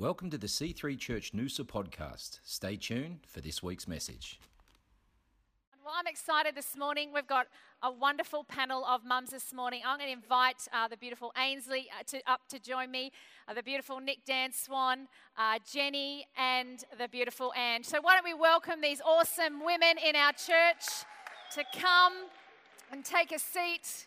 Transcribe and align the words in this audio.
Welcome 0.00 0.30
to 0.30 0.38
the 0.38 0.46
C3 0.46 0.98
Church 0.98 1.32
Noosa 1.34 1.60
podcast. 1.60 2.38
Stay 2.42 2.76
tuned 2.76 3.18
for 3.26 3.42
this 3.42 3.62
week's 3.62 3.86
message. 3.86 4.40
Well, 5.84 5.92
I'm 5.94 6.06
excited 6.06 6.54
this 6.54 6.74
morning. 6.74 7.10
We've 7.12 7.26
got 7.26 7.48
a 7.82 7.92
wonderful 7.92 8.44
panel 8.44 8.82
of 8.86 9.04
mums 9.04 9.28
this 9.28 9.52
morning. 9.52 9.82
I'm 9.84 9.98
going 9.98 10.08
to 10.08 10.14
invite 10.14 10.66
uh, 10.72 10.88
the 10.88 10.96
beautiful 10.96 11.34
Ainsley 11.36 11.88
uh, 11.92 12.02
to, 12.06 12.22
up 12.26 12.40
to 12.48 12.58
join 12.58 12.90
me, 12.90 13.12
uh, 13.46 13.52
the 13.52 13.62
beautiful 13.62 14.00
Nick 14.00 14.24
Dan 14.24 14.52
Swan, 14.52 15.06
uh, 15.36 15.58
Jenny, 15.70 16.24
and 16.34 16.82
the 16.98 17.06
beautiful 17.06 17.52
Anne. 17.52 17.84
So, 17.84 18.00
why 18.00 18.14
don't 18.14 18.24
we 18.24 18.32
welcome 18.32 18.80
these 18.80 19.02
awesome 19.02 19.62
women 19.62 19.98
in 20.02 20.16
our 20.16 20.32
church 20.32 21.04
to 21.56 21.64
come 21.78 22.14
and 22.90 23.04
take 23.04 23.32
a 23.32 23.38
seat? 23.38 24.06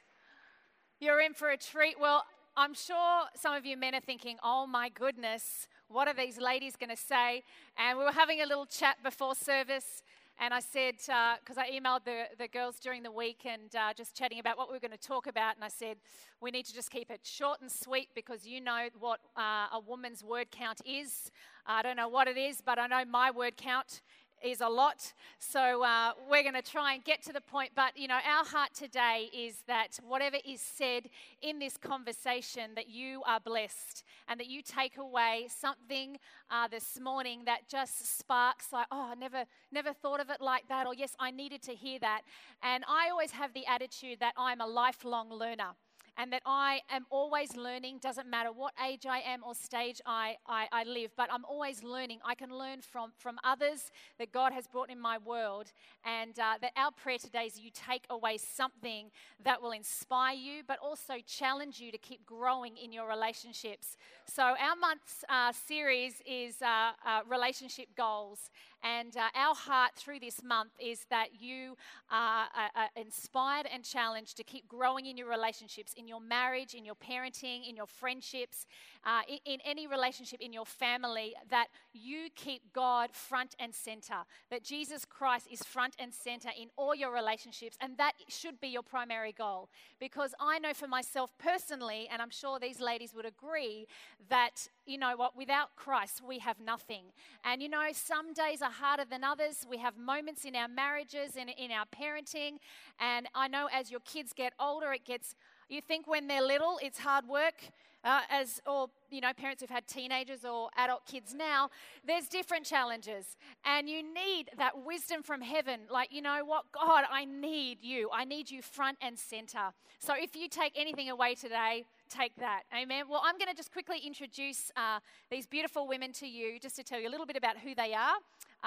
You're 0.99 1.21
in 1.21 1.35
for 1.35 1.49
a 1.49 1.57
treat. 1.57 1.99
Well, 2.01 2.23
I'm 2.55 2.75
sure 2.75 3.23
some 3.35 3.55
of 3.55 3.65
you 3.65 3.77
men 3.77 3.95
are 3.95 4.01
thinking, 4.01 4.37
oh 4.43 4.67
my 4.67 4.89
goodness, 4.89 5.67
what 5.87 6.07
are 6.07 6.13
these 6.13 6.37
ladies 6.37 6.75
going 6.75 6.89
to 6.89 7.01
say? 7.01 7.43
And 7.77 7.97
we 7.97 8.03
were 8.03 8.11
having 8.11 8.41
a 8.41 8.45
little 8.45 8.65
chat 8.65 8.97
before 9.03 9.35
service. 9.35 10.03
And 10.39 10.53
I 10.53 10.59
said, 10.59 10.95
because 10.97 11.57
uh, 11.57 11.61
I 11.61 11.69
emailed 11.71 12.05
the, 12.05 12.23
the 12.37 12.47
girls 12.47 12.79
during 12.79 13.03
the 13.03 13.11
week 13.11 13.45
and 13.45 13.73
uh, 13.75 13.93
just 13.95 14.15
chatting 14.15 14.39
about 14.39 14.57
what 14.57 14.67
we 14.69 14.73
were 14.73 14.79
going 14.79 14.91
to 14.91 14.97
talk 14.97 15.27
about. 15.27 15.55
And 15.55 15.63
I 15.63 15.67
said, 15.67 15.97
we 16.41 16.49
need 16.49 16.65
to 16.65 16.73
just 16.73 16.89
keep 16.89 17.11
it 17.11 17.21
short 17.23 17.61
and 17.61 17.71
sweet 17.71 18.09
because 18.15 18.45
you 18.45 18.59
know 18.59 18.87
what 18.99 19.19
uh, 19.37 19.67
a 19.71 19.79
woman's 19.85 20.23
word 20.23 20.47
count 20.49 20.81
is. 20.85 21.31
I 21.65 21.81
don't 21.81 21.95
know 21.95 22.09
what 22.09 22.27
it 22.27 22.37
is, 22.37 22.61
but 22.65 22.79
I 22.79 22.87
know 22.87 23.05
my 23.05 23.29
word 23.31 23.57
count 23.57 24.01
is 24.43 24.61
a 24.61 24.67
lot. 24.67 25.13
So 25.39 25.83
uh, 25.83 26.11
we're 26.29 26.43
going 26.43 26.53
to 26.55 26.61
try 26.61 26.93
and 26.93 27.03
get 27.03 27.23
to 27.23 27.33
the 27.33 27.41
point. 27.41 27.71
But, 27.75 27.97
you 27.97 28.07
know, 28.07 28.15
our 28.15 28.45
heart 28.45 28.73
today 28.73 29.29
is 29.33 29.63
that 29.67 29.99
whatever 30.07 30.37
is 30.45 30.61
said 30.61 31.09
in 31.41 31.59
this 31.59 31.77
conversation, 31.77 32.71
that 32.75 32.89
you 32.89 33.21
are 33.25 33.39
blessed 33.39 34.03
and 34.27 34.39
that 34.39 34.47
you 34.47 34.61
take 34.61 34.97
away 34.97 35.47
something 35.49 36.17
uh, 36.51 36.67
this 36.67 36.99
morning 36.99 37.43
that 37.45 37.69
just 37.69 38.17
sparks 38.17 38.71
like, 38.71 38.87
oh, 38.91 39.11
I 39.11 39.15
never, 39.15 39.45
never 39.71 39.93
thought 39.93 40.19
of 40.19 40.29
it 40.29 40.41
like 40.41 40.67
that. 40.67 40.85
Or, 40.87 40.93
yes, 40.93 41.15
I 41.19 41.31
needed 41.31 41.61
to 41.63 41.71
hear 41.73 41.99
that. 41.99 42.21
And 42.61 42.83
I 42.87 43.09
always 43.09 43.31
have 43.31 43.53
the 43.53 43.65
attitude 43.65 44.19
that 44.19 44.33
I'm 44.37 44.61
a 44.61 44.67
lifelong 44.67 45.31
learner 45.31 45.73
and 46.17 46.31
that 46.31 46.41
I 46.45 46.81
am 46.89 47.05
always 47.09 47.55
learning, 47.55 47.99
doesn't 48.01 48.29
matter 48.29 48.51
what 48.51 48.73
age 48.87 49.05
I 49.05 49.19
am 49.19 49.43
or 49.43 49.55
stage 49.55 50.01
I, 50.05 50.37
I, 50.47 50.67
I, 50.71 50.83
live, 50.83 51.11
but 51.17 51.29
I'm 51.31 51.45
always 51.45 51.83
learning. 51.83 52.19
I 52.23 52.35
can 52.35 52.55
learn 52.55 52.81
from, 52.81 53.11
from 53.17 53.39
others 53.43 53.91
that 54.19 54.31
God 54.31 54.53
has 54.53 54.67
brought 54.67 54.89
in 54.89 54.99
my 54.99 55.17
world, 55.17 55.71
and 56.05 56.37
uh, 56.37 56.55
that 56.61 56.71
our 56.77 56.91
prayer 56.91 57.17
today 57.17 57.45
is 57.45 57.59
you 57.59 57.71
take 57.73 58.05
away 58.09 58.37
something 58.37 59.09
that 59.43 59.61
will 59.61 59.71
inspire 59.71 60.35
you, 60.35 60.61
but 60.67 60.77
also 60.79 61.15
challenge 61.25 61.79
you 61.79 61.91
to 61.91 61.97
keep 61.97 62.25
growing 62.25 62.77
in 62.77 62.91
your 62.91 63.07
relationships. 63.07 63.97
So, 64.25 64.43
our 64.43 64.75
month's 64.79 65.23
uh, 65.29 65.51
series 65.51 66.21
is 66.25 66.61
uh, 66.61 66.91
uh 67.05 67.21
relationship 67.27 67.87
goals, 67.95 68.51
and 68.83 69.15
uh, 69.15 69.29
our 69.35 69.55
heart 69.55 69.91
through 69.95 70.19
this 70.19 70.43
month 70.43 70.71
is 70.79 71.05
that 71.09 71.39
you 71.39 71.75
are 72.11 72.47
uh, 72.55 72.79
uh, 72.79 72.87
inspired 72.95 73.67
and 73.73 73.83
challenged 73.83 74.37
to 74.37 74.43
keep 74.43 74.67
growing 74.67 75.05
in 75.05 75.17
your 75.17 75.29
relationships, 75.29 75.93
in 75.95 76.07
your 76.07 76.19
marriage, 76.19 76.73
in 76.73 76.85
your 76.85 76.95
parenting, 76.95 77.67
in 77.67 77.75
your 77.75 77.87
friendships, 77.87 78.67
uh, 79.05 79.21
in, 79.27 79.39
in, 79.45 79.59
any 79.65 79.87
relationship 79.87 80.39
in 80.41 80.53
your 80.53 80.65
family, 80.65 81.33
that 81.49 81.67
you 81.93 82.27
keep 82.35 82.61
God 82.73 83.11
front 83.11 83.55
and 83.59 83.73
center, 83.73 84.23
that 84.49 84.63
Jesus 84.63 85.05
Christ 85.05 85.47
is 85.51 85.61
front 85.63 85.95
and 85.99 86.13
center 86.13 86.49
in 86.59 86.69
all 86.75 86.95
your 86.95 87.13
relationships, 87.13 87.77
and 87.81 87.97
that 87.97 88.13
should 88.27 88.59
be 88.61 88.67
your 88.67 88.83
primary 88.83 89.31
goal. 89.31 89.69
Because 89.99 90.33
I 90.39 90.59
know 90.59 90.73
for 90.73 90.87
myself 90.87 91.31
personally, 91.37 92.07
and 92.11 92.21
I'm 92.21 92.29
sure 92.29 92.59
these 92.59 92.79
ladies 92.79 93.13
would 93.13 93.25
agree, 93.25 93.87
that 94.29 94.67
you 94.85 94.97
know 94.97 95.15
what, 95.15 95.37
without 95.37 95.75
Christ, 95.75 96.21
we 96.27 96.39
have 96.39 96.59
nothing. 96.59 97.03
And 97.43 97.61
you 97.61 97.69
know, 97.69 97.87
some 97.93 98.33
days 98.33 98.61
are 98.61 98.71
harder 98.71 99.05
than 99.09 99.23
others. 99.23 99.65
We 99.69 99.77
have 99.77 99.97
moments 99.97 100.45
in 100.45 100.55
our 100.55 100.67
marriages 100.67 101.35
and 101.37 101.49
in 101.49 101.71
our 101.71 101.85
parenting. 101.85 102.57
And 102.99 103.27
I 103.35 103.47
know 103.47 103.67
as 103.71 103.91
your 103.91 104.01
kids 104.01 104.33
get 104.33 104.53
older, 104.59 104.91
it 104.93 105.05
gets, 105.05 105.35
you 105.69 105.81
think 105.81 106.07
when 106.07 106.27
they're 106.27 106.41
little, 106.41 106.79
it's 106.81 106.99
hard 106.99 107.27
work. 107.27 107.55
Uh, 108.03 108.21
as 108.29 108.61
or 108.67 108.89
you 109.09 109.21
know 109.21 109.31
parents 109.33 109.61
who've 109.61 109.69
had 109.69 109.87
teenagers 109.87 110.43
or 110.43 110.69
adult 110.75 111.05
kids 111.05 111.33
now 111.33 111.69
there's 112.05 112.27
different 112.27 112.65
challenges. 112.65 113.37
And 113.65 113.89
you 113.89 114.03
need 114.03 114.49
that 114.57 114.83
wisdom 114.85 115.23
from 115.23 115.41
heaven. 115.41 115.81
Like 115.89 116.11
you 116.11 116.21
know 116.21 116.43
what? 116.45 116.65
God 116.71 117.05
i 117.09 117.25
need 117.25 117.77
you. 117.81 118.09
I 118.13 118.25
need 118.25 118.51
you 118.51 118.61
front 118.61 118.97
and 119.01 119.17
center. 119.17 119.71
So 119.99 120.13
if 120.17 120.35
you 120.35 120.47
take 120.49 120.73
anything 120.75 121.09
away 121.09 121.35
today 121.35 121.85
take 122.13 122.35
that. 122.37 122.63
Amen. 122.75 123.05
Well, 123.09 123.21
I'm 123.23 123.37
going 123.37 123.49
to 123.49 123.55
just 123.55 123.71
quickly 123.71 123.99
introduce 124.05 124.71
uh, 124.75 124.99
these 125.31 125.47
beautiful 125.47 125.87
women 125.87 126.11
to 126.13 126.27
you, 126.27 126.59
just 126.59 126.75
to 126.75 126.83
tell 126.83 126.99
you 126.99 127.07
a 127.07 127.13
little 127.13 127.25
bit 127.25 127.35
about 127.35 127.57
who 127.57 127.73
they 127.73 127.93
are, 127.93 128.15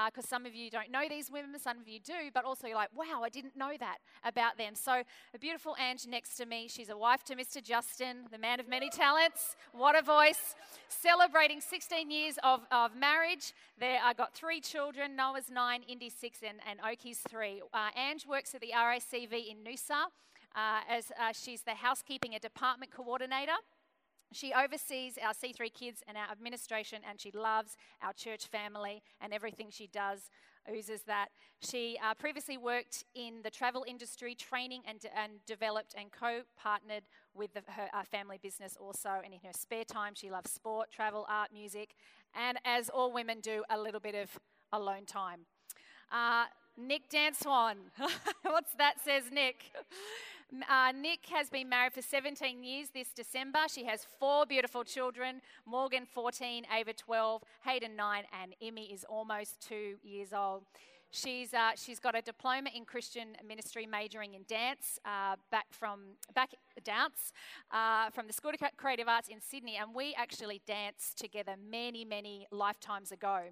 because 0.06 0.24
uh, 0.24 0.28
some 0.28 0.46
of 0.46 0.54
you 0.54 0.70
don't 0.70 0.90
know 0.90 1.08
these 1.08 1.30
women, 1.30 1.58
some 1.58 1.78
of 1.78 1.88
you 1.88 1.98
do, 1.98 2.30
but 2.34 2.44
also 2.44 2.66
you're 2.66 2.76
like, 2.76 2.90
wow, 2.94 3.22
I 3.22 3.28
didn't 3.28 3.56
know 3.56 3.72
that 3.78 3.98
about 4.24 4.58
them. 4.58 4.74
So, 4.74 5.02
a 5.34 5.38
beautiful 5.38 5.74
Ange 5.80 6.06
next 6.06 6.36
to 6.36 6.46
me, 6.46 6.68
she's 6.68 6.90
a 6.90 6.96
wife 6.96 7.24
to 7.24 7.34
Mr. 7.34 7.62
Justin, 7.62 8.26
the 8.30 8.38
man 8.38 8.60
of 8.60 8.68
many 8.68 8.90
talents. 8.90 9.56
What 9.72 9.96
a 9.96 10.02
voice. 10.02 10.54
Celebrating 10.88 11.60
16 11.60 12.10
years 12.10 12.38
of, 12.44 12.60
of 12.70 12.94
marriage. 12.94 13.52
There, 13.78 13.98
I 14.02 14.12
got 14.12 14.34
three 14.34 14.60
children 14.60 15.16
Noah's 15.16 15.50
nine, 15.50 15.82
Indy 15.88 16.10
six, 16.10 16.40
and, 16.46 16.58
and 16.68 16.78
Oki's 16.80 17.20
three. 17.28 17.62
Uh, 17.72 17.88
Ange 17.96 18.26
works 18.26 18.54
at 18.54 18.60
the 18.60 18.72
RACV 18.74 19.50
in 19.50 19.58
Noosa 19.64 20.06
uh, 20.56 20.80
as 20.88 21.12
uh, 21.20 21.32
she's 21.32 21.62
the 21.62 21.74
housekeeping 21.74 22.34
and 22.34 22.42
department 22.42 22.90
coordinator. 22.90 23.52
She 24.32 24.52
oversees 24.52 25.18
our 25.24 25.32
C3 25.32 25.72
kids 25.72 26.02
and 26.06 26.16
our 26.16 26.30
administration, 26.30 27.00
and 27.08 27.20
she 27.20 27.30
loves 27.30 27.76
our 28.02 28.12
church 28.12 28.46
family 28.46 29.02
and 29.20 29.32
everything 29.32 29.68
she 29.70 29.86
does 29.86 30.30
oozes 30.70 31.02
that. 31.02 31.28
She 31.60 31.98
uh, 32.04 32.14
previously 32.14 32.56
worked 32.56 33.04
in 33.14 33.40
the 33.42 33.50
travel 33.50 33.84
industry, 33.86 34.34
training 34.34 34.82
and, 34.86 35.00
and 35.14 35.32
developed 35.46 35.94
and 35.96 36.10
co 36.10 36.42
partnered 36.56 37.04
with 37.34 37.52
the, 37.54 37.62
her 37.68 37.88
uh, 37.94 38.02
family 38.02 38.38
business 38.42 38.76
also. 38.80 39.10
And 39.24 39.32
in 39.32 39.40
her 39.44 39.52
spare 39.52 39.84
time, 39.84 40.14
she 40.14 40.30
loves 40.30 40.50
sport, 40.50 40.90
travel, 40.90 41.26
art, 41.28 41.50
music, 41.52 41.94
and 42.34 42.58
as 42.64 42.88
all 42.88 43.12
women 43.12 43.40
do, 43.40 43.64
a 43.70 43.78
little 43.78 44.00
bit 44.00 44.14
of 44.14 44.38
alone 44.72 45.06
time. 45.06 45.46
Uh, 46.12 46.44
Nick 46.76 47.08
Dan 47.08 47.34
Swan. 47.34 47.76
What's 48.42 48.72
that, 48.74 48.96
says 49.02 49.24
Nick? 49.32 49.72
Uh, 50.68 50.92
Nick 50.92 51.26
has 51.26 51.50
been 51.50 51.68
married 51.68 51.92
for 51.92 52.02
17 52.02 52.62
years 52.62 52.88
this 52.94 53.08
December. 53.08 53.60
She 53.68 53.84
has 53.84 54.06
four 54.20 54.46
beautiful 54.46 54.84
children 54.84 55.40
Morgan, 55.64 56.06
14, 56.06 56.66
Ava, 56.72 56.92
12, 56.92 57.42
Hayden, 57.64 57.96
9, 57.96 58.24
and 58.42 58.54
Emmy 58.62 58.92
is 58.92 59.04
almost 59.08 59.60
two 59.66 59.96
years 60.02 60.32
old. 60.32 60.62
She's, 61.10 61.54
uh, 61.54 61.70
she's 61.76 61.98
got 61.98 62.14
a 62.14 62.20
diploma 62.20 62.70
in 62.74 62.84
Christian 62.84 63.36
ministry, 63.46 63.86
majoring 63.86 64.34
in 64.34 64.42
dance, 64.46 64.98
uh, 65.04 65.36
back 65.50 65.66
from 65.70 66.00
back 66.34 66.50
dance 66.84 67.32
uh, 67.70 68.10
from 68.10 68.26
the 68.26 68.32
School 68.32 68.50
of 68.50 68.76
Creative 68.76 69.08
Arts 69.08 69.28
in 69.28 69.40
Sydney, 69.40 69.76
and 69.76 69.94
we 69.94 70.14
actually 70.16 70.60
danced 70.66 71.16
together 71.16 71.54
many, 71.70 72.04
many 72.04 72.46
lifetimes 72.50 73.12
ago. 73.12 73.44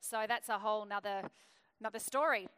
So 0.00 0.24
that's 0.26 0.48
a 0.48 0.58
whole 0.58 0.86
nother, 0.86 1.22
another 1.78 1.98
story. 1.98 2.48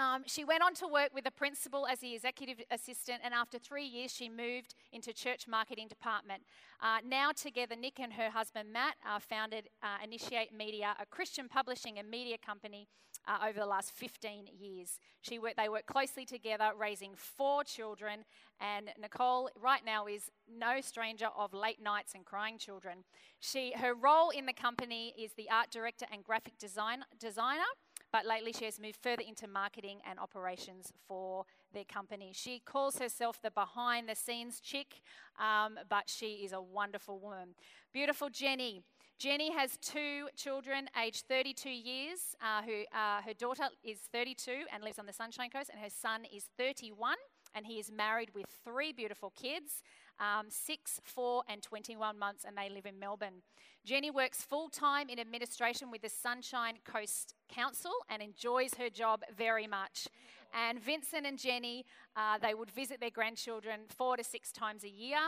Um, 0.00 0.22
she 0.26 0.44
went 0.44 0.62
on 0.62 0.72
to 0.76 0.88
work 0.88 1.10
with 1.12 1.24
the 1.24 1.30
principal 1.30 1.86
as 1.86 1.98
the 1.98 2.14
executive 2.14 2.64
assistant, 2.70 3.20
and 3.22 3.34
after 3.34 3.58
three 3.58 3.84
years, 3.84 4.10
she 4.10 4.30
moved 4.30 4.74
into 4.92 5.12
church 5.12 5.46
marketing 5.46 5.88
department. 5.88 6.42
Uh, 6.80 6.98
now, 7.06 7.32
together, 7.32 7.76
Nick 7.76 8.00
and 8.00 8.14
her 8.14 8.30
husband 8.30 8.72
Matt 8.72 8.94
uh, 9.06 9.18
founded 9.18 9.68
uh, 9.82 9.98
Initiate 10.02 10.54
Media, 10.56 10.94
a 10.98 11.04
Christian 11.04 11.48
publishing 11.48 11.98
and 11.98 12.08
media 12.08 12.38
company, 12.38 12.88
uh, 13.28 13.46
over 13.46 13.58
the 13.58 13.66
last 13.66 13.92
15 13.92 14.46
years. 14.58 14.98
She 15.20 15.38
they 15.56 15.68
work 15.68 15.86
closely 15.86 16.24
together, 16.24 16.70
raising 16.78 17.12
four 17.14 17.64
children, 17.64 18.24
and 18.60 18.90
Nicole, 18.98 19.50
right 19.60 19.84
now, 19.84 20.06
is 20.06 20.30
no 20.48 20.80
stranger 20.80 21.28
of 21.36 21.52
late 21.52 21.82
nights 21.82 22.14
and 22.14 22.24
crying 22.24 22.56
children. 22.58 23.04
She, 23.38 23.72
her 23.76 23.94
role 23.94 24.30
in 24.30 24.46
the 24.46 24.52
company 24.52 25.14
is 25.18 25.32
the 25.34 25.50
art 25.50 25.70
director 25.70 26.06
and 26.10 26.24
graphic 26.24 26.58
design, 26.58 27.04
designer 27.18 27.68
but 28.12 28.26
lately 28.26 28.52
she 28.52 28.64
has 28.64 28.80
moved 28.80 28.98
further 29.02 29.22
into 29.26 29.46
marketing 29.46 29.98
and 30.08 30.18
operations 30.18 30.92
for 31.06 31.44
their 31.72 31.84
company. 31.84 32.32
She 32.34 32.60
calls 32.60 32.98
herself 32.98 33.40
the 33.42 33.50
behind 33.50 34.08
the 34.08 34.14
scenes 34.14 34.60
chick, 34.60 35.02
um, 35.38 35.78
but 35.88 36.08
she 36.08 36.42
is 36.44 36.52
a 36.52 36.60
wonderful 36.60 37.18
woman. 37.18 37.54
Beautiful 37.92 38.28
Jenny. 38.28 38.82
Jenny 39.18 39.52
has 39.52 39.76
two 39.82 40.28
children, 40.34 40.88
aged 41.00 41.26
32 41.28 41.68
years. 41.68 42.34
Uh, 42.40 42.62
who, 42.62 42.84
uh, 42.96 43.20
her 43.22 43.34
daughter 43.34 43.64
is 43.84 43.98
32 44.12 44.64
and 44.72 44.82
lives 44.82 44.98
on 44.98 45.06
the 45.06 45.12
Sunshine 45.12 45.50
Coast, 45.50 45.70
and 45.70 45.78
her 45.78 45.90
son 45.90 46.22
is 46.34 46.44
31, 46.56 47.16
and 47.54 47.66
he 47.66 47.78
is 47.78 47.90
married 47.92 48.30
with 48.34 48.46
three 48.64 48.92
beautiful 48.92 49.30
kids 49.30 49.82
um, 50.20 50.46
six, 50.48 51.00
four, 51.02 51.42
and 51.48 51.62
21 51.62 52.18
months, 52.18 52.44
and 52.46 52.56
they 52.56 52.72
live 52.72 52.86
in 52.86 52.98
Melbourne. 52.98 53.42
Jenny 53.84 54.10
works 54.10 54.42
full 54.42 54.68
time 54.68 55.08
in 55.08 55.18
administration 55.18 55.90
with 55.90 56.02
the 56.02 56.08
Sunshine 56.08 56.74
Coast 56.84 57.34
Council 57.48 57.92
and 58.10 58.22
enjoys 58.22 58.74
her 58.74 58.90
job 58.90 59.22
very 59.36 59.66
much. 59.66 60.06
And 60.52 60.80
Vincent 60.80 61.26
and 61.26 61.38
Jenny, 61.38 61.86
uh, 62.16 62.38
they 62.38 62.54
would 62.54 62.70
visit 62.70 63.00
their 63.00 63.10
grandchildren 63.10 63.80
four 63.88 64.16
to 64.16 64.24
six 64.24 64.52
times 64.52 64.84
a 64.84 64.90
year. 64.90 65.18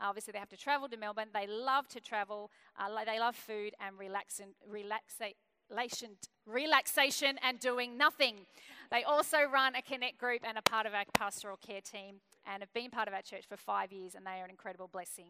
Obviously, 0.00 0.32
they 0.32 0.38
have 0.38 0.48
to 0.48 0.56
travel 0.56 0.88
to 0.88 0.96
Melbourne. 0.96 1.28
They 1.32 1.46
love 1.46 1.86
to 1.88 2.00
travel. 2.00 2.50
Uh, 2.78 3.04
they 3.04 3.20
love 3.20 3.36
food 3.36 3.74
and 3.80 3.96
relaxation, 3.98 4.54
relaxation 6.46 7.38
and 7.42 7.60
doing 7.60 7.96
nothing. 7.96 8.46
They 8.90 9.04
also 9.04 9.38
run 9.52 9.76
a 9.76 9.82
connect 9.82 10.18
group 10.18 10.40
and 10.42 10.58
are 10.58 10.62
part 10.62 10.86
of 10.86 10.94
our 10.94 11.04
pastoral 11.14 11.58
care 11.58 11.82
team 11.82 12.16
and 12.46 12.62
have 12.62 12.72
been 12.72 12.90
part 12.90 13.08
of 13.08 13.14
our 13.14 13.22
church 13.22 13.44
for 13.48 13.56
five 13.56 13.92
years, 13.92 14.14
and 14.14 14.26
they 14.26 14.40
are 14.40 14.44
an 14.44 14.50
incredible 14.50 14.88
blessing. 14.88 15.28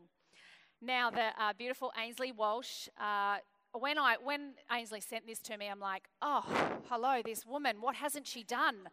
Now, 0.82 1.10
the 1.10 1.28
uh, 1.38 1.52
beautiful 1.56 1.92
Ainsley 1.98 2.32
Walsh. 2.32 2.88
Uh, 2.98 3.38
when 3.72 3.98
I 3.98 4.16
when 4.22 4.54
Ainsley 4.72 5.00
sent 5.00 5.26
this 5.26 5.38
to 5.40 5.56
me, 5.56 5.68
I'm 5.68 5.80
like, 5.80 6.08
oh, 6.22 6.44
hello, 6.88 7.20
this 7.24 7.46
woman. 7.46 7.76
What 7.80 7.96
hasn't 7.96 8.26
she 8.26 8.42
done? 8.42 8.88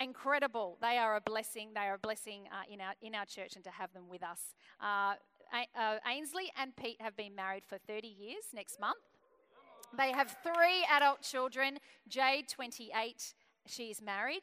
Incredible. 0.00 0.76
They 0.80 0.98
are 0.98 1.16
a 1.16 1.20
blessing. 1.20 1.70
They 1.74 1.80
are 1.80 1.94
a 1.94 1.98
blessing 1.98 2.42
uh, 2.52 2.72
in 2.72 2.80
our 2.80 2.94
in 3.02 3.14
our 3.14 3.24
church, 3.24 3.56
and 3.56 3.64
to 3.64 3.70
have 3.70 3.92
them 3.92 4.04
with 4.08 4.22
us. 4.22 4.54
Uh, 4.80 5.14
uh, 5.52 5.96
Ainsley 6.06 6.52
and 6.60 6.76
Pete 6.76 7.00
have 7.00 7.16
been 7.16 7.34
married 7.34 7.64
for 7.66 7.78
30 7.78 8.06
years 8.06 8.44
next 8.54 8.78
month. 8.78 8.98
They 9.96 10.12
have 10.12 10.36
three 10.42 10.84
adult 10.90 11.22
children. 11.22 11.78
Jade, 12.06 12.48
28, 12.48 13.32
she 13.66 13.84
is 13.84 14.02
married 14.02 14.42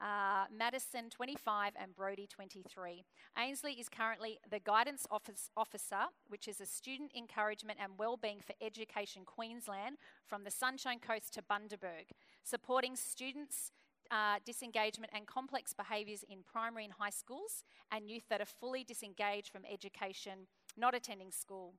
uh, 0.00 0.44
Madison 0.56 1.10
25 1.10 1.72
and 1.80 1.94
Brody 1.94 2.26
23. 2.26 3.04
Ainsley 3.38 3.72
is 3.74 3.88
currently 3.88 4.38
the 4.50 4.58
Guidance 4.60 5.06
office 5.10 5.50
Officer, 5.56 6.04
which 6.28 6.48
is 6.48 6.60
a 6.60 6.66
student 6.66 7.12
encouragement 7.16 7.78
and 7.82 7.92
wellbeing 7.98 8.40
for 8.40 8.54
education 8.60 9.22
Queensland 9.24 9.96
from 10.26 10.44
the 10.44 10.50
Sunshine 10.50 10.98
Coast 10.98 11.32
to 11.34 11.42
Bundaberg, 11.42 12.10
supporting 12.42 12.96
students. 12.96 13.72
Uh, 14.10 14.36
disengagement 14.44 15.10
and 15.14 15.26
complex 15.26 15.72
behaviours 15.72 16.24
in 16.28 16.40
primary 16.44 16.84
and 16.84 16.92
high 16.92 17.10
schools, 17.10 17.64
and 17.90 18.06
youth 18.06 18.24
that 18.28 18.38
are 18.38 18.44
fully 18.60 18.84
disengaged 18.84 19.50
from 19.50 19.62
education, 19.64 20.46
not 20.76 20.94
attending 20.94 21.32
school, 21.32 21.72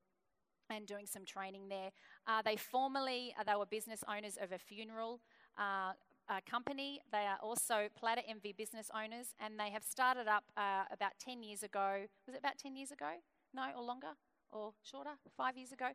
and 0.69 0.85
doing 0.88 1.06
some 1.06 1.25
training 1.25 1.69
there. 1.69 1.91
Uh, 2.27 2.41
they 2.44 2.56
formerly 2.56 3.33
uh, 3.39 3.44
they 3.44 3.56
were 3.56 3.65
business 3.65 4.03
owners 4.09 4.38
of 4.41 4.51
a 4.51 4.57
funeral 4.57 5.21
uh, 5.57 5.94
uh, 6.30 6.39
company. 6.50 7.00
They 7.12 7.25
are 7.25 7.38
also 7.42 7.88
Platter 7.98 8.22
MV 8.30 8.57
business 8.57 8.89
owners, 8.94 9.33
and 9.39 9.60
they 9.60 9.69
have 9.69 9.83
started 9.83 10.27
up 10.27 10.44
uh, 10.57 10.83
about 10.92 11.13
10 11.19 11.44
years 11.44 11.63
ago. 11.63 12.06
Was 12.27 12.36
it 12.36 12.39
about 12.39 12.57
10 12.57 12.75
years 12.75 12.92
ago? 12.92 13.12
No, 13.54 13.68
or 13.75 13.83
longer? 13.83 14.13
Or 14.51 14.74
shorter? 14.83 15.12
Five 15.38 15.57
years 15.57 15.72
ago? 15.72 15.88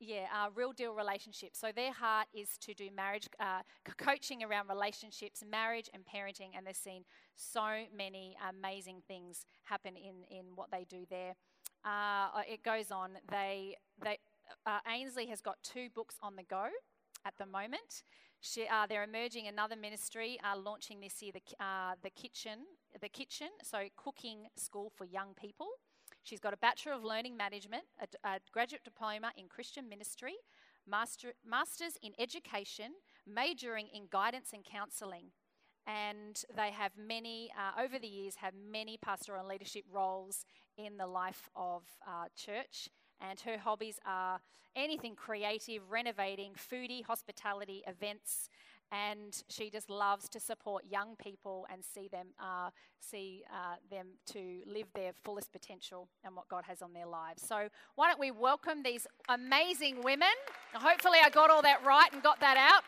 yeah, 0.00 0.26
uh, 0.34 0.50
real 0.54 0.72
deal 0.72 0.94
relationships. 0.94 1.58
So 1.58 1.70
their 1.74 1.92
heart 1.92 2.26
is 2.34 2.58
to 2.60 2.74
do 2.74 2.88
marriage 2.94 3.28
uh, 3.40 3.60
coaching 3.96 4.42
around 4.42 4.68
relationships, 4.68 5.42
marriage, 5.48 5.88
and 5.94 6.04
parenting, 6.04 6.50
and 6.56 6.66
they've 6.66 6.76
seen 6.76 7.04
so 7.36 7.84
many 7.96 8.36
amazing 8.48 9.02
things 9.06 9.46
happen 9.64 9.96
in 9.96 10.24
in 10.36 10.46
what 10.54 10.70
they 10.70 10.86
do 10.88 11.04
there. 11.10 11.34
Uh, 11.84 12.42
it 12.48 12.62
goes 12.62 12.90
on. 12.90 13.12
They 13.30 13.76
they 14.02 14.18
uh, 14.66 14.78
Ainsley 14.88 15.26
has 15.26 15.40
got 15.40 15.56
two 15.62 15.88
books 15.94 16.16
on 16.22 16.36
the 16.36 16.42
go 16.42 16.66
at 17.24 17.34
the 17.38 17.46
moment. 17.46 18.02
She, 18.44 18.66
uh, 18.68 18.86
they're 18.86 19.04
emerging 19.04 19.46
another 19.46 19.74
ministry, 19.74 20.38
uh, 20.44 20.58
launching 20.58 21.00
this 21.00 21.22
year 21.22 21.32
the, 21.32 21.64
uh, 21.64 21.94
the 22.02 22.10
kitchen, 22.10 22.58
the 23.00 23.08
kitchen, 23.08 23.48
so 23.62 23.84
cooking 23.96 24.48
school 24.54 24.92
for 24.94 25.06
young 25.06 25.32
people. 25.34 25.68
She's 26.24 26.40
got 26.40 26.52
a 26.52 26.58
Bachelor 26.58 26.92
of 26.92 27.02
Learning 27.02 27.38
Management, 27.38 27.84
a, 27.98 28.28
a 28.28 28.40
graduate 28.52 28.84
diploma 28.84 29.32
in 29.38 29.48
Christian 29.48 29.88
ministry, 29.88 30.34
master, 30.86 31.32
masters 31.42 31.96
in 32.02 32.12
education, 32.18 32.92
majoring 33.26 33.88
in 33.94 34.08
guidance 34.10 34.50
and 34.52 34.62
counselling. 34.62 35.30
And 35.86 36.38
they 36.54 36.70
have 36.70 36.92
many, 36.98 37.50
uh, 37.58 37.82
over 37.82 37.98
the 37.98 38.06
years, 38.06 38.36
have 38.36 38.52
many 38.54 38.98
pastoral 38.98 39.40
and 39.40 39.48
leadership 39.48 39.84
roles 39.90 40.44
in 40.76 40.98
the 40.98 41.06
life 41.06 41.48
of 41.56 41.84
uh, 42.06 42.26
church 42.36 42.90
and 43.30 43.40
her 43.40 43.58
hobbies 43.58 43.98
are 44.06 44.40
anything 44.76 45.14
creative, 45.14 45.82
renovating, 45.90 46.52
foodie, 46.52 47.04
hospitality, 47.04 47.82
events, 47.86 48.48
and 48.92 49.42
she 49.48 49.70
just 49.70 49.88
loves 49.88 50.28
to 50.28 50.38
support 50.38 50.84
young 50.88 51.16
people 51.16 51.66
and 51.72 51.82
see 51.84 52.08
them 52.08 52.28
uh, 52.40 52.70
see 53.00 53.42
uh, 53.50 53.76
them 53.90 54.06
to 54.26 54.60
live 54.66 54.86
their 54.94 55.12
fullest 55.24 55.52
potential 55.52 56.08
and 56.24 56.36
what 56.36 56.48
God 56.48 56.64
has 56.66 56.82
on 56.82 56.92
their 56.92 57.06
lives. 57.06 57.42
So 57.46 57.68
why 57.94 58.08
don't 58.08 58.20
we 58.20 58.30
welcome 58.30 58.82
these 58.82 59.06
amazing 59.28 60.02
women? 60.02 60.28
Hopefully, 60.74 61.18
I 61.24 61.30
got 61.30 61.50
all 61.50 61.62
that 61.62 61.84
right 61.84 62.12
and 62.12 62.22
got 62.22 62.40
that 62.40 62.56
out. 62.56 62.82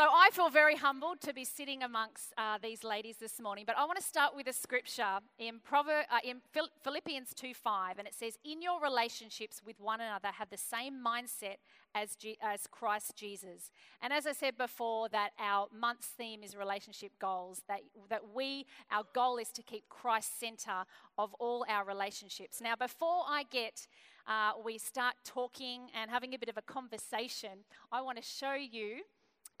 So 0.00 0.06
I 0.06 0.30
feel 0.32 0.48
very 0.48 0.76
humbled 0.76 1.20
to 1.20 1.34
be 1.34 1.44
sitting 1.44 1.82
amongst 1.82 2.32
uh, 2.38 2.56
these 2.62 2.84
ladies 2.84 3.18
this 3.18 3.38
morning. 3.38 3.64
But 3.66 3.76
I 3.76 3.84
want 3.84 3.98
to 3.98 4.02
start 4.02 4.34
with 4.34 4.46
a 4.46 4.52
scripture 4.54 5.18
in, 5.38 5.60
Prover- 5.62 6.06
uh, 6.10 6.20
in 6.24 6.40
Philippians 6.82 7.34
2 7.34 7.52
5, 7.52 7.98
and 7.98 8.08
it 8.08 8.14
says, 8.14 8.38
In 8.42 8.62
your 8.62 8.80
relationships 8.80 9.60
with 9.62 9.78
one 9.78 10.00
another, 10.00 10.28
have 10.28 10.48
the 10.48 10.56
same 10.56 11.04
mindset 11.06 11.56
as, 11.94 12.16
G- 12.16 12.38
as 12.40 12.66
Christ 12.66 13.14
Jesus. 13.14 13.70
And 14.00 14.10
as 14.10 14.26
I 14.26 14.32
said 14.32 14.56
before, 14.56 15.10
that 15.10 15.32
our 15.38 15.66
month's 15.70 16.06
theme 16.06 16.42
is 16.42 16.56
relationship 16.56 17.12
goals, 17.20 17.60
that, 17.68 17.80
that 18.08 18.22
we, 18.34 18.64
our 18.90 19.02
goal 19.14 19.36
is 19.36 19.50
to 19.50 19.62
keep 19.62 19.86
Christ 19.90 20.40
center 20.40 20.86
of 21.18 21.34
all 21.34 21.66
our 21.68 21.84
relationships. 21.84 22.62
Now, 22.62 22.74
before 22.74 23.24
I 23.28 23.42
get 23.50 23.86
uh, 24.26 24.52
we 24.64 24.78
start 24.78 25.16
talking 25.26 25.88
and 25.94 26.10
having 26.10 26.32
a 26.34 26.38
bit 26.38 26.48
of 26.48 26.56
a 26.56 26.62
conversation, 26.62 27.64
I 27.92 28.00
want 28.00 28.16
to 28.16 28.24
show 28.24 28.54
you 28.54 29.00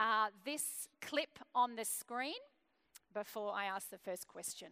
uh, 0.00 0.28
this 0.44 0.88
clip 1.02 1.38
on 1.54 1.76
the 1.76 1.84
screen 1.84 2.40
before 3.14 3.52
I 3.54 3.66
ask 3.66 3.90
the 3.90 3.98
first 3.98 4.26
question. 4.26 4.68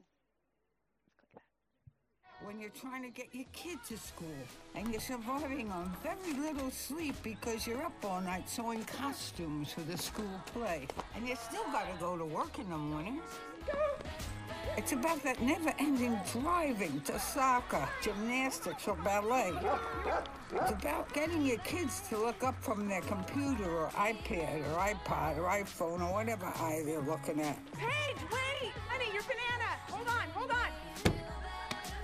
When 2.44 2.60
you're 2.60 2.70
trying 2.70 3.02
to 3.02 3.10
get 3.10 3.34
your 3.34 3.46
kid 3.52 3.78
to 3.88 3.98
school 3.98 4.40
and 4.76 4.88
you're 4.90 5.00
surviving 5.00 5.72
on 5.72 5.94
very 6.04 6.38
little 6.40 6.70
sleep 6.70 7.16
because 7.24 7.66
you're 7.66 7.82
up 7.82 7.92
all 8.04 8.20
night 8.20 8.48
sewing 8.48 8.84
costumes 8.84 9.72
for 9.72 9.80
the 9.82 9.98
school 9.98 10.40
play, 10.46 10.86
and 11.16 11.28
you 11.28 11.34
still 11.36 11.64
got 11.72 11.92
to 11.92 11.98
go 11.98 12.16
to 12.16 12.24
work 12.24 12.58
in 12.60 12.70
the 12.70 12.78
morning. 12.78 13.20
It's 14.78 14.92
about 14.92 15.20
that 15.24 15.42
never-ending 15.42 16.16
driving 16.32 17.00
to 17.00 17.18
soccer, 17.18 17.88
gymnastics, 18.00 18.86
or 18.86 18.94
ballet. 18.94 19.52
It's 20.54 20.70
about 20.70 21.12
getting 21.12 21.44
your 21.44 21.58
kids 21.58 22.00
to 22.10 22.16
look 22.16 22.44
up 22.44 22.54
from 22.62 22.86
their 22.86 23.00
computer 23.00 23.68
or 23.68 23.88
iPad 23.88 24.60
or 24.70 24.78
iPod 24.78 25.38
or 25.38 25.48
iPhone 25.48 26.00
or 26.00 26.12
whatever 26.12 26.46
eye 26.46 26.82
they're 26.86 27.00
looking 27.00 27.40
at. 27.40 27.58
Paige, 27.72 28.22
wait! 28.30 28.72
Honey, 28.88 29.12
your 29.12 29.24
banana! 29.24 29.68
Hold 29.88 30.06
on, 30.06 30.28
hold 30.32 30.50
on! 30.52 31.12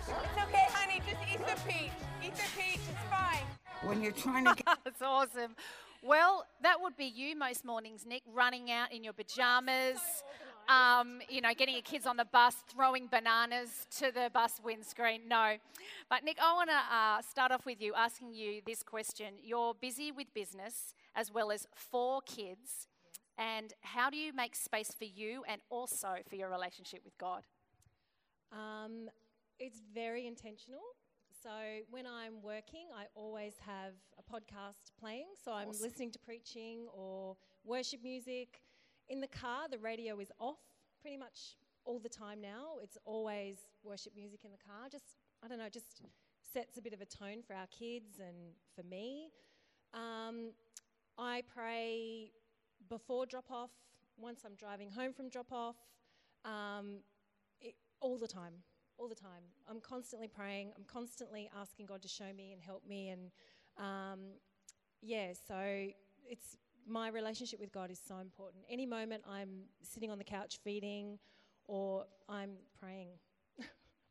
It's 0.00 0.08
okay, 0.42 0.66
honey, 0.72 1.00
just 1.08 1.22
eat 1.32 1.46
the 1.46 1.70
peach. 1.70 1.92
Eat 2.24 2.34
the 2.34 2.60
peach, 2.60 2.80
it's 2.90 3.08
fine. 3.08 3.44
When 3.88 4.02
you're 4.02 4.10
trying 4.10 4.46
to 4.46 4.54
get... 4.56 4.78
That's 4.82 5.00
awesome. 5.00 5.54
Well, 6.02 6.44
that 6.62 6.82
would 6.82 6.96
be 6.96 7.06
you 7.06 7.36
most 7.38 7.64
mornings, 7.64 8.04
Nick, 8.04 8.22
running 8.26 8.72
out 8.72 8.92
in 8.92 9.04
your 9.04 9.12
pajamas 9.12 10.00
um, 10.68 11.20
you 11.28 11.40
know, 11.40 11.52
getting 11.56 11.74
your 11.74 11.82
kids 11.82 12.06
on 12.06 12.16
the 12.16 12.24
bus, 12.24 12.56
throwing 12.68 13.06
bananas 13.06 13.86
to 13.98 14.10
the 14.12 14.30
bus 14.32 14.60
windscreen. 14.64 15.22
No. 15.28 15.56
But 16.08 16.24
Nick, 16.24 16.38
I 16.40 16.52
want 16.54 16.70
to 16.70 16.96
uh, 16.96 17.22
start 17.22 17.52
off 17.52 17.66
with 17.66 17.80
you 17.80 17.94
asking 17.94 18.34
you 18.34 18.60
this 18.66 18.82
question. 18.82 19.34
You're 19.42 19.74
busy 19.74 20.12
with 20.12 20.32
business 20.34 20.94
as 21.14 21.32
well 21.32 21.50
as 21.50 21.66
four 21.74 22.20
kids. 22.22 22.88
And 23.36 23.72
how 23.82 24.10
do 24.10 24.16
you 24.16 24.32
make 24.32 24.54
space 24.54 24.92
for 24.96 25.04
you 25.04 25.42
and 25.48 25.60
also 25.70 26.16
for 26.28 26.36
your 26.36 26.50
relationship 26.50 27.00
with 27.04 27.16
God? 27.18 27.42
Um, 28.52 29.10
it's 29.58 29.80
very 29.92 30.26
intentional. 30.26 30.82
So 31.42 31.50
when 31.90 32.06
I'm 32.06 32.40
working, 32.42 32.86
I 32.96 33.04
always 33.14 33.52
have 33.66 33.92
a 34.18 34.22
podcast 34.22 34.92
playing. 34.98 35.26
So 35.44 35.52
I'm 35.52 35.68
awesome. 35.68 35.82
listening 35.82 36.10
to 36.12 36.18
preaching 36.18 36.86
or 36.94 37.36
worship 37.64 38.00
music. 38.02 38.62
In 39.08 39.20
the 39.20 39.28
car, 39.28 39.68
the 39.70 39.78
radio 39.78 40.18
is 40.18 40.32
off 40.40 40.58
pretty 41.00 41.16
much 41.16 41.56
all 41.84 41.98
the 41.98 42.08
time 42.08 42.40
now. 42.40 42.78
It's 42.82 42.96
always 43.04 43.56
worship 43.82 44.14
music 44.16 44.40
in 44.44 44.50
the 44.50 44.58
car. 44.58 44.88
Just, 44.90 45.16
I 45.42 45.48
don't 45.48 45.58
know, 45.58 45.68
just 45.68 46.00
sets 46.52 46.78
a 46.78 46.82
bit 46.82 46.94
of 46.94 47.00
a 47.00 47.04
tone 47.04 47.42
for 47.46 47.54
our 47.54 47.66
kids 47.66 48.18
and 48.18 48.54
for 48.74 48.82
me. 48.82 49.28
Um, 49.92 50.52
I 51.18 51.42
pray 51.54 52.32
before 52.88 53.26
drop 53.26 53.50
off, 53.50 53.70
once 54.16 54.40
I'm 54.44 54.54
driving 54.54 54.90
home 54.90 55.12
from 55.12 55.28
drop 55.28 55.52
off, 55.52 55.76
um, 56.44 56.98
all 58.00 58.18
the 58.18 58.28
time. 58.28 58.54
All 58.96 59.08
the 59.08 59.14
time. 59.14 59.42
I'm 59.68 59.80
constantly 59.80 60.28
praying. 60.28 60.72
I'm 60.76 60.84
constantly 60.84 61.50
asking 61.60 61.86
God 61.86 62.00
to 62.02 62.08
show 62.08 62.32
me 62.36 62.52
and 62.52 62.62
help 62.62 62.86
me. 62.88 63.08
And 63.08 63.30
um, 63.76 64.20
yeah, 65.02 65.32
so 65.48 65.56
it's 66.24 66.56
my 66.88 67.08
relationship 67.08 67.60
with 67.60 67.72
God 67.72 67.90
is 67.90 68.00
so 68.06 68.18
important. 68.18 68.64
Any 68.68 68.86
moment 68.86 69.22
I'm 69.28 69.64
sitting 69.82 70.10
on 70.10 70.18
the 70.18 70.24
couch 70.24 70.58
feeding 70.62 71.18
or 71.66 72.04
I'm 72.28 72.52
praying 72.80 73.08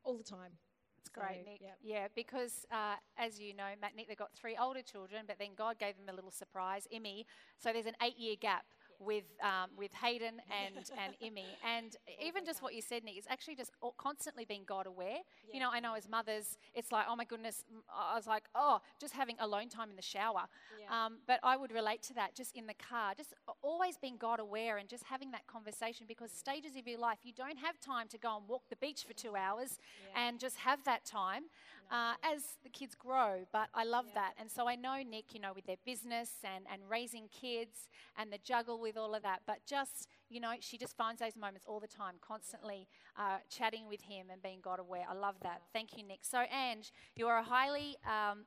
all 0.03 0.17
the 0.17 0.23
time. 0.23 0.51
It's 0.99 1.11
so, 1.13 1.21
great, 1.21 1.45
Nick. 1.45 1.61
Yep. 1.61 1.77
Yeah, 1.81 2.07
because 2.15 2.65
uh, 2.71 2.95
as 3.17 3.39
you 3.39 3.53
know, 3.53 3.69
Matt 3.81 3.95
Nick, 3.95 4.07
they've 4.07 4.17
got 4.17 4.33
three 4.33 4.57
older 4.59 4.81
children, 4.81 5.23
but 5.27 5.37
then 5.37 5.49
God 5.55 5.77
gave 5.77 5.97
them 5.97 6.09
a 6.09 6.13
little 6.13 6.31
surprise, 6.31 6.87
Emmy. 6.91 7.25
So 7.57 7.71
there's 7.73 7.85
an 7.85 7.95
eight 8.01 8.17
year 8.17 8.35
gap 8.39 8.65
with, 9.05 9.25
um, 9.41 9.69
with 9.77 9.91
Hayden 9.93 10.41
and, 10.65 10.75
and 10.75 11.13
Emmy. 11.21 11.45
And 11.63 11.95
even 12.23 12.45
just 12.45 12.61
what 12.61 12.73
you 12.73 12.81
said, 12.81 13.03
Nick, 13.03 13.17
it's 13.17 13.27
actually 13.29 13.55
just 13.55 13.71
constantly 13.97 14.45
being 14.45 14.63
God 14.65 14.87
aware. 14.87 15.17
You 15.51 15.59
know, 15.59 15.69
I 15.71 15.79
know 15.79 15.93
as 15.95 16.07
mothers, 16.09 16.57
it's 16.73 16.91
like, 16.91 17.05
oh 17.09 17.15
my 17.15 17.25
goodness, 17.25 17.63
I 17.93 18.15
was 18.15 18.27
like, 18.27 18.43
oh, 18.55 18.79
just 18.99 19.13
having 19.13 19.35
alone 19.39 19.69
time 19.69 19.89
in 19.89 19.95
the 19.95 20.01
shower. 20.01 20.43
Yeah. 20.79 21.05
Um, 21.05 21.17
but 21.27 21.39
I 21.43 21.57
would 21.57 21.71
relate 21.71 22.01
to 22.03 22.13
that 22.15 22.35
just 22.35 22.55
in 22.55 22.67
the 22.67 22.73
car, 22.73 23.13
just 23.15 23.33
always 23.61 23.97
being 23.97 24.17
God 24.17 24.39
aware 24.39 24.77
and 24.77 24.87
just 24.89 25.03
having 25.05 25.31
that 25.31 25.47
conversation 25.47 26.05
because 26.07 26.31
stages 26.31 26.75
of 26.75 26.87
your 26.87 26.99
life, 26.99 27.19
you 27.23 27.33
don't 27.33 27.57
have 27.57 27.79
time 27.79 28.07
to 28.09 28.17
go 28.17 28.37
and 28.37 28.47
walk 28.47 28.63
the 28.69 28.75
beach 28.77 29.05
for 29.07 29.13
two 29.13 29.35
hours 29.35 29.79
and 30.15 30.39
just 30.39 30.57
have 30.57 30.83
that 30.85 31.05
time 31.05 31.43
uh, 31.91 32.13
as 32.23 32.43
the 32.63 32.69
kids 32.69 32.95
grow. 32.95 33.45
But 33.51 33.69
I 33.73 33.83
love 33.83 34.05
that. 34.15 34.33
And 34.39 34.49
so 34.49 34.67
I 34.67 34.75
know 34.75 35.01
Nick, 35.03 35.33
you 35.33 35.39
know, 35.39 35.51
with 35.55 35.65
their 35.65 35.77
business 35.85 36.31
and, 36.43 36.65
and 36.71 36.81
raising 36.89 37.27
kids 37.29 37.89
and 38.17 38.31
the 38.31 38.39
juggle 38.43 38.79
with 38.79 38.97
all 38.97 39.15
of 39.15 39.23
that. 39.23 39.41
But 39.45 39.65
just, 39.65 40.07
you 40.29 40.39
know, 40.39 40.53
she 40.59 40.77
just 40.77 40.95
finds 40.97 41.19
those 41.21 41.35
moments 41.35 41.65
all 41.67 41.79
the 41.79 41.87
time, 41.87 42.15
constantly 42.21 42.87
uh, 43.17 43.37
chatting 43.49 43.87
with 43.87 44.01
him 44.01 44.27
and 44.31 44.41
being 44.41 44.59
God 44.61 44.79
aware. 44.79 45.05
I 45.09 45.13
love 45.13 45.35
that. 45.43 45.61
Thank 45.73 45.97
you, 45.97 46.03
Nick. 46.03 46.19
So, 46.21 46.43
Ange, 46.51 46.91
you 47.15 47.27
are 47.27 47.39
a 47.39 47.43
highly, 47.43 47.97
um, 48.05 48.45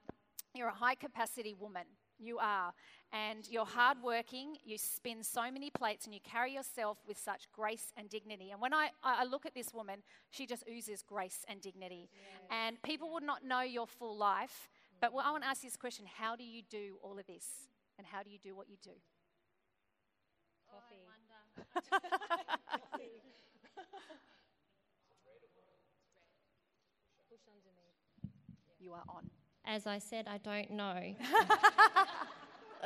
you're 0.54 0.68
a 0.68 0.74
high 0.74 0.94
capacity 0.94 1.54
woman. 1.58 1.84
You 2.18 2.38
are. 2.38 2.72
And 3.12 3.46
you're 3.48 3.66
hardworking, 3.66 4.56
you 4.64 4.78
spin 4.78 5.22
so 5.22 5.50
many 5.50 5.70
plates, 5.70 6.06
and 6.06 6.14
you 6.14 6.20
carry 6.24 6.52
yourself 6.54 6.98
with 7.06 7.18
such 7.18 7.50
grace 7.52 7.92
and 7.96 8.08
dignity. 8.08 8.50
And 8.50 8.60
when 8.60 8.74
I, 8.74 8.90
I 9.02 9.24
look 9.24 9.46
at 9.46 9.54
this 9.54 9.72
woman, 9.72 10.02
she 10.30 10.46
just 10.46 10.64
oozes 10.68 11.02
grace 11.02 11.44
and 11.48 11.60
dignity. 11.60 12.08
And 12.50 12.82
people 12.82 13.12
would 13.12 13.22
not 13.22 13.44
know 13.44 13.60
your 13.62 13.86
full 13.86 14.16
life. 14.16 14.68
But 15.00 15.12
I 15.24 15.30
want 15.30 15.44
to 15.44 15.48
ask 15.48 15.62
you 15.62 15.70
this 15.70 15.76
question 15.76 16.06
How 16.18 16.36
do 16.36 16.44
you 16.44 16.62
do 16.68 16.96
all 17.02 17.18
of 17.18 17.26
this? 17.26 17.44
And 17.98 18.06
how 18.06 18.22
do 18.22 18.30
you 18.30 18.38
do 18.38 18.54
what 18.54 18.68
you 18.68 18.76
do? 18.82 18.90
Coffee. 20.70 21.06
Push 27.30 27.46
underneath. 27.48 27.96
You 28.78 28.92
are 28.92 29.04
on. 29.08 29.30
As 29.66 29.86
I 29.86 29.98
said, 29.98 30.28
I 30.28 30.38
don't 30.38 30.70
know. 30.70 31.14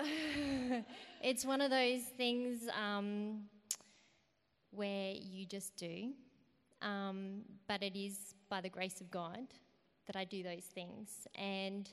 it's 1.22 1.44
one 1.44 1.60
of 1.60 1.70
those 1.70 2.02
things 2.16 2.68
um, 2.80 3.42
where 4.70 5.12
you 5.12 5.44
just 5.44 5.76
do, 5.76 6.12
um, 6.82 7.42
but 7.68 7.82
it 7.82 7.96
is 7.96 8.34
by 8.48 8.60
the 8.60 8.68
grace 8.68 9.00
of 9.00 9.10
God 9.10 9.46
that 10.06 10.16
I 10.16 10.24
do 10.24 10.42
those 10.42 10.64
things. 10.64 11.26
And 11.34 11.88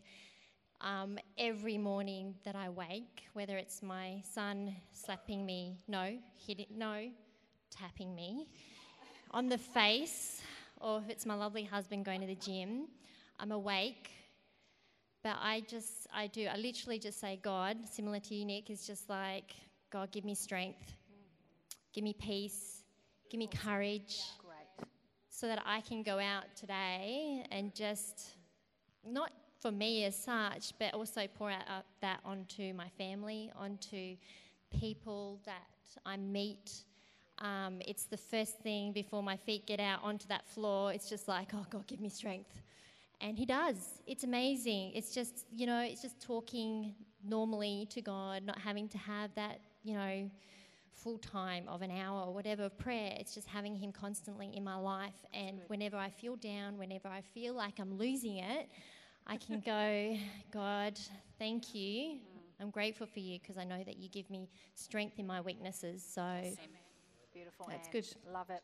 um, 0.82 1.18
every 1.38 1.78
morning 1.78 2.36
that 2.46 2.56
I 2.56 2.70
wake, 2.70 3.24
whether 3.34 3.58
it's 3.58 3.82
my 3.84 4.22
son 4.34 4.76
slapping 4.94 5.46
me, 5.46 5.78
no, 5.88 6.18
hitting, 6.38 6.68
no, 6.76 7.10
tapping 7.70 8.16
me 8.16 8.48
on 9.32 9.50
the 9.50 9.58
face, 9.58 10.42
or 10.80 11.00
if 11.00 11.10
it's 11.10 11.26
my 11.26 11.36
lovely 11.36 11.64
husband 11.64 12.06
going 12.06 12.22
to 12.22 12.28
the 12.28 12.36
gym, 12.36 12.88
I'm 13.40 13.52
awake. 13.52 14.12
But 15.24 15.38
I 15.42 15.64
just, 15.68 16.08
I 16.14 16.28
do, 16.28 16.48
I 16.48 16.58
literally 16.58 17.00
just 17.00 17.20
say, 17.20 17.40
God, 17.42 17.78
similar 17.92 18.20
to 18.20 18.36
you, 18.36 18.46
Nick, 18.46 18.70
is 18.70 18.86
just 18.86 19.10
like, 19.10 19.56
God, 19.92 20.12
give 20.12 20.26
me 20.26 20.36
strength, 20.36 20.94
give 21.94 22.04
me 22.04 22.14
peace, 22.14 22.84
give 23.30 23.40
me 23.40 23.48
courage, 23.64 24.22
Great. 24.40 24.88
so 25.30 25.48
that 25.48 25.62
I 25.66 25.82
can 25.82 26.04
go 26.04 26.20
out 26.20 26.44
today 26.56 27.46
and 27.52 27.74
just, 27.74 28.36
not 29.06 29.32
for 29.60 29.72
me 29.72 30.06
as 30.06 30.16
such, 30.16 30.74
but 30.80 30.94
also 30.94 31.28
pour 31.38 31.50
out 31.50 31.64
uh, 31.68 31.82
that 32.02 32.20
onto 32.24 32.74
my 32.74 32.90
family, 32.98 33.52
onto 33.58 34.16
people 34.80 35.40
that 35.46 35.68
I 36.06 36.18
meet. 36.18 36.84
Um, 37.40 37.82
it's 37.88 38.06
the 38.06 38.18
first 38.18 38.60
thing 38.60 38.92
before 38.92 39.24
my 39.24 39.38
feet 39.38 39.66
get 39.66 39.80
out 39.80 40.00
onto 40.04 40.28
that 40.28 40.48
floor. 40.48 40.94
It's 40.94 41.10
just 41.10 41.28
like, 41.28 41.50
oh 41.54 41.66
God, 41.70 41.88
give 41.88 42.00
me 42.00 42.10
strength. 42.10 42.62
And 43.22 43.38
He 43.38 43.46
does. 43.46 44.02
It's 44.06 44.24
amazing. 44.24 44.92
It's 44.94 45.14
just, 45.14 45.46
you 45.52 45.66
know, 45.66 45.80
it's 45.82 46.02
just 46.02 46.22
talking 46.22 46.94
normally 47.24 47.88
to 47.92 48.02
God, 48.02 48.44
not 48.44 48.60
having 48.60 48.88
to 48.90 48.98
have 48.98 49.34
that, 49.36 49.60
you 49.84 49.96
know, 49.96 50.30
full 50.94 51.18
time 51.18 51.64
of 51.68 51.82
an 51.82 51.92
hour 51.92 52.22
or 52.28 52.34
whatever 52.34 52.64
of 52.64 52.78
prayer. 52.78 53.14
It's 53.20 53.34
just 53.34 53.48
having 53.48 53.76
Him 53.76 53.92
constantly 53.92 54.52
in 54.56 54.64
my 54.64 54.76
life. 54.76 55.26
And 55.34 55.62
whenever 55.68 55.98
I 55.98 56.10
feel 56.10 56.36
down, 56.36 56.78
whenever 56.78 57.08
I 57.08 57.22
feel 57.22 57.54
like 57.54 57.80
I'm 57.80 57.98
losing 57.98 58.38
it, 58.38 58.70
I 59.26 59.38
can 59.38 59.60
go, 59.60 60.18
God, 60.52 61.00
thank 61.38 61.74
you. 61.74 62.16
Mm. 62.16 62.20
I'm 62.60 62.70
grateful 62.72 63.08
for 63.08 63.20
you 63.20 63.40
because 63.40 63.58
I 63.58 63.64
know 63.64 63.84
that 63.84 63.98
you 63.98 64.10
give 64.10 64.30
me 64.30 64.50
strength 64.76 65.20
in 65.20 65.28
my 65.28 65.42
weaknesses. 65.42 66.04
So, 66.04 66.22
Beautiful. 67.34 67.68
That's 67.70 67.88
Ange. 67.94 68.16
Love 68.34 68.50
it. 68.50 68.64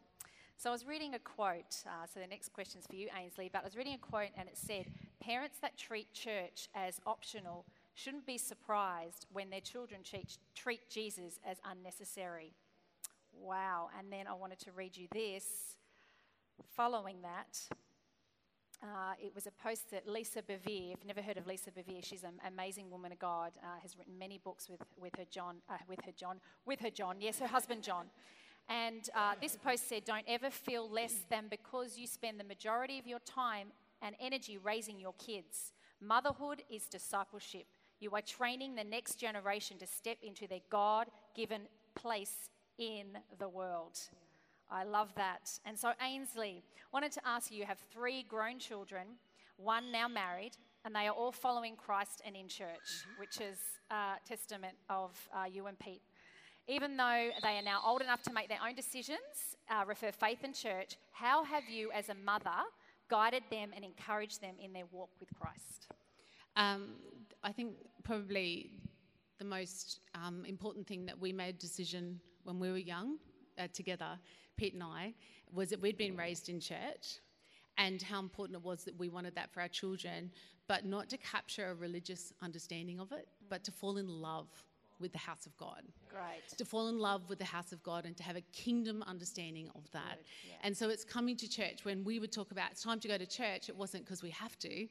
So 0.64 0.70
I 0.70 0.72
was 0.72 0.88
reading 0.88 1.14
a 1.14 1.20
quote. 1.20 1.84
Uh, 1.86 2.08
so 2.08 2.22
the 2.22 2.28
next 2.28 2.54
question's 2.54 2.88
for 2.88 2.96
you, 2.96 3.10
Ainsley. 3.22 3.50
But 3.52 3.64
I 3.64 3.66
was 3.66 3.76
reading 3.76 3.96
a 3.96 3.98
quote 3.98 4.30
and 4.38 4.48
it 4.48 4.58
said, 4.58 4.86
"Parents 5.20 5.58
that 5.62 5.78
treat 5.78 6.14
church 6.14 6.70
as 6.74 7.02
optional 7.06 7.66
shouldn't 7.96 8.26
be 8.26 8.38
surprised 8.38 9.26
when 9.34 9.50
their 9.50 9.60
children 9.60 10.04
treat, 10.04 10.38
treat 10.56 10.90
Jesus 10.90 11.38
as 11.46 11.58
unnecessary." 11.70 12.54
Wow. 13.34 13.90
And 14.00 14.10
then 14.10 14.26
I 14.26 14.32
wanted 14.32 14.60
to 14.60 14.72
read 14.72 14.96
you 14.96 15.10
this. 15.12 15.76
Following 16.78 17.22
that, 17.24 17.60
uh, 18.82 19.16
it 19.22 19.36
was 19.36 19.48
a 19.48 19.52
post 19.52 19.92
that 19.92 20.08
Lisa 20.08 20.42
Bevere, 20.42 20.94
if 20.94 21.00
you've 21.00 21.08
never 21.08 21.22
heard 21.22 21.36
of 21.36 21.46
Lisa 21.46 21.72
Bevere, 21.72 22.06
she's 22.06 22.24
an 22.24 22.40
amazing 22.48 22.90
woman 22.90 23.12
of 23.12 23.20
God, 23.20 23.52
uh, 23.62 23.82
has 23.82 23.98
written 23.98 24.18
many 24.18 24.38
books 24.38 24.70
with, 24.70 24.82
with 24.96 25.14
her 25.18 25.26
John, 25.30 25.58
uh, 25.70 25.76
with 25.90 26.00
her 26.06 26.14
John, 26.14 26.40
with 26.66 26.80
her 26.80 26.90
John, 26.90 27.18
yes, 27.20 27.40
her 27.40 27.48
husband 27.48 27.84
John. 27.84 28.06
And 28.70 29.10
uh, 29.16 29.34
this 29.42 29.56
post 29.56 29.90
said, 29.90 30.06
Don't 30.06 30.26
ever 30.28 30.50
feel 30.50 30.90
less 30.90 31.16
than 31.30 31.46
because 31.50 31.98
you 31.98 32.08
spend 32.08 32.40
the 32.40 32.44
majority 32.44 33.00
of 33.00 33.08
your 33.08 33.20
time 33.20 33.68
and 34.02 34.16
energy 34.20 34.58
raising 34.58 35.00
your 35.00 35.14
kids. 35.14 35.74
Motherhood 36.02 36.64
is 36.70 36.86
discipleship. 36.86 37.66
You 38.00 38.12
are 38.12 38.22
training 38.22 38.76
the 38.76 38.84
next 38.84 39.16
generation 39.16 39.78
to 39.78 39.88
step 39.88 40.18
into 40.22 40.48
their 40.48 40.60
God 40.70 41.08
given 41.36 41.62
place 41.96 42.50
in 42.78 43.18
the 43.40 43.48
world. 43.48 43.98
I 44.70 44.84
love 44.84 45.14
that. 45.16 45.52
And 45.66 45.78
so, 45.78 45.92
Ainsley, 46.02 46.64
wanted 46.92 47.12
to 47.14 47.22
ask 47.26 47.52
you 47.52 47.60
you 47.60 47.66
have 47.66 47.80
three 47.94 48.24
grown 48.24 48.60
children, 48.60 49.08
one 49.58 49.92
now 49.92 50.08
married, 50.08 50.58
and 50.84 50.94
they 50.94 51.08
are 51.08 51.14
all 51.14 51.32
following 51.32 51.76
Christ 51.76 52.22
and 52.26 52.36
in 52.36 52.48
church, 52.48 53.06
which 53.18 53.40
is 53.40 53.58
a 53.92 54.16
testament 54.28 54.76
of 54.90 55.12
uh, 55.34 55.46
you 55.46 55.68
and 55.68 55.78
Pete. 55.80 56.02
Even 56.68 56.96
though 56.96 57.30
they 57.42 57.58
are 57.58 57.62
now 57.62 57.82
old 57.86 58.02
enough 58.02 58.22
to 58.24 58.34
make 58.34 58.48
their 58.48 58.60
own 58.66 58.76
decisions, 58.76 59.58
uh, 59.70 59.84
refer 59.86 60.12
faith 60.12 60.40
and 60.44 60.56
church, 60.56 60.96
how 61.12 61.44
have 61.44 61.64
you, 61.70 61.92
as 61.92 62.10
a 62.10 62.16
mother, 62.16 62.50
guided 63.10 63.44
them 63.52 63.72
and 63.76 63.84
encouraged 63.84 64.42
them 64.42 64.56
in 64.64 64.72
their 64.72 64.86
walk 64.92 65.10
with 65.20 65.30
Christ? 65.40 65.88
Um, 66.56 66.94
I 67.44 67.52
think 67.52 67.76
probably 68.04 68.72
the 69.40 69.46
most 69.46 70.00
um, 70.16 70.46
important 70.46 70.88
thing 70.88 71.06
that 71.06 71.20
we 71.20 71.34
made 71.34 71.56
a 71.56 71.60
decision 71.60 72.20
when 72.44 72.60
we 72.60 72.72
were 72.72 72.78
young 72.78 73.18
uh, 73.60 73.68
together, 73.74 74.18
Pete 74.56 74.74
and 74.74 74.84
I, 74.84 75.14
was 75.54 75.70
that 75.70 75.82
we'd 75.82 75.98
been 75.98 76.16
raised 76.16 76.48
in 76.48 76.60
church 76.60 77.20
and 77.78 78.02
how 78.02 78.20
important 78.20 78.58
it 78.58 78.64
was 78.64 78.84
that 78.86 78.98
we 78.98 79.10
wanted 79.10 79.36
that 79.36 79.52
for 79.52 79.62
our 79.62 79.68
children, 79.68 80.32
but 80.68 80.86
not 80.86 81.10
to 81.10 81.18
capture 81.18 81.72
a 81.72 81.74
religious 81.74 82.32
understanding 82.42 83.00
of 83.00 83.12
it, 83.12 83.28
but 83.50 83.64
to 83.66 83.72
fall 83.72 83.98
in 83.98 84.08
love 84.08 84.48
with 85.04 85.12
the 85.12 85.20
house 85.20 85.46
of 85.46 85.56
God 85.58 85.84
Great. 86.10 86.58
to 86.58 86.66
fall 86.66 86.88
in 86.88 86.98
love 86.98 87.30
with 87.30 87.38
the 87.38 87.46
house 87.46 87.72
of 87.72 87.84
God 87.84 88.06
and 88.06 88.16
to 88.18 88.24
have 88.24 88.38
a 88.38 88.42
kingdom 88.54 89.04
understanding 89.06 89.70
of 89.76 89.92
that. 89.92 90.20
And 90.64 90.76
so 90.76 90.90
it's 90.90 91.04
coming 91.04 91.36
to 91.38 91.48
church. 91.48 91.84
When 91.84 92.04
we 92.04 92.20
would 92.20 92.32
talk 92.32 92.52
about 92.52 92.72
it's 92.72 92.82
time 92.82 93.00
to 93.02 93.08
go 93.08 93.18
to 93.18 93.28
church, 93.28 93.70
it 93.70 93.76
wasn't 93.76 94.06
because 94.06 94.24
we 94.24 94.32
have 94.32 94.58
to. 94.60 94.88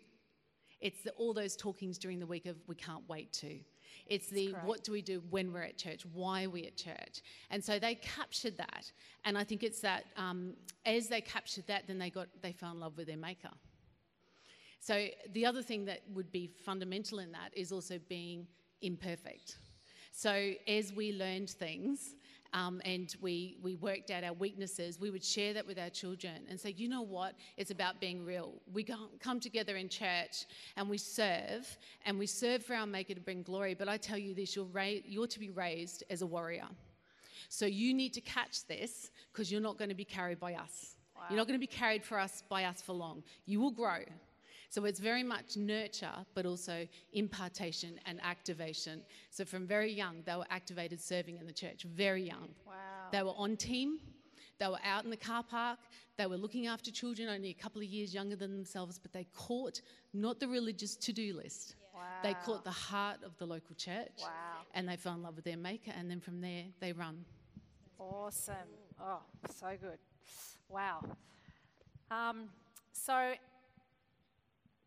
It's 0.80 1.02
the, 1.02 1.12
all 1.12 1.32
those 1.32 1.56
talkings 1.56 1.96
during 1.96 2.20
the 2.20 2.26
week 2.26 2.46
of 2.46 2.56
we 2.66 2.74
can't 2.74 3.08
wait 3.08 3.32
to. 3.34 3.58
It's 4.06 4.28
the 4.28 4.54
what 4.64 4.84
do 4.84 4.92
we 4.92 5.00
do 5.00 5.22
when 5.30 5.52
we're 5.52 5.62
at 5.62 5.78
church? 5.78 6.04
Why 6.12 6.44
are 6.44 6.50
we 6.50 6.66
at 6.66 6.76
church? 6.76 7.22
And 7.50 7.64
so 7.64 7.78
they 7.78 7.94
captured 7.94 8.56
that. 8.58 8.90
And 9.24 9.38
I 9.38 9.44
think 9.44 9.62
it's 9.62 9.80
that 9.80 10.04
um, 10.16 10.54
as 10.84 11.08
they 11.08 11.20
captured 11.20 11.66
that, 11.68 11.86
then 11.86 11.98
they 11.98 12.10
got 12.10 12.28
they 12.42 12.52
fell 12.52 12.72
in 12.72 12.80
love 12.80 12.96
with 12.96 13.06
their 13.06 13.16
maker. 13.16 13.50
So 14.80 15.06
the 15.32 15.46
other 15.46 15.62
thing 15.62 15.84
that 15.84 16.00
would 16.12 16.32
be 16.32 16.50
fundamental 16.64 17.20
in 17.20 17.30
that 17.32 17.50
is 17.56 17.70
also 17.70 18.00
being 18.08 18.48
imperfect. 18.80 19.58
So 20.12 20.52
as 20.68 20.92
we 20.92 21.14
learned 21.14 21.50
things 21.50 22.14
um, 22.52 22.82
and 22.84 23.14
we, 23.22 23.56
we 23.62 23.76
worked 23.76 24.10
out 24.10 24.22
our 24.22 24.34
weaknesses, 24.34 25.00
we 25.00 25.10
would 25.10 25.24
share 25.24 25.54
that 25.54 25.66
with 25.66 25.78
our 25.78 25.88
children 25.88 26.34
and 26.50 26.60
say, 26.60 26.74
you 26.76 26.88
know 26.88 27.02
what? 27.02 27.34
It's 27.56 27.70
about 27.70 27.98
being 27.98 28.24
real. 28.24 28.52
We 28.72 28.84
come 28.84 29.40
together 29.40 29.76
in 29.76 29.88
church 29.88 30.44
and 30.76 30.88
we 30.88 30.98
serve, 30.98 31.78
and 32.04 32.18
we 32.18 32.26
serve 32.26 32.62
for 32.62 32.74
our 32.74 32.86
Maker 32.86 33.14
to 33.14 33.20
bring 33.20 33.42
glory. 33.42 33.74
But 33.74 33.88
I 33.88 33.96
tell 33.96 34.18
you 34.18 34.34
this 34.34 34.54
you're, 34.54 34.66
ra- 34.66 35.00
you're 35.04 35.26
to 35.26 35.40
be 35.40 35.50
raised 35.50 36.04
as 36.10 36.20
a 36.20 36.26
warrior. 36.26 36.68
So 37.48 37.64
you 37.66 37.94
need 37.94 38.12
to 38.12 38.20
catch 38.20 38.66
this 38.66 39.10
because 39.32 39.50
you're 39.50 39.60
not 39.62 39.78
going 39.78 39.90
to 39.90 39.96
be 39.96 40.04
carried 40.04 40.38
by 40.38 40.54
us. 40.54 40.96
You're 41.28 41.38
not 41.38 41.46
going 41.46 41.58
to 41.58 41.66
be 41.66 41.66
carried 41.66 42.02
for 42.04 42.18
us 42.18 42.42
by 42.48 42.64
us 42.64 42.82
for 42.82 42.92
long. 42.92 43.22
You 43.46 43.60
will 43.60 43.70
grow. 43.70 43.98
So 44.72 44.86
it's 44.86 45.00
very 45.00 45.22
much 45.22 45.58
nurture, 45.58 46.14
but 46.34 46.46
also 46.46 46.88
impartation 47.12 48.00
and 48.06 48.18
activation. 48.24 49.02
So 49.28 49.44
from 49.44 49.66
very 49.66 49.92
young, 49.92 50.22
they 50.24 50.34
were 50.34 50.46
activated 50.48 50.98
serving 50.98 51.36
in 51.36 51.46
the 51.46 51.52
church, 51.52 51.82
very 51.82 52.22
young. 52.22 52.48
Wow. 52.66 52.72
They 53.12 53.22
were 53.22 53.34
on 53.36 53.58
team, 53.58 53.98
they 54.58 54.66
were 54.68 54.80
out 54.82 55.04
in 55.04 55.10
the 55.10 55.16
car 55.18 55.42
park, 55.42 55.78
they 56.16 56.24
were 56.24 56.38
looking 56.38 56.68
after 56.68 56.90
children 56.90 57.28
only 57.28 57.50
a 57.50 57.54
couple 57.54 57.82
of 57.82 57.86
years 57.86 58.14
younger 58.14 58.34
than 58.34 58.50
themselves, 58.50 58.98
but 58.98 59.12
they 59.12 59.26
caught 59.34 59.82
not 60.14 60.40
the 60.40 60.48
religious 60.48 60.96
to 60.96 61.12
do 61.12 61.34
list. 61.36 61.74
They 62.22 62.32
caught 62.42 62.64
the 62.64 62.70
heart 62.70 63.18
of 63.26 63.36
the 63.36 63.44
local 63.44 63.74
church 63.74 64.22
Wow. 64.22 64.30
and 64.72 64.88
they 64.88 64.96
fell 64.96 65.12
in 65.12 65.22
love 65.22 65.36
with 65.36 65.44
their 65.44 65.58
maker, 65.58 65.92
and 65.94 66.10
then 66.10 66.18
from 66.18 66.40
there 66.40 66.64
they 66.80 66.94
run. 66.94 67.26
Awesome. 67.98 68.54
Oh, 68.98 69.20
so 69.54 69.76
good. 69.78 69.98
Wow. 70.70 71.02
Um, 72.10 72.48
so, 72.92 73.34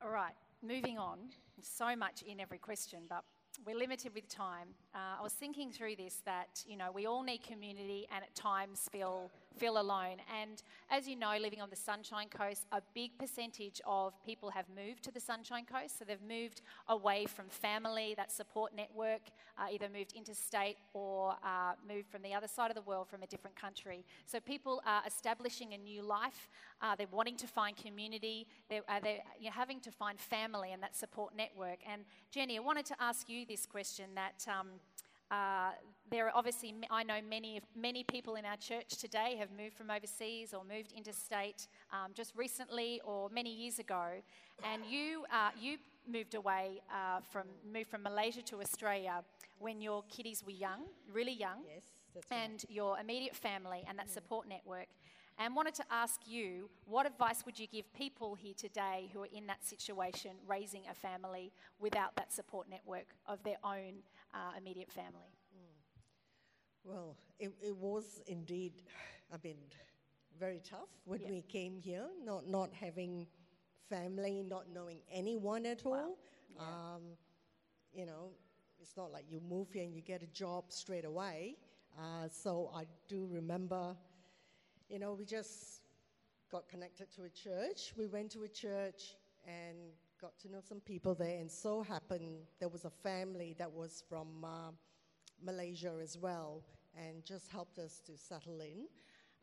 all 0.03 0.11
right, 0.11 0.33
moving 0.61 0.97
on. 0.97 1.19
So 1.61 1.95
much 1.95 2.21
in 2.21 2.39
every 2.39 2.57
question, 2.57 2.99
but 3.09 3.23
we're 3.65 3.77
limited 3.77 4.13
with 4.13 4.27
time. 4.27 4.67
Uh, 4.93 5.19
I 5.19 5.23
was 5.23 5.33
thinking 5.33 5.71
through 5.71 5.95
this 5.95 6.21
that 6.25 6.63
you 6.67 6.77
know 6.77 6.91
we 6.93 7.05
all 7.05 7.23
need 7.23 7.43
community, 7.43 8.07
and 8.13 8.23
at 8.23 8.35
times 8.35 8.87
feel 8.91 9.31
feel 9.55 9.79
alone. 9.79 10.17
And 10.41 10.61
as 10.89 11.07
you 11.07 11.15
know, 11.15 11.37
living 11.39 11.61
on 11.61 11.69
the 11.69 11.75
Sunshine 11.75 12.27
Coast, 12.29 12.65
a 12.71 12.81
big 12.93 13.17
percentage 13.17 13.81
of 13.85 14.13
people 14.25 14.49
have 14.51 14.65
moved 14.75 15.03
to 15.03 15.11
the 15.11 15.19
Sunshine 15.19 15.65
Coast. 15.65 15.99
So 15.99 16.05
they've 16.05 16.21
moved 16.21 16.61
away 16.87 17.25
from 17.25 17.45
family, 17.49 18.13
that 18.17 18.31
support 18.31 18.75
network, 18.75 19.21
uh, 19.57 19.67
either 19.71 19.87
moved 19.89 20.13
interstate 20.13 20.77
or 20.93 21.35
uh, 21.43 21.73
moved 21.87 22.09
from 22.09 22.21
the 22.21 22.33
other 22.33 22.47
side 22.47 22.69
of 22.69 22.75
the 22.75 22.81
world 22.81 23.07
from 23.07 23.23
a 23.23 23.27
different 23.27 23.55
country. 23.55 24.05
So 24.25 24.39
people 24.39 24.81
are 24.85 25.01
establishing 25.07 25.73
a 25.73 25.77
new 25.77 26.01
life. 26.01 26.49
Uh, 26.81 26.95
they're 26.95 27.07
wanting 27.11 27.37
to 27.37 27.47
find 27.47 27.75
community. 27.75 28.47
They're, 28.69 28.83
uh, 28.87 28.99
they're 29.01 29.19
you're 29.39 29.53
having 29.53 29.79
to 29.81 29.91
find 29.91 30.19
family 30.19 30.71
and 30.71 30.83
that 30.83 30.95
support 30.95 31.35
network. 31.35 31.79
And 31.89 32.03
Jenny, 32.31 32.57
I 32.57 32.61
wanted 32.61 32.85
to 32.87 32.95
ask 32.99 33.29
you 33.29 33.45
this 33.45 33.65
question 33.65 34.05
that. 34.15 34.45
Um, 34.47 34.67
uh, 35.31 35.71
there 36.11 36.27
are 36.27 36.31
obviously, 36.35 36.73
I 36.91 37.03
know 37.03 37.19
many, 37.27 37.61
many 37.75 38.03
people 38.03 38.35
in 38.35 38.45
our 38.45 38.57
church 38.57 38.97
today 38.97 39.35
have 39.39 39.49
moved 39.57 39.75
from 39.75 39.89
overseas 39.89 40.53
or 40.53 40.63
moved 40.63 40.93
interstate 40.95 41.67
um, 41.91 42.11
just 42.13 42.35
recently 42.35 43.01
or 43.03 43.29
many 43.29 43.53
years 43.53 43.79
ago, 43.79 44.05
and 44.63 44.83
you, 44.85 45.25
uh, 45.31 45.49
you 45.59 45.77
moved 46.07 46.35
away 46.35 46.81
uh, 46.91 47.19
from 47.31 47.43
moved 47.71 47.89
from 47.89 48.03
Malaysia 48.03 48.41
to 48.43 48.61
Australia 48.61 49.23
when 49.57 49.81
your 49.81 50.03
kiddies 50.09 50.43
were 50.45 50.51
young, 50.51 50.81
really 51.11 51.33
young, 51.33 51.61
Yes, 51.67 51.83
that's 52.13 52.29
right. 52.29 52.37
and 52.37 52.65
your 52.69 52.99
immediate 52.99 53.35
family 53.35 53.83
and 53.87 53.97
that 53.97 54.09
support 54.09 54.47
network. 54.47 54.87
And 55.37 55.53
wanted 55.53 55.73
to 55.75 55.83
ask 55.91 56.21
you, 56.25 56.69
what 56.85 57.05
advice 57.05 57.45
would 57.45 57.59
you 57.59 57.67
give 57.67 57.91
people 57.93 58.35
here 58.35 58.53
today 58.55 59.09
who 59.11 59.23
are 59.23 59.27
in 59.33 59.47
that 59.47 59.65
situation, 59.65 60.31
raising 60.47 60.83
a 60.89 60.93
family 60.93 61.51
without 61.77 62.15
that 62.15 62.31
support 62.31 62.69
network 62.69 63.07
of 63.27 63.43
their 63.43 63.57
own 63.63 63.95
uh, 64.33 64.57
immediate 64.57 64.91
family? 64.91 65.33
Well, 66.85 67.17
it, 67.39 67.51
it 67.63 67.75
was 67.75 68.21
indeed, 68.27 68.73
I 69.33 69.37
mean, 69.43 69.57
very 70.39 70.61
tough 70.63 70.89
when 71.05 71.21
Yeah. 71.21 71.29
we 71.29 71.41
came 71.41 71.79
here, 71.79 72.07
not, 72.23 72.47
not 72.47 72.71
having 72.73 73.27
family, 73.89 74.43
not 74.43 74.69
knowing 74.71 74.99
anyone 75.11 75.65
at 75.65 75.83
all. 75.85 76.17
Um, 76.59 77.17
you 77.91 78.05
know, 78.05 78.29
it's 78.79 78.95
not 78.95 79.11
like 79.11 79.25
you 79.29 79.39
move 79.41 79.71
here 79.71 79.83
and 79.83 79.95
you 79.95 80.01
get 80.01 80.21
a 80.21 80.27
job 80.27 80.65
straight 80.69 81.05
away. 81.05 81.55
Uh, 81.97 82.27
so 82.29 82.69
I 82.73 82.85
do 83.07 83.27
remember, 83.31 83.95
you 84.89 84.99
know, 84.99 85.13
we 85.13 85.25
just 85.25 85.81
got 86.51 86.67
connected 86.69 87.11
to 87.13 87.23
a 87.23 87.29
church. 87.29 87.93
We 87.97 88.05
went 88.05 88.31
to 88.33 88.43
a 88.43 88.47
church 88.49 89.15
and 89.47 89.77
got 90.21 90.37
to 90.39 90.51
know 90.51 90.59
some 90.61 90.81
people 90.81 91.15
there, 91.15 91.39
and 91.39 91.49
so 91.51 91.81
happened 91.81 92.45
there 92.59 92.69
was 92.69 92.85
a 92.85 92.89
family 92.89 93.55
that 93.57 93.71
was 93.71 94.03
from 94.07 94.43
uh, 94.43 94.71
Malaysia 95.43 95.93
as 96.01 96.17
well, 96.17 96.63
and 96.97 97.23
just 97.25 97.49
helped 97.49 97.77
us 97.77 98.01
to 98.05 98.17
settle 98.17 98.59
in. 98.61 98.87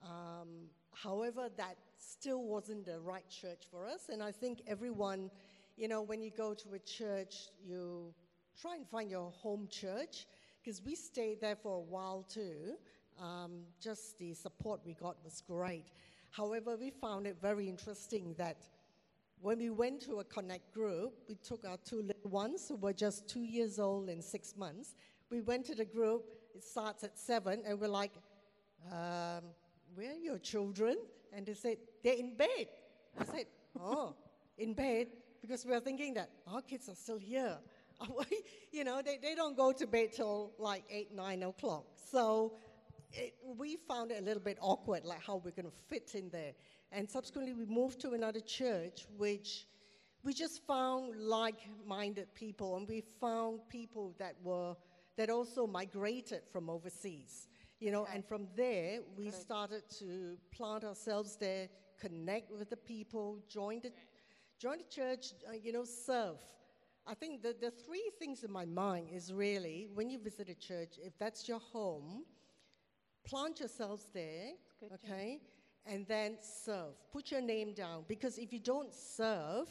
Um, 0.03 0.69
however, 0.93 1.49
that 1.57 1.77
still 1.99 2.43
wasn't 2.43 2.87
the 2.87 3.01
right 3.01 3.29
church 3.29 3.65
for 3.71 3.87
us, 3.87 4.09
and 4.09 4.23
I 4.23 4.33
think 4.33 4.63
everyone, 4.67 5.31
you 5.77 5.89
know, 5.89 6.03
when 6.03 6.23
you 6.23 6.31
go 6.31 6.55
to 6.55 6.75
a 6.75 6.79
church, 6.79 7.51
you 7.65 8.15
try 8.61 8.77
and 8.77 8.87
find 8.89 9.11
your 9.11 9.31
home 9.31 9.69
church 9.71 10.27
because 10.63 10.83
we 10.83 10.95
stayed 10.95 11.41
there 11.41 11.57
for 11.57 11.77
a 11.77 11.81
while 11.81 12.25
too. 12.29 12.75
Um, 13.21 13.63
just 13.81 14.19
the 14.19 14.35
support 14.35 14.81
we 14.85 14.95
got 14.95 15.17
was 15.25 15.43
great. 15.47 15.87
However, 16.31 16.77
we 16.77 16.91
found 16.91 17.27
it 17.27 17.37
very 17.41 17.69
interesting 17.69 18.35
that 18.39 18.57
when 19.41 19.59
we 19.59 19.71
went 19.71 20.01
to 20.03 20.21
a 20.21 20.25
connect 20.25 20.73
group, 20.73 21.15
we 21.29 21.35
took 21.35 21.65
our 21.67 21.77
two 21.85 22.01
little 22.01 22.31
ones 22.31 22.69
who 22.69 22.77
were 22.77 22.93
just 22.93 23.29
two 23.29 23.43
years 23.43 23.79
old 23.79 24.09
and 24.09 24.23
six 24.23 24.57
months. 24.57 24.95
We 25.31 25.41
went 25.41 25.67
to 25.67 25.75
the 25.75 25.85
group, 25.85 26.25
it 26.55 26.65
starts 26.65 27.05
at 27.05 27.19
seven, 27.19 27.63
and 27.67 27.81
we're 27.81 27.89
like, 27.89 28.13
um, 28.91 29.45
Where 29.95 30.11
are 30.11 30.23
your 30.23 30.39
children? 30.39 30.97
And 31.33 31.47
they 31.47 31.55
said, 31.55 31.79
They're 32.03 32.15
in 32.15 32.37
bed. 32.37 32.69
I 33.19 33.25
said, 33.25 33.47
Oh, 33.79 34.15
in 34.59 34.75
bed? 34.75 35.09
Because 35.41 35.65
we 35.65 35.73
were 35.73 35.81
thinking 35.81 36.15
that 36.15 36.31
our 36.47 36.63
kids 36.63 36.89
are 36.89 36.95
still 36.95 37.19
here. 37.19 37.59
you 38.73 38.85
know, 38.85 39.03
they, 39.05 39.19
they 39.21 39.35
don't 39.35 39.57
go 39.57 39.73
to 39.73 39.87
bed 39.87 40.13
till 40.13 40.53
like 40.59 40.85
eight, 40.91 41.15
nine 41.15 41.43
o'clock. 41.43 41.85
So 41.95 42.55
it, 43.13 43.35
we 43.43 43.77
found 43.89 44.11
it 44.11 44.21
a 44.21 44.25
little 44.25 44.43
bit 44.43 44.59
awkward, 44.61 45.05
like 45.05 45.23
how 45.23 45.37
we're 45.37 45.51
going 45.51 45.67
to 45.67 45.77
fit 45.89 46.15
in 46.15 46.31
there. 46.31 46.53
And 46.91 47.09
subsequently, 47.09 47.55
we 47.55 47.65
moved 47.65 48.01
to 48.01 48.11
another 48.11 48.41
church, 48.41 49.07
which 49.17 49.67
we 50.23 50.33
just 50.33 50.65
found 50.67 51.17
like-minded 51.17 52.35
people, 52.35 52.77
and 52.77 52.87
we 52.87 53.03
found 53.21 53.61
people 53.69 54.15
that 54.19 54.35
were 54.43 54.77
that 55.17 55.31
also 55.31 55.67
migrated 55.67 56.43
from 56.53 56.71
overseas. 56.71 57.49
You 57.81 57.91
know, 57.91 58.07
and 58.15 58.25
from 58.25 58.47
there 58.57 59.01
we 59.17 59.31
started 59.31 59.83
to 59.99 60.37
plant 60.53 60.85
ourselves 60.85 61.37
there, 61.37 61.69
connect 61.99 62.53
with 62.53 62.71
the 62.71 62.77
people, 62.77 63.39
join 63.49 63.81
the 63.81 63.91
join 64.61 64.79
the 64.79 64.85
church, 64.85 65.33
uh, 65.49 65.55
you 65.61 65.73
know, 65.73 65.85
serve. 65.85 66.39
I 67.05 67.15
think 67.15 67.43
the, 67.43 67.57
the 67.61 67.73
three 67.73 68.13
things 68.21 68.45
in 68.45 68.53
my 68.53 68.65
mind 68.65 69.09
is 69.13 69.33
really 69.33 69.89
when 69.93 70.09
you 70.09 70.21
visit 70.21 70.49
a 70.49 70.55
church, 70.55 70.93
if 71.03 71.19
that's 71.19 71.49
your 71.49 71.59
home, 71.59 72.25
plant 73.27 73.59
yourselves 73.59 74.07
there, 74.15 74.51
okay, 74.95 75.41
and 75.85 76.07
then 76.07 76.37
serve. 76.41 76.95
Put 77.13 77.33
your 77.33 77.41
name 77.41 77.75
down 77.75 78.05
because 78.07 78.39
if 78.39 78.53
you 78.53 78.61
don't 78.61 78.95
serve, 78.95 79.69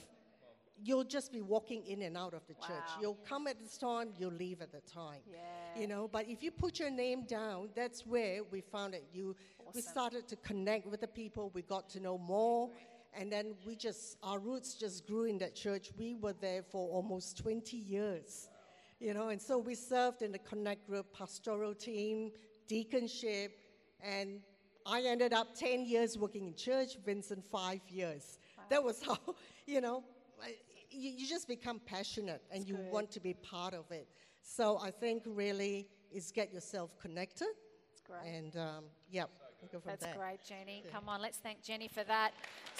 you'll 0.83 1.03
just 1.03 1.31
be 1.31 1.41
walking 1.41 1.85
in 1.85 2.01
and 2.01 2.17
out 2.17 2.33
of 2.33 2.41
the 2.47 2.53
church. 2.55 2.89
You'll 2.99 3.19
come 3.27 3.47
at 3.47 3.59
this 3.59 3.77
time, 3.77 4.09
you'll 4.17 4.33
leave 4.33 4.61
at 4.61 4.71
the 4.71 4.81
time. 4.81 5.19
Yeah. 5.29 5.81
You 5.81 5.87
know, 5.87 6.09
but 6.11 6.27
if 6.27 6.41
you 6.43 6.51
put 6.51 6.79
your 6.79 6.89
name 6.89 7.23
down, 7.23 7.69
that's 7.75 8.05
where 8.05 8.43
we 8.43 8.61
found 8.61 8.93
it. 8.93 9.05
You, 9.13 9.35
we 9.73 9.81
started 9.81 10.27
to 10.29 10.35
connect 10.37 10.87
with 10.87 11.01
the 11.01 11.07
people. 11.07 11.51
We 11.53 11.61
got 11.61 11.89
to 11.91 11.99
know 11.99 12.17
more, 12.17 12.69
and 13.13 13.31
then 13.31 13.53
we 13.65 13.75
just 13.75 14.17
our 14.23 14.39
roots 14.39 14.73
just 14.73 15.05
grew 15.07 15.25
in 15.25 15.37
that 15.39 15.55
church. 15.55 15.91
We 15.97 16.15
were 16.15 16.33
there 16.33 16.63
for 16.63 16.89
almost 16.89 17.37
20 17.37 17.77
years. 17.77 18.49
You 18.99 19.15
know, 19.15 19.29
and 19.29 19.41
so 19.41 19.57
we 19.57 19.73
served 19.73 20.21
in 20.21 20.31
the 20.31 20.39
connect 20.39 20.87
group, 20.87 21.11
pastoral 21.11 21.73
team, 21.73 22.31
deaconship, 22.69 23.49
and 24.03 24.41
I 24.85 25.01
ended 25.01 25.33
up 25.33 25.55
10 25.55 25.85
years 25.85 26.17
working 26.17 26.47
in 26.47 26.55
church, 26.55 26.97
Vincent, 27.03 27.43
five 27.43 27.81
years. 27.89 28.37
That 28.69 28.83
was 28.83 29.01
how, 29.03 29.17
you 29.65 29.81
know, 29.81 30.03
you, 30.91 31.11
you 31.11 31.27
just 31.27 31.47
become 31.47 31.79
passionate 31.85 32.41
and 32.51 32.67
you 32.67 32.77
want 32.91 33.11
to 33.11 33.19
be 33.19 33.33
part 33.33 33.73
of 33.73 33.89
it. 33.91 34.07
So 34.41 34.79
I 34.79 34.91
think 34.91 35.23
really 35.25 35.87
is 36.11 36.31
get 36.31 36.53
yourself 36.53 36.97
connected. 36.99 37.47
That's 37.89 38.01
great. 38.01 38.33
And 38.33 38.55
um, 38.57 38.83
go 39.71 39.81
That's 39.85 40.05
there. 40.05 40.15
great, 40.17 40.39
Jenny. 40.43 40.83
Come 40.91 41.07
on, 41.07 41.21
let's 41.21 41.37
thank 41.37 41.61
Jenny 41.61 41.87
for 41.87 42.03
that. 42.05 42.31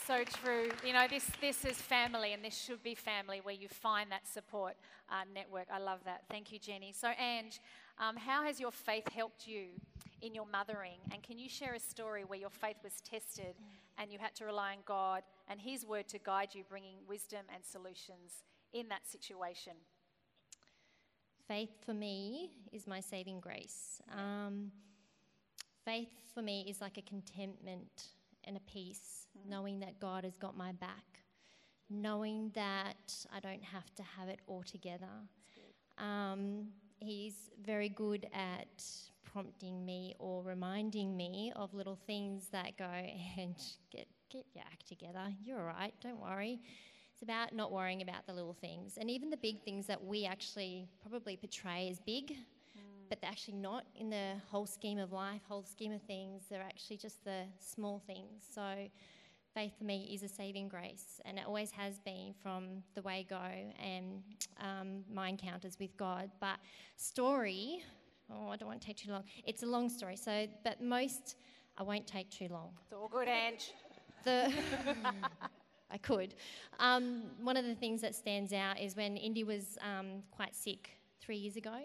So 0.08 0.24
true. 0.24 0.69
You 0.86 0.93
know, 0.93 1.08
this 1.08 1.30
this 1.39 1.63
is 1.63 1.78
family, 1.78 2.34
and 2.34 2.43
this 2.43 2.58
should 2.58 2.82
be 2.82 2.95
family 2.95 3.39
where 3.43 3.54
you 3.54 3.67
find 3.67 4.12
that 4.12 4.28
support 4.28 4.74
uh, 5.10 5.21
network. 5.34 5.67
I 5.71 5.80
love 5.80 6.00
that. 6.06 6.24
Thank 6.30 6.52
you, 6.52 6.60
Jenny. 6.60 6.91
So, 6.91 7.10
Ange, 7.19 7.60
um, 8.00 8.15
how 8.15 8.43
has 8.43 8.60
your 8.60 8.71
faith 8.71 9.08
helped 9.10 9.47
you 9.47 9.67
in 10.22 10.34
your 10.34 10.46
mothering? 10.46 11.00
And 11.12 11.22
can 11.24 11.38
you 11.38 11.50
share 11.50 11.74
a 11.74 11.80
story 11.80 12.24
where 12.24 12.40
your 12.40 12.50
faith 12.50 12.78
was 12.84 13.02
tested 13.02 13.56
and 13.98 14.12
you 14.12 14.20
had 14.20 14.36
to 14.36 14.46
rely 14.46 14.72
on 14.72 14.80
God 14.86 15.24
and 15.48 15.60
His 15.60 15.86
word 15.86 16.08
to 16.10 16.20
guide 16.20 16.50
you, 16.54 16.64
bringing 16.70 16.98
wisdom 17.08 17.46
and 17.54 17.64
solutions 17.64 18.44
in 18.74 18.88
that 18.90 19.08
situation? 19.08 19.74
Faith 21.48 21.72
for 21.86 21.94
me 21.94 22.52
is 22.72 22.88
my 22.88 23.00
saving 23.00 23.40
grace. 23.40 24.02
Um, 24.16 24.72
faith 25.84 26.12
for 26.34 26.42
me 26.42 26.66
is 26.70 26.80
like 26.80 26.98
a 26.98 27.02
contentment 27.02 28.10
and 28.46 28.56
a 28.56 28.62
peace, 28.62 29.28
knowing 29.48 29.80
that 29.82 30.00
God 30.00 30.24
has 30.24 30.38
got 30.38 30.56
my 30.56 30.72
back, 30.72 31.20
knowing 31.90 32.52
that 32.56 33.14
I 33.36 33.40
don't 33.40 33.64
have 33.64 33.94
to 33.96 34.04
have 34.18 34.30
it 34.30 34.40
all 34.48 34.64
together. 34.64 35.10
Um, 35.98 36.68
he's 37.00 37.50
very 37.64 37.90
good 37.90 38.28
at 38.34 38.84
prompting 39.32 39.86
me 39.86 40.15
or 40.20 40.44
reminding 40.44 41.15
me 41.15 41.52
of 41.56 41.74
little 41.74 41.98
things 42.08 42.48
that 42.52 42.78
go 42.78 42.86
and 43.38 43.56
get 43.91 44.08
get 44.30 44.46
your 44.54 44.63
act 44.65 44.88
together. 44.88 45.28
You're 45.44 45.60
all 45.60 45.65
right. 45.65 45.94
Don't 46.02 46.22
worry. 46.22 46.62
It's 47.13 47.22
about 47.22 47.54
not 47.54 47.72
worrying 47.72 48.02
about 48.02 48.26
the 48.26 48.34
little 48.34 48.56
things. 48.60 48.98
And 48.98 49.10
even 49.10 49.30
the 49.30 49.38
big 49.38 49.62
things 49.62 49.86
that 49.88 50.04
we 50.04 50.26
actually 50.26 50.88
probably 51.02 51.36
portray 51.36 51.89
as 51.91 52.00
big, 52.00 52.36
but 53.10 53.20
they're 53.22 53.30
actually 53.30 53.58
not 53.58 53.84
in 53.96 54.10
the 54.10 54.36
whole 54.50 54.65
scheme 54.65 54.98
of 54.98 55.12
life, 55.12 55.41
whole 55.48 55.63
scheme 55.63 55.91
of 55.91 56.02
things. 56.04 56.44
They're 56.50 56.63
actually 56.63 56.98
just 56.98 57.24
the 57.26 57.44
small 57.60 58.02
things. 58.08 58.44
So 58.56 58.88
faith 59.54 59.74
for 59.78 59.84
me 59.84 60.10
is 60.13 60.24
a 60.24 60.30
saving 60.30 60.70
grace, 60.70 61.20
and 61.26 61.38
it 61.38 61.44
always 61.46 61.72
has 61.72 62.00
been 62.00 62.34
from 62.41 62.84
the 62.96 63.02
way 63.02 63.26
go 63.30 63.36
and 63.36 64.24
um, 64.60 65.04
my 65.13 65.30
encounters 65.30 65.78
with 65.80 65.96
God. 65.98 66.32
But 66.39 66.58
story, 66.96 67.84
oh, 68.34 68.50
I 68.50 68.56
don't 68.56 68.67
want 68.67 68.82
to 68.82 68.88
take 68.88 68.98
too 68.98 69.12
long. 69.12 69.24
It's 69.46 69.63
a 69.63 69.65
long 69.65 69.89
story, 69.89 70.15
so 70.15 70.48
but 70.63 70.82
most 70.82 71.36
I 71.78 71.84
won't 71.84 72.08
take 72.08 72.30
too 72.30 72.48
long. 72.50 72.72
It's 72.84 72.94
all 72.94 73.08
good, 73.08 73.28
Ange. 73.28 73.74
The 74.24 74.54
I 75.91 75.98
could. 75.98 76.36
Um, 76.80 77.24
one 77.41 77.58
of 77.58 77.65
the 77.65 77.76
things 77.76 78.02
that 78.02 78.15
stands 78.15 78.54
out 78.54 78.80
is 78.80 78.96
when 78.96 79.17
Indy 79.17 79.44
was 79.44 79.78
um, 79.82 80.24
quite 80.32 80.56
sick 80.56 80.91
three 81.20 81.36
years 81.36 81.58
ago. 81.58 81.76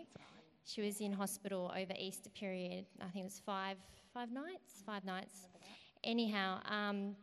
She 0.64 0.82
was 0.82 1.00
in 1.00 1.12
hospital 1.12 1.72
over 1.76 1.92
Easter 1.98 2.30
period. 2.30 2.87
I 3.00 3.06
think 3.06 3.24
it 3.24 3.24
was 3.24 3.40
five 3.44 3.76
five 4.12 4.30
nights. 4.30 4.82
Five 4.85 5.04
nights. 5.04 5.46
Anyhow, 6.04 6.61
um, 6.68 7.16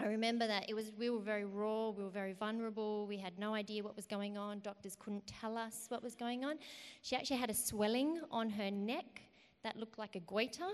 I 0.00 0.06
remember 0.06 0.46
that 0.46 0.68
it 0.68 0.74
was 0.74 0.92
we 0.96 1.10
were 1.10 1.18
very 1.18 1.44
raw, 1.44 1.90
we 1.90 2.04
were 2.04 2.10
very 2.10 2.32
vulnerable, 2.32 3.06
we 3.06 3.16
had 3.16 3.36
no 3.38 3.54
idea 3.54 3.82
what 3.82 3.96
was 3.96 4.06
going 4.06 4.38
on. 4.38 4.60
Doctors 4.60 4.96
couldn't 4.98 5.26
tell 5.26 5.58
us 5.58 5.86
what 5.88 6.02
was 6.02 6.14
going 6.14 6.44
on. 6.44 6.58
She 7.02 7.16
actually 7.16 7.38
had 7.38 7.50
a 7.50 7.54
swelling 7.54 8.20
on 8.30 8.48
her 8.50 8.70
neck 8.70 9.22
that 9.64 9.76
looked 9.76 9.98
like 9.98 10.14
a 10.14 10.20
goiter. 10.20 10.70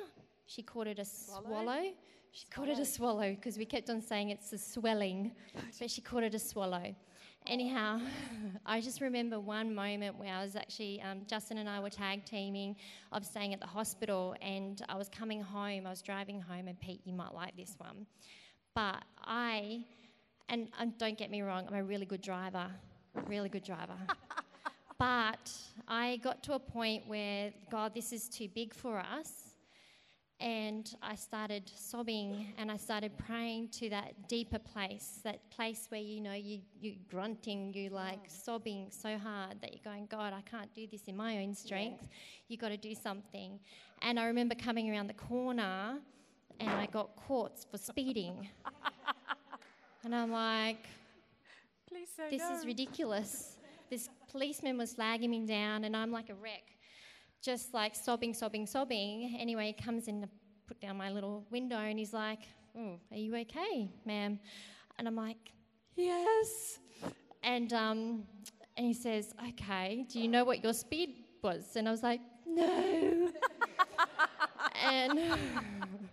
She 0.46 0.62
called 0.62 0.88
it 0.88 0.98
a 0.98 1.04
swallow. 1.06 1.84
She 2.32 2.46
called 2.50 2.68
it 2.68 2.78
a 2.78 2.84
swallow 2.84 3.30
because 3.30 3.56
we 3.56 3.64
kept 3.64 3.88
on 3.88 4.02
saying 4.02 4.30
it's 4.30 4.52
a 4.52 4.58
swelling, 4.58 5.32
but 5.78 5.90
she 5.90 6.02
called 6.02 6.24
it 6.24 6.34
a 6.34 6.38
swallow. 6.38 6.94
Anyhow, 7.46 8.00
I 8.66 8.80
just 8.80 9.00
remember 9.00 9.38
one 9.38 9.74
moment 9.74 10.18
where 10.18 10.34
I 10.34 10.42
was 10.42 10.56
actually, 10.56 11.00
um, 11.02 11.20
Justin 11.26 11.58
and 11.58 11.68
I 11.68 11.80
were 11.80 11.90
tag 11.90 12.24
teaming. 12.24 12.76
I 13.12 13.18
was 13.18 13.28
staying 13.28 13.54
at 13.54 13.60
the 13.60 13.66
hospital 13.66 14.34
and 14.42 14.82
I 14.88 14.96
was 14.96 15.08
coming 15.08 15.40
home. 15.40 15.86
I 15.86 15.90
was 15.90 16.02
driving 16.02 16.40
home, 16.40 16.68
and 16.68 16.78
Pete, 16.80 17.02
you 17.04 17.12
might 17.12 17.32
like 17.34 17.56
this 17.56 17.74
one. 17.78 18.06
But 18.74 19.04
I, 19.22 19.84
and, 20.48 20.68
and 20.80 20.98
don't 20.98 21.16
get 21.16 21.30
me 21.30 21.42
wrong, 21.42 21.66
I'm 21.68 21.74
a 21.74 21.84
really 21.84 22.06
good 22.06 22.22
driver, 22.22 22.66
really 23.26 23.48
good 23.48 23.62
driver. 23.62 23.96
but 24.98 25.52
I 25.86 26.18
got 26.22 26.42
to 26.44 26.54
a 26.54 26.58
point 26.58 27.04
where, 27.06 27.52
God, 27.70 27.94
this 27.94 28.12
is 28.12 28.28
too 28.28 28.48
big 28.52 28.74
for 28.74 28.98
us. 28.98 29.54
And 30.40 30.92
I 31.00 31.14
started 31.14 31.70
sobbing 31.74 32.52
and 32.58 32.70
I 32.70 32.76
started 32.76 33.16
praying 33.16 33.68
to 33.78 33.88
that 33.90 34.28
deeper 34.28 34.58
place, 34.58 35.20
that 35.22 35.48
place 35.50 35.86
where 35.90 36.00
you 36.00 36.20
know 36.20 36.34
you, 36.34 36.58
you're 36.80 36.96
grunting, 37.08 37.72
you 37.72 37.88
like 37.90 38.18
sobbing 38.26 38.88
so 38.90 39.16
hard 39.16 39.60
that 39.62 39.72
you're 39.72 39.84
going, 39.84 40.06
God, 40.10 40.32
I 40.32 40.42
can't 40.42 40.74
do 40.74 40.88
this 40.90 41.02
in 41.06 41.16
my 41.16 41.38
own 41.38 41.54
strength. 41.54 42.08
You've 42.48 42.60
got 42.60 42.70
to 42.70 42.76
do 42.76 42.96
something. 42.96 43.60
And 44.02 44.18
I 44.18 44.26
remember 44.26 44.56
coming 44.56 44.90
around 44.90 45.06
the 45.06 45.14
corner 45.14 46.00
and 46.60 46.70
I 46.70 46.86
got 46.86 47.16
caught 47.16 47.64
for 47.70 47.78
speeding. 47.78 48.48
and 50.04 50.14
I'm 50.14 50.30
like, 50.30 50.84
Please 51.88 52.08
say 52.16 52.36
this 52.36 52.42
is 52.50 52.66
ridiculous. 52.66 53.58
This 53.90 54.08
policeman 54.30 54.76
was 54.76 54.94
flagging 54.94 55.30
me 55.30 55.46
down, 55.46 55.84
and 55.84 55.96
I'm 55.96 56.10
like 56.10 56.30
a 56.30 56.34
wreck, 56.34 56.64
just 57.42 57.72
like 57.72 57.94
sobbing, 57.94 58.34
sobbing, 58.34 58.66
sobbing. 58.66 59.36
Anyway, 59.38 59.66
he 59.66 59.72
comes 59.84 60.08
in 60.08 60.20
to 60.22 60.28
put 60.66 60.80
down 60.80 60.96
my 60.96 61.10
little 61.10 61.46
window, 61.50 61.76
and 61.76 61.98
he's 61.98 62.12
like, 62.12 62.40
oh, 62.76 62.98
"Are 63.12 63.16
you 63.16 63.36
okay, 63.36 63.90
ma'am?" 64.04 64.40
And 64.98 65.06
I'm 65.06 65.16
like, 65.16 65.52
"Yes." 65.94 66.78
And 67.42 67.72
um, 67.72 68.24
and 68.76 68.86
he 68.86 68.94
says, 68.94 69.34
"Okay, 69.50 70.06
do 70.10 70.18
you 70.18 70.28
know 70.28 70.44
what 70.44 70.64
your 70.64 70.72
speed 70.72 71.24
was?" 71.42 71.76
And 71.76 71.86
I 71.86 71.90
was 71.92 72.02
like, 72.02 72.20
"No." 72.46 73.30
and 74.84 75.18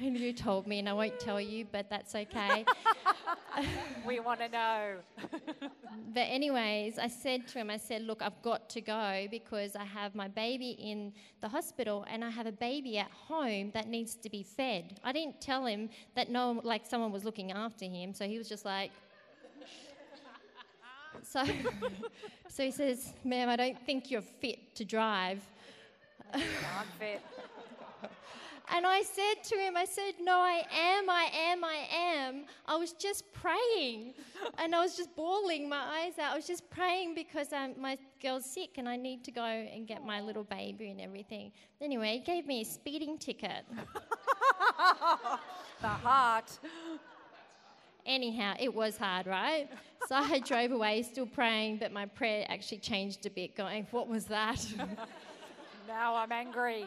and 0.00 0.18
you 0.18 0.32
told 0.32 0.66
me, 0.66 0.78
and 0.78 0.88
I 0.88 0.92
won't 0.92 1.18
tell 1.20 1.40
you, 1.40 1.66
but 1.70 1.90
that's 1.90 2.14
okay. 2.14 2.64
We 4.06 4.20
want 4.20 4.40
to 4.40 4.48
know. 4.48 4.94
But 6.12 6.20
anyways, 6.22 6.98
I 6.98 7.06
said 7.06 7.46
to 7.48 7.58
him, 7.58 7.70
I 7.70 7.76
said, 7.76 8.02
look, 8.02 8.20
I've 8.20 8.40
got 8.42 8.68
to 8.70 8.80
go 8.80 9.26
because 9.30 9.76
I 9.76 9.84
have 9.84 10.14
my 10.14 10.26
baby 10.26 10.70
in 10.70 11.12
the 11.40 11.48
hospital 11.48 12.04
and 12.10 12.24
I 12.24 12.30
have 12.30 12.46
a 12.46 12.52
baby 12.52 12.98
at 12.98 13.10
home 13.10 13.70
that 13.74 13.86
needs 13.86 14.16
to 14.16 14.30
be 14.30 14.42
fed. 14.42 14.98
I 15.04 15.12
didn't 15.12 15.40
tell 15.40 15.66
him 15.66 15.88
that 16.16 16.28
no, 16.28 16.60
like 16.64 16.86
someone 16.86 17.12
was 17.12 17.24
looking 17.24 17.52
after 17.52 17.84
him, 17.84 18.12
so 18.12 18.26
he 18.26 18.38
was 18.38 18.48
just 18.48 18.64
like. 18.64 18.90
So, 21.22 21.44
so 22.48 22.62
he 22.64 22.70
says, 22.70 23.12
ma'am, 23.24 23.48
I 23.48 23.56
don't 23.56 23.78
think 23.84 24.10
you're 24.10 24.22
fit 24.22 24.74
to 24.76 24.84
drive. 24.84 25.40
I'm 26.32 26.42
fit. 26.98 27.20
And 28.72 28.86
I 28.86 29.02
said 29.02 29.42
to 29.44 29.56
him, 29.56 29.76
I 29.76 29.84
said, 29.84 30.14
No, 30.20 30.38
I 30.38 30.62
am, 30.72 31.10
I 31.10 31.28
am, 31.34 31.64
I 31.64 31.86
am. 31.92 32.44
I 32.66 32.76
was 32.76 32.92
just 32.92 33.24
praying. 33.32 34.14
and 34.58 34.74
I 34.74 34.80
was 34.80 34.96
just 34.96 35.14
bawling 35.16 35.68
my 35.68 35.82
eyes 36.04 36.18
out. 36.18 36.32
I 36.32 36.36
was 36.36 36.46
just 36.46 36.68
praying 36.70 37.14
because 37.14 37.52
um, 37.52 37.74
my 37.78 37.98
girl's 38.22 38.44
sick 38.44 38.78
and 38.78 38.88
I 38.88 38.96
need 38.96 39.24
to 39.24 39.32
go 39.32 39.44
and 39.44 39.86
get 39.86 40.04
my 40.04 40.20
little 40.20 40.44
baby 40.44 40.90
and 40.90 41.00
everything. 41.00 41.50
Anyway, 41.80 42.18
he 42.18 42.20
gave 42.20 42.46
me 42.46 42.60
a 42.60 42.64
speeding 42.64 43.18
ticket. 43.18 43.64
The 45.80 45.88
heart. 45.88 46.58
Anyhow, 48.04 48.54
it 48.60 48.74
was 48.74 48.98
hard, 48.98 49.26
right? 49.26 49.66
So 50.08 50.14
I 50.14 50.38
drove 50.44 50.72
away 50.72 51.02
still 51.02 51.24
praying, 51.24 51.78
but 51.78 51.90
my 51.90 52.04
prayer 52.04 52.44
actually 52.50 52.78
changed 52.78 53.24
a 53.24 53.30
bit, 53.30 53.56
going, 53.56 53.86
What 53.90 54.06
was 54.06 54.26
that? 54.26 54.62
Now 55.88 56.16
I'm 56.16 56.30
angry. 56.30 56.86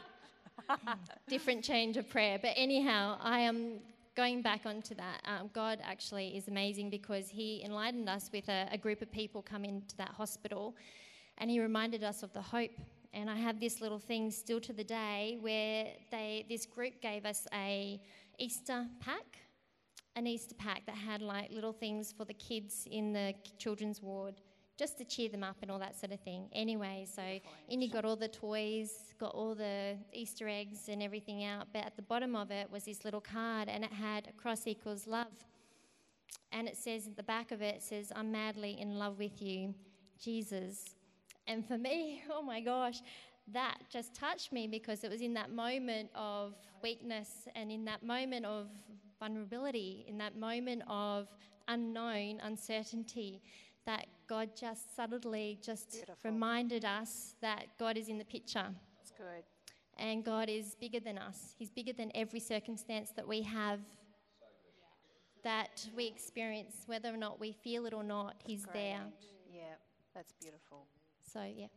different 1.28 1.63
change 1.63 1.98
of 1.98 2.10
prayer. 2.10 2.39
But 2.42 2.54
anyhow, 2.56 3.18
I 3.22 3.39
am 3.39 3.80
going 4.16 4.42
back 4.42 4.62
onto 4.66 4.96
that. 4.96 5.22
Um, 5.26 5.50
God 5.54 5.80
actually 5.84 6.38
is 6.38 6.48
amazing 6.48 6.89
because 6.89 7.30
He 7.30 7.62
enlightened 7.63 8.10
us 8.10 8.30
with 8.32 8.48
a, 8.50 8.68
a 8.72 8.78
group 8.78 9.02
of 9.02 9.12
people 9.12 9.42
come 9.42 9.66
into 9.66 9.96
that 9.98 10.10
hospital, 10.10 10.76
and 11.38 11.50
He 11.50 11.60
reminded 11.60 12.04
us 12.04 12.24
of 12.24 12.32
the 12.34 12.42
hope. 12.42 12.72
And 13.13 13.30
I 13.30 13.36
have 13.36 13.60
this 13.60 13.80
little 13.80 14.00
thing 14.00 14.32
still 14.32 14.60
to 14.62 14.74
the 14.74 14.84
day 14.84 15.38
where 15.42 15.86
they 16.10 16.46
this 16.50 16.66
group 16.66 17.00
gave 17.02 17.26
us 17.26 17.48
a 17.54 18.02
Easter 18.39 18.88
pack, 19.00 19.38
an 20.16 20.26
Easter 20.26 20.56
pack 20.56 20.86
that 20.88 20.96
had 20.96 21.22
like 21.22 21.52
little 21.52 21.74
things 21.74 22.12
for 22.12 22.26
the 22.26 22.34
kids 22.34 22.88
in 22.89 23.13
the 23.13 23.36
children's 23.60 24.02
ward 24.02 24.42
just 24.77 24.97
to 24.97 25.05
cheer 25.05 25.29
them 25.29 25.43
up 25.43 25.57
and 25.62 25.69
all 25.69 25.79
that 25.79 25.99
sort 25.99 26.12
of 26.12 26.19
thing. 26.21 26.47
Anyway, 26.51 27.05
so 27.13 27.21
Indy 27.69 27.88
got 27.88 28.05
all 28.05 28.15
the 28.15 28.27
toys, 28.27 29.13
got 29.19 29.33
all 29.36 29.53
the 29.53 29.95
Easter 30.12 30.47
eggs 30.47 30.89
and 30.89 31.03
everything 31.03 31.43
out, 31.43 31.67
but 31.71 31.86
at 31.86 31.95
the 31.95 32.01
bottom 32.01 32.36
of 32.36 32.49
it 32.51 32.69
was 32.71 32.83
this 32.83 33.05
little 33.05 33.21
card 33.21 33.69
and 33.69 33.83
it 33.83 33.93
had 33.93 34.31
cross 34.38 34.65
equals 34.65 35.05
love. 35.05 35.45
And 36.51 36.67
it 36.67 36.77
says 36.77 37.07
at 37.07 37.15
the 37.15 37.23
back 37.23 37.51
of 37.51 37.62
it, 37.62 37.75
it 37.75 37.83
says, 37.83 38.12
I'm 38.15 38.31
madly 38.31 38.77
in 38.79 38.97
love 38.97 39.19
with 39.19 39.41
you, 39.41 39.73
Jesus. 40.21 40.95
And 41.47 41.67
for 41.67 41.77
me, 41.77 42.23
oh 42.31 42.41
my 42.41 42.62
gosh, 42.62 43.01
that 43.51 43.77
just 43.91 44.15
touched 44.15 44.51
me 44.51 44.67
because 44.67 45.03
it 45.03 45.12
was 45.12 45.21
in 45.21 45.33
that 45.33 45.51
moment 45.51 46.09
of 46.15 46.55
weakness 46.81 47.47
and 47.55 47.71
in 47.71 47.86
that 47.86 48.03
moment 48.03 48.45
of 48.45 48.67
vulnerability, 49.19 50.05
in 50.07 50.17
that 50.17 50.38
moment 50.38 50.81
of 50.88 51.27
unknown, 51.67 52.39
uncertainty, 52.43 53.41
that 53.86 54.05
God 54.34 54.50
just 54.60 54.96
subtly 54.96 55.60
just 55.62 55.91
Beautiful. 55.91 56.15
reminded 56.32 56.84
us 56.86 57.36
that 57.41 57.67
God 57.78 57.98
is 57.98 58.10
in 58.10 58.17
the 58.17 58.26
picture 58.26 58.65
It's 59.00 59.12
good. 59.12 59.43
and 60.00 60.24
God 60.26 60.50
is 60.50 60.74
bigger 60.74 61.00
than 61.00 61.19
us. 61.19 61.54
He's 61.60 61.69
bigger 61.69 61.93
than 61.93 62.10
every 62.15 62.39
circumstance 62.39 63.12
that 63.15 63.28
we 63.28 63.43
have, 63.43 63.80
that 65.43 65.88
we 65.96 66.08
experience, 66.08 66.74
whether 66.88 67.13
or 67.13 67.17
not 67.17 67.39
we 67.39 67.52
feel 67.52 67.86
it 67.86 67.93
or 67.93 68.04
not, 68.04 68.34
He's 68.43 68.65
Great, 68.65 68.74
there. 68.74 69.02
Yeah, 69.54 69.62
that's 70.15 70.34
beautiful. 70.41 70.88
So, 71.32 71.43
yeah, 71.56 71.67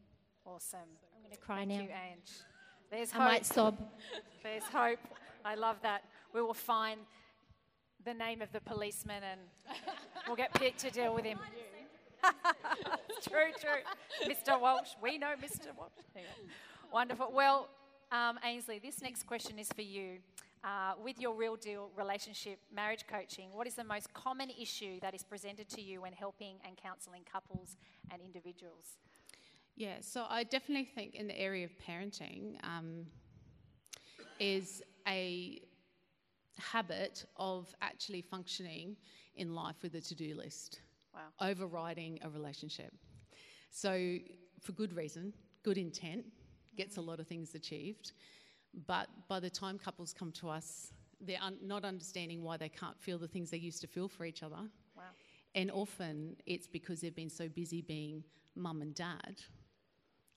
Awesome. 0.46 0.78
I'm 1.14 1.22
going 1.22 1.34
to 1.34 1.38
cry 1.38 1.56
Thank 1.58 1.68
now. 1.70 1.80
you, 1.82 1.88
Ange. 1.90 2.30
There's 2.90 3.10
hope. 3.10 3.20
I 3.22 3.24
might 3.32 3.44
sob. 3.44 3.76
There's 4.42 4.62
hope. 4.62 5.00
I 5.44 5.56
love 5.56 5.76
that. 5.82 6.04
We 6.32 6.40
will 6.40 6.54
find 6.54 7.00
the 8.06 8.14
name 8.14 8.40
of 8.40 8.50
the 8.52 8.60
policeman 8.60 9.22
and 9.30 9.40
we'll 10.26 10.36
get 10.36 10.54
Pete 10.54 10.78
to 10.78 10.90
deal 10.90 11.14
with 11.14 11.24
him. 11.26 11.38
true, 13.28 13.52
true. 13.60 14.30
Mr. 14.34 14.60
Walsh. 14.60 14.90
We 15.02 15.18
know 15.18 15.34
Mr. 15.42 15.76
Walsh. 15.76 15.90
Wonderful. 16.92 17.30
Well, 17.34 17.68
um, 18.12 18.38
Ainsley, 18.44 18.78
this 18.78 19.02
next 19.02 19.26
question 19.26 19.58
is 19.58 19.68
for 19.74 19.82
you. 19.82 20.18
Uh, 20.64 20.94
with 21.04 21.20
your 21.20 21.32
real 21.32 21.54
deal 21.54 21.90
relationship 21.96 22.58
marriage 22.74 23.04
coaching, 23.06 23.50
what 23.52 23.68
is 23.68 23.74
the 23.74 23.84
most 23.84 24.12
common 24.14 24.50
issue 24.50 24.98
that 25.00 25.14
is 25.14 25.22
presented 25.22 25.68
to 25.68 25.80
you 25.80 26.00
when 26.00 26.12
helping 26.12 26.56
and 26.66 26.76
counselling 26.76 27.22
couples 27.30 27.76
and 28.10 28.20
individuals? 28.20 28.96
Yeah, 29.76 29.96
so 30.00 30.24
I 30.28 30.42
definitely 30.42 30.86
think 30.86 31.14
in 31.14 31.28
the 31.28 31.38
area 31.38 31.66
of 31.66 31.70
parenting 31.86 32.56
um, 32.64 33.06
is 34.40 34.82
a 35.06 35.60
habit 36.58 37.26
of 37.36 37.72
actually 37.82 38.22
functioning 38.22 38.96
in 39.36 39.54
life 39.54 39.76
with 39.82 39.94
a 39.94 40.00
to 40.00 40.14
do 40.14 40.34
list. 40.34 40.80
Wow. 41.16 41.48
overriding 41.48 42.18
a 42.22 42.28
relationship. 42.28 42.92
So, 43.70 44.18
for 44.60 44.72
good 44.72 44.94
reason, 44.94 45.32
good 45.62 45.78
intent 45.78 46.26
gets 46.76 46.98
a 46.98 47.00
mm. 47.00 47.06
lot 47.06 47.20
of 47.20 47.26
things 47.26 47.54
achieved. 47.54 48.12
But 48.86 49.08
by 49.28 49.40
the 49.40 49.48
time 49.48 49.78
couples 49.78 50.12
come 50.12 50.30
to 50.32 50.50
us, 50.50 50.92
they're 51.20 51.42
un- 51.42 51.58
not 51.62 51.84
understanding 51.84 52.42
why 52.42 52.58
they 52.58 52.68
can't 52.68 53.00
feel 53.00 53.18
the 53.18 53.28
things 53.28 53.50
they 53.50 53.56
used 53.56 53.80
to 53.80 53.86
feel 53.86 54.08
for 54.08 54.24
each 54.24 54.42
other. 54.42 54.68
Wow. 54.96 55.02
And 55.54 55.70
often 55.70 56.36
it's 56.44 56.66
because 56.66 57.00
they've 57.00 57.16
been 57.16 57.30
so 57.30 57.48
busy 57.48 57.80
being 57.80 58.22
mum 58.54 58.82
and 58.82 58.94
dad 58.94 59.40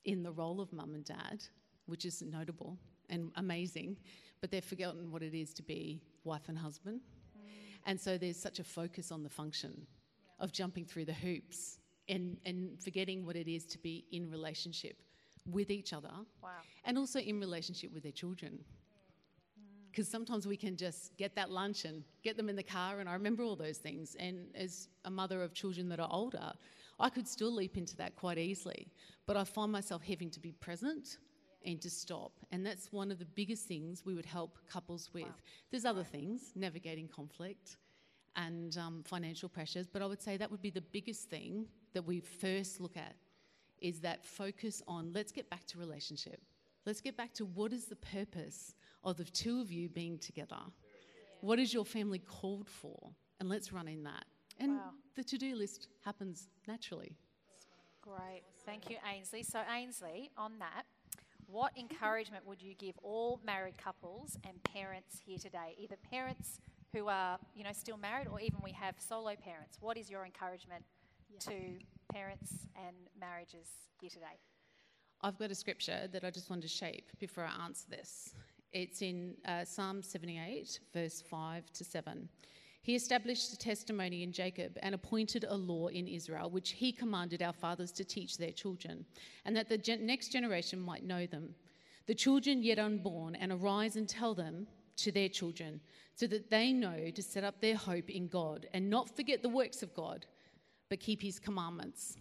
in 0.05 0.23
the 0.23 0.31
role 0.31 0.61
of 0.61 0.71
mum 0.71 0.95
and 0.95 1.03
dad, 1.03 1.43
which 1.87 2.05
is 2.05 2.21
notable 2.21 2.77
and 3.09 3.31
amazing, 3.35 3.97
but 4.39 4.49
they've 4.51 4.63
forgotten 4.63 5.11
what 5.11 5.21
it 5.21 5.33
is 5.33 5.53
to 5.55 5.63
be 5.63 6.01
wife 6.23 6.47
and 6.47 6.57
husband. 6.57 7.01
Mm. 7.37 7.41
And 7.85 7.99
so 7.99 8.17
there's 8.17 8.37
such 8.37 8.59
a 8.59 8.63
focus 8.63 9.11
on 9.11 9.23
the 9.23 9.29
function 9.29 9.85
of 10.39 10.51
jumping 10.51 10.85
through 10.85 11.05
the 11.05 11.13
hoops 11.13 11.79
and, 12.07 12.37
and 12.45 12.81
forgetting 12.81 13.25
what 13.25 13.35
it 13.35 13.47
is 13.47 13.65
to 13.65 13.77
be 13.77 14.05
in 14.11 14.29
relationship 14.29 14.97
with 15.45 15.69
each 15.69 15.93
other 15.93 16.11
Wow. 16.43 16.49
and 16.85 16.97
also 16.97 17.19
in 17.19 17.39
relationship 17.39 17.93
with 17.93 18.03
their 18.03 18.11
children. 18.11 18.53
Mm. 18.53 19.91
Because 19.91 20.07
sometimes 20.07 20.47
we 20.47 20.57
can 20.57 20.75
just 20.75 21.15
get 21.17 21.35
that 21.35 21.49
lunch 21.49 21.85
and 21.85 22.03
get 22.23 22.37
them 22.37 22.49
in 22.49 22.55
the 22.55 22.63
car, 22.63 22.99
and 22.99 23.09
I 23.09 23.13
remember 23.13 23.43
all 23.43 23.55
those 23.55 23.77
things. 23.77 24.15
And 24.19 24.47
as 24.55 24.89
a 25.05 25.09
mother 25.09 25.41
of 25.41 25.53
children 25.53 25.89
that 25.89 25.99
are 25.99 26.09
older, 26.11 26.51
I 26.99 27.09
could 27.09 27.27
still 27.27 27.53
leap 27.53 27.77
into 27.77 27.95
that 27.97 28.15
quite 28.15 28.37
easily. 28.37 28.87
But 29.25 29.37
I 29.37 29.43
find 29.43 29.71
myself 29.71 30.03
having 30.03 30.29
to 30.31 30.39
be 30.39 30.51
present 30.51 31.17
and 31.65 31.81
to 31.81 31.89
stop. 31.89 32.31
And 32.51 32.65
that's 32.65 32.91
one 32.91 33.11
of 33.11 33.19
the 33.19 33.25
biggest 33.25 33.67
things 33.67 34.05
we 34.05 34.13
would 34.13 34.25
help 34.25 34.57
couples 34.71 35.09
with. 35.13 35.41
There's 35.71 35.85
other 35.85 36.03
things, 36.03 36.51
navigating 36.55 37.07
conflict 37.07 37.77
and 38.35 38.77
um, 38.77 39.03
financial 39.05 39.49
pressures, 39.49 39.87
but 39.87 40.01
I 40.01 40.05
would 40.05 40.21
say 40.21 40.37
that 40.37 40.49
would 40.51 40.61
be 40.61 40.69
the 40.69 40.81
biggest 40.81 41.29
thing 41.29 41.65
that 41.93 42.03
we 42.05 42.19
first 42.19 42.79
look 42.79 42.97
at 42.97 43.15
is 43.81 43.99
that 44.01 44.25
focus 44.25 44.81
on 44.87 45.11
let's 45.13 45.31
get 45.31 45.49
back 45.49 45.65
to 45.67 45.77
relationship. 45.77 46.41
Let's 46.85 47.01
get 47.01 47.15
back 47.17 47.33
to 47.35 47.45
what 47.45 47.73
is 47.73 47.85
the 47.85 47.95
purpose 47.95 48.73
of 49.03 49.17
the 49.17 49.23
two 49.25 49.61
of 49.61 49.71
you 49.71 49.89
being 49.89 50.17
together? 50.17 50.59
What 51.41 51.59
is 51.59 51.73
your 51.73 51.85
family 51.85 52.19
called 52.19 52.69
for? 52.69 53.11
And 53.39 53.47
let's 53.47 53.71
run 53.71 53.87
in 53.87 54.03
that. 54.03 54.25
And 54.59 54.77
Wow. 54.77 54.93
the 55.15 55.23
to 55.23 55.37
do 55.37 55.55
list 55.55 55.87
happens 56.03 56.49
naturally. 56.67 57.15
Great. 58.01 58.43
Thank 58.65 58.89
you, 58.89 58.97
Ainsley. 59.09 59.43
So, 59.43 59.61
Ainsley, 59.69 60.31
on 60.37 60.59
that, 60.59 60.85
what 61.47 61.77
encouragement 61.77 62.45
would 62.45 62.61
you 62.61 62.75
give 62.75 62.97
all 63.01 63.39
married 63.43 63.77
couples 63.77 64.37
and 64.43 64.61
parents 64.63 65.19
here 65.25 65.37
today? 65.37 65.75
Either 65.77 65.95
parents 65.97 66.59
who 66.93 67.07
are, 67.07 67.37
you 67.55 67.63
know, 67.63 67.71
still 67.73 67.97
married 67.97 68.27
or 68.27 68.39
even 68.39 68.59
we 68.63 68.71
have 68.71 68.95
solo 68.97 69.35
parents. 69.35 69.77
What 69.79 69.97
is 69.97 70.09
your 70.09 70.25
encouragement 70.25 70.83
to 71.41 71.53
parents 72.11 72.67
and 72.75 72.95
marriages 73.19 73.67
here 74.01 74.09
today? 74.09 74.39
I've 75.21 75.37
got 75.37 75.51
a 75.51 75.55
scripture 75.55 76.07
that 76.11 76.23
I 76.23 76.31
just 76.31 76.49
want 76.49 76.61
to 76.63 76.67
shape 76.67 77.11
before 77.19 77.43
I 77.43 77.65
answer 77.65 77.85
this. 77.89 78.33
It's 78.71 79.01
in 79.01 79.35
uh, 79.45 79.65
Psalm 79.65 80.01
78, 80.01 80.79
verse 80.93 81.21
5 81.21 81.71
to 81.73 81.83
7. 81.83 82.29
He 82.81 82.95
established 82.95 83.51
a 83.51 83.57
testimony 83.57 84.23
in 84.23 84.31
Jacob 84.31 84.77
and 84.81 84.95
appointed 84.95 85.45
a 85.47 85.55
law 85.55 85.87
in 85.87 86.07
Israel, 86.07 86.49
which 86.49 86.71
he 86.71 86.91
commanded 86.91 87.41
our 87.41 87.53
fathers 87.53 87.91
to 87.93 88.05
teach 88.05 88.37
their 88.37 88.51
children, 88.51 89.05
and 89.45 89.55
that 89.55 89.69
the 89.69 89.77
gen- 89.77 90.05
next 90.05 90.31
generation 90.31 90.79
might 90.79 91.03
know 91.03 91.25
them. 91.25 91.53
The 92.07 92.15
children 92.15 92.63
yet 92.63 92.79
unborn, 92.79 93.35
and 93.35 93.51
arise 93.51 93.95
and 93.95 94.07
tell 94.07 94.33
them 94.33 94.67
to 95.03 95.11
their 95.11 95.29
children, 95.29 95.79
so 96.15 96.27
that 96.27 96.49
they 96.49 96.73
know 96.73 97.09
to 97.11 97.23
set 97.23 97.43
up 97.43 97.61
their 97.61 97.75
hope 97.75 98.09
in 98.09 98.27
God 98.27 98.67
and 98.73 98.89
not 98.89 99.15
forget 99.15 99.41
the 99.41 99.49
works 99.49 99.81
of 99.83 99.93
God, 99.93 100.25
but 100.89 100.99
keep 100.99 101.21
his 101.21 101.39
commandments. 101.39 102.17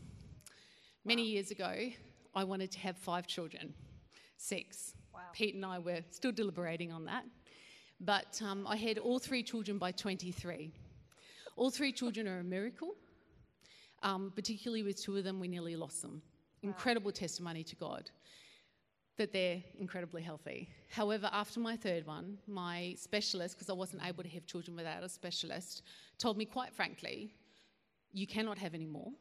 Many 1.04 1.22
years 1.22 1.50
ago, 1.50 1.74
I 2.34 2.44
wanted 2.44 2.70
to 2.72 2.78
have 2.80 2.96
five 2.96 3.26
children, 3.26 3.74
six. 4.36 4.94
Wow. 5.12 5.20
Pete 5.32 5.54
and 5.54 5.64
I 5.64 5.78
were 5.78 6.00
still 6.10 6.32
deliberating 6.32 6.92
on 6.92 7.04
that. 7.06 7.24
But 8.00 8.40
um, 8.44 8.66
I 8.66 8.76
had 8.76 8.98
all 8.98 9.18
three 9.18 9.42
children 9.42 9.78
by 9.78 9.90
23. 9.90 10.70
All 11.56 11.70
three 11.70 11.92
children 11.92 12.28
are 12.28 12.38
a 12.40 12.44
miracle. 12.44 12.94
Um, 14.04 14.32
particularly 14.36 14.84
with 14.84 15.02
two 15.02 15.16
of 15.16 15.24
them, 15.24 15.40
we 15.40 15.48
nearly 15.48 15.74
lost 15.74 16.02
them. 16.02 16.22
Incredible 16.62 17.10
testimony 17.10 17.64
to 17.64 17.74
God 17.74 18.10
that 19.18 19.32
they're 19.32 19.62
incredibly 19.78 20.22
healthy. 20.22 20.68
However, 20.90 21.28
after 21.32 21.60
my 21.60 21.76
third 21.76 22.06
one, 22.06 22.38
my 22.46 22.94
specialist, 22.96 23.56
because 23.56 23.68
I 23.68 23.74
wasn't 23.74 24.02
able 24.04 24.22
to 24.22 24.28
have 24.30 24.46
children 24.46 24.76
without 24.76 25.02
a 25.02 25.08
specialist, 25.08 25.82
told 26.18 26.38
me 26.38 26.44
quite 26.44 26.72
frankly, 26.72 27.34
you 28.12 28.26
cannot 28.26 28.58
have 28.58 28.74
any 28.74 28.86
more. 28.86 29.12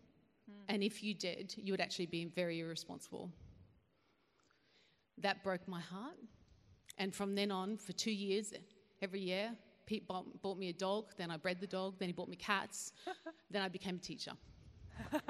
Hmm. 0.49 0.63
And 0.69 0.83
if 0.83 1.03
you 1.03 1.13
did, 1.13 1.53
you 1.57 1.73
would 1.73 1.81
actually 1.81 2.05
be 2.05 2.25
very 2.25 2.59
irresponsible. 2.59 3.31
That 5.17 5.43
broke 5.43 5.67
my 5.67 5.81
heart. 5.81 6.15
And 6.97 7.13
from 7.13 7.35
then 7.35 7.51
on, 7.51 7.77
for 7.77 7.91
two 7.93 8.11
years, 8.11 8.53
every 9.01 9.19
year, 9.19 9.51
Pete 9.85 10.07
bought, 10.07 10.41
bought 10.41 10.57
me 10.57 10.69
a 10.69 10.73
dog, 10.73 11.05
then 11.17 11.31
I 11.31 11.37
bred 11.37 11.59
the 11.59 11.67
dog, 11.67 11.95
then 11.99 12.09
he 12.09 12.13
bought 12.13 12.29
me 12.29 12.35
cats, 12.35 12.93
then 13.51 13.61
I 13.61 13.67
became 13.67 13.95
a 13.95 13.99
teacher. 13.99 14.31
there 15.11 15.21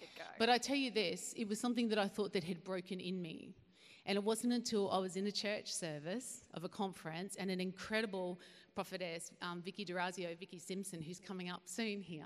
you 0.00 0.06
go. 0.16 0.24
But 0.38 0.48
I 0.48 0.58
tell 0.58 0.76
you 0.76 0.90
this, 0.90 1.34
it 1.36 1.48
was 1.48 1.58
something 1.58 1.88
that 1.88 1.98
I 1.98 2.08
thought 2.08 2.32
that 2.34 2.44
had 2.44 2.62
broken 2.62 3.00
in 3.00 3.20
me. 3.20 3.54
And 4.04 4.16
it 4.16 4.24
wasn't 4.24 4.52
until 4.52 4.90
I 4.90 4.98
was 4.98 5.16
in 5.16 5.26
a 5.26 5.32
church 5.32 5.72
service 5.72 6.40
of 6.54 6.64
a 6.64 6.68
conference 6.68 7.36
and 7.36 7.50
an 7.50 7.60
incredible 7.60 8.40
prophetess, 8.74 9.30
um, 9.42 9.62
Vicky 9.62 9.84
Durazio, 9.84 10.36
Vicky 10.38 10.58
Simpson, 10.58 11.00
who's 11.02 11.20
coming 11.20 11.50
up 11.50 11.62
soon 11.66 12.00
here, 12.00 12.24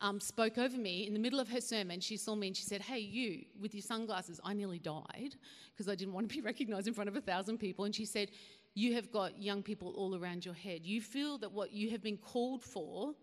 um, 0.00 0.20
spoke 0.20 0.58
over 0.58 0.76
me 0.76 1.06
in 1.06 1.14
the 1.14 1.18
middle 1.18 1.40
of 1.40 1.48
her 1.48 1.60
sermon. 1.60 2.00
She 2.00 2.16
saw 2.16 2.34
me 2.34 2.48
and 2.48 2.56
she 2.56 2.64
said, 2.64 2.82
Hey, 2.82 2.98
you, 2.98 3.44
with 3.60 3.74
your 3.74 3.82
sunglasses, 3.82 4.40
I 4.44 4.52
nearly 4.52 4.78
died 4.78 5.36
because 5.72 5.88
I 5.88 5.94
didn't 5.94 6.12
want 6.12 6.28
to 6.28 6.34
be 6.34 6.40
recognized 6.52 6.88
in 6.88 6.94
front 6.94 7.08
of 7.08 7.16
a 7.16 7.20
thousand 7.20 7.58
people. 7.58 7.84
And 7.84 7.94
she 7.94 8.04
said, 8.04 8.30
You 8.74 8.94
have 8.94 9.10
got 9.10 9.40
young 9.40 9.62
people 9.62 9.94
all 9.96 10.16
around 10.16 10.44
your 10.44 10.54
head. 10.54 10.84
You 10.84 11.00
feel 11.00 11.38
that 11.38 11.52
what 11.52 11.72
you 11.72 11.90
have 11.90 12.02
been 12.02 12.18
called 12.18 12.62
for 12.62 13.14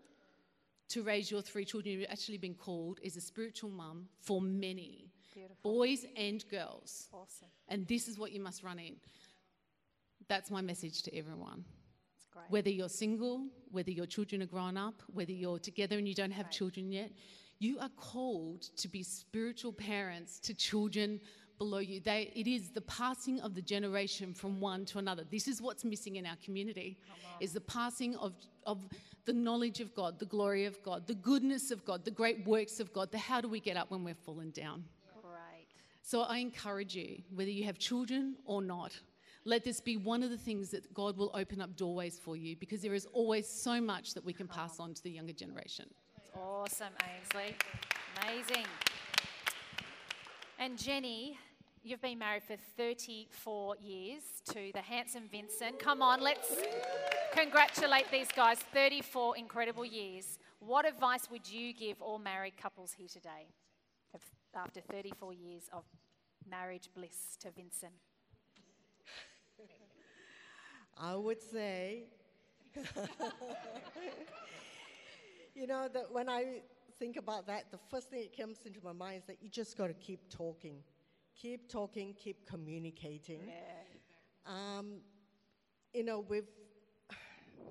to 0.88 1.02
raise 1.02 1.30
your 1.30 1.42
three 1.42 1.64
children, 1.64 1.98
you've 1.98 2.10
actually 2.10 2.38
been 2.38 2.54
called 2.54 3.00
is 3.02 3.16
a 3.16 3.20
spiritual 3.20 3.70
mum 3.70 4.08
for 4.20 4.40
many 4.40 5.10
Beautiful. 5.32 5.56
boys 5.62 6.04
and 6.16 6.44
girls. 6.50 7.08
Awesome. 7.12 7.48
And 7.68 7.86
this 7.86 8.08
is 8.08 8.18
what 8.18 8.32
you 8.32 8.40
must 8.40 8.62
run 8.62 8.78
in. 8.78 8.96
That's 10.28 10.50
my 10.50 10.60
message 10.60 11.02
to 11.02 11.16
everyone. 11.16 11.64
Great. 12.32 12.50
Whether 12.50 12.70
you're 12.70 12.88
single, 12.88 13.46
whether 13.70 13.90
your 13.90 14.06
children 14.06 14.42
are 14.42 14.46
grown 14.46 14.76
up, 14.76 15.02
whether 15.12 15.32
you're 15.32 15.58
together 15.58 15.98
and 15.98 16.08
you 16.08 16.14
don't 16.14 16.32
have 16.32 16.50
children 16.50 16.90
yet, 16.90 17.10
you 17.58 17.78
are 17.78 17.90
called 17.96 18.62
to 18.76 18.88
be 18.88 19.02
spiritual 19.02 19.72
parents 19.72 20.40
to 20.40 20.54
children 20.54 21.20
below 21.58 21.78
you. 21.78 22.00
They, 22.00 22.32
it 22.34 22.48
is 22.48 22.70
the 22.70 22.80
passing 22.82 23.40
of 23.40 23.54
the 23.54 23.62
generation 23.62 24.34
from 24.34 24.60
one 24.60 24.84
to 24.86 24.98
another. 24.98 25.24
This 25.30 25.46
is 25.46 25.62
what's 25.62 25.84
missing 25.84 26.16
in 26.16 26.26
our 26.26 26.36
community, 26.44 26.98
is 27.40 27.52
the 27.52 27.60
passing 27.60 28.16
of, 28.16 28.34
of 28.66 28.86
the 29.24 29.32
knowledge 29.32 29.80
of 29.80 29.94
God, 29.94 30.18
the 30.18 30.26
glory 30.26 30.64
of 30.66 30.82
God, 30.82 31.06
the 31.06 31.14
goodness 31.14 31.70
of 31.70 31.84
God, 31.84 32.04
the 32.04 32.10
great 32.10 32.46
works 32.46 32.80
of 32.80 32.92
God, 32.92 33.10
the 33.10 33.18
how 33.18 33.40
do 33.40 33.48
we 33.48 33.60
get 33.60 33.76
up 33.76 33.90
when 33.90 34.04
we're 34.04 34.14
fallen 34.14 34.50
down. 34.50 34.84
Great. 35.22 35.66
So 36.02 36.22
I 36.22 36.38
encourage 36.38 36.94
you, 36.94 37.22
whether 37.34 37.50
you 37.50 37.64
have 37.64 37.78
children 37.78 38.36
or 38.44 38.60
not, 38.60 38.92
let 39.46 39.64
this 39.64 39.80
be 39.80 39.96
one 39.96 40.22
of 40.22 40.30
the 40.30 40.38
things 40.38 40.70
that 40.70 40.92
God 40.94 41.16
will 41.16 41.30
open 41.34 41.60
up 41.60 41.76
doorways 41.76 42.18
for 42.18 42.36
you 42.36 42.56
because 42.56 42.80
there 42.80 42.94
is 42.94 43.06
always 43.12 43.48
so 43.48 43.80
much 43.80 44.14
that 44.14 44.24
we 44.24 44.32
can 44.32 44.48
pass 44.48 44.80
on 44.80 44.94
to 44.94 45.02
the 45.02 45.10
younger 45.10 45.34
generation. 45.34 45.86
Awesome, 46.34 46.92
Ainsley. 47.02 47.54
Amazing. 48.22 48.66
And 50.58 50.78
Jenny, 50.78 51.38
you've 51.84 52.00
been 52.00 52.18
married 52.18 52.42
for 52.42 52.56
34 52.76 53.76
years 53.78 54.22
to 54.46 54.70
the 54.72 54.80
handsome 54.80 55.28
Vincent. 55.30 55.78
Come 55.78 56.00
on, 56.00 56.22
let's 56.22 56.50
congratulate 57.32 58.10
these 58.10 58.28
guys. 58.34 58.58
34 58.72 59.36
incredible 59.36 59.84
years. 59.84 60.38
What 60.60 60.86
advice 60.86 61.30
would 61.30 61.48
you 61.48 61.74
give 61.74 62.00
all 62.00 62.18
married 62.18 62.56
couples 62.56 62.94
here 62.96 63.08
today 63.08 63.48
after 64.56 64.80
34 64.80 65.34
years 65.34 65.64
of 65.72 65.84
marriage 66.48 66.88
bliss 66.94 67.36
to 67.40 67.50
Vincent? 67.50 67.92
I 70.96 71.16
would 71.16 71.42
say, 71.42 72.04
you 75.54 75.66
know, 75.66 75.88
that 75.92 76.10
when 76.12 76.28
I 76.28 76.62
think 76.98 77.16
about 77.16 77.46
that, 77.48 77.70
the 77.70 77.78
first 77.90 78.10
thing 78.10 78.20
that 78.20 78.36
comes 78.36 78.58
into 78.64 78.80
my 78.82 78.92
mind 78.92 79.18
is 79.18 79.24
that 79.24 79.38
you 79.42 79.48
just 79.48 79.76
got 79.76 79.88
to 79.88 79.94
keep 79.94 80.30
talking, 80.30 80.76
keep 81.40 81.68
talking, 81.68 82.14
keep 82.14 82.46
communicating. 82.46 83.40
Um, 84.46 84.98
you 85.92 86.04
know, 86.04 86.20
with 86.20 86.44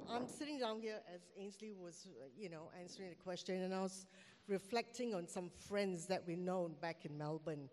I'm 0.10 0.28
sitting 0.28 0.60
down 0.60 0.82
here 0.82 1.00
as 1.14 1.22
Ainsley 1.38 1.72
was, 1.72 2.08
you 2.38 2.50
know, 2.50 2.70
answering 2.80 3.10
the 3.10 3.16
question, 3.16 3.62
and 3.62 3.74
I 3.74 3.82
was 3.82 4.06
reflecting 4.48 5.14
on 5.16 5.28
some 5.28 5.50
friends 5.68 6.06
that 6.08 6.24
we 6.28 6.36
known 6.36 6.76
back 6.82 7.06
in 7.06 7.18
Melbourne, 7.18 7.70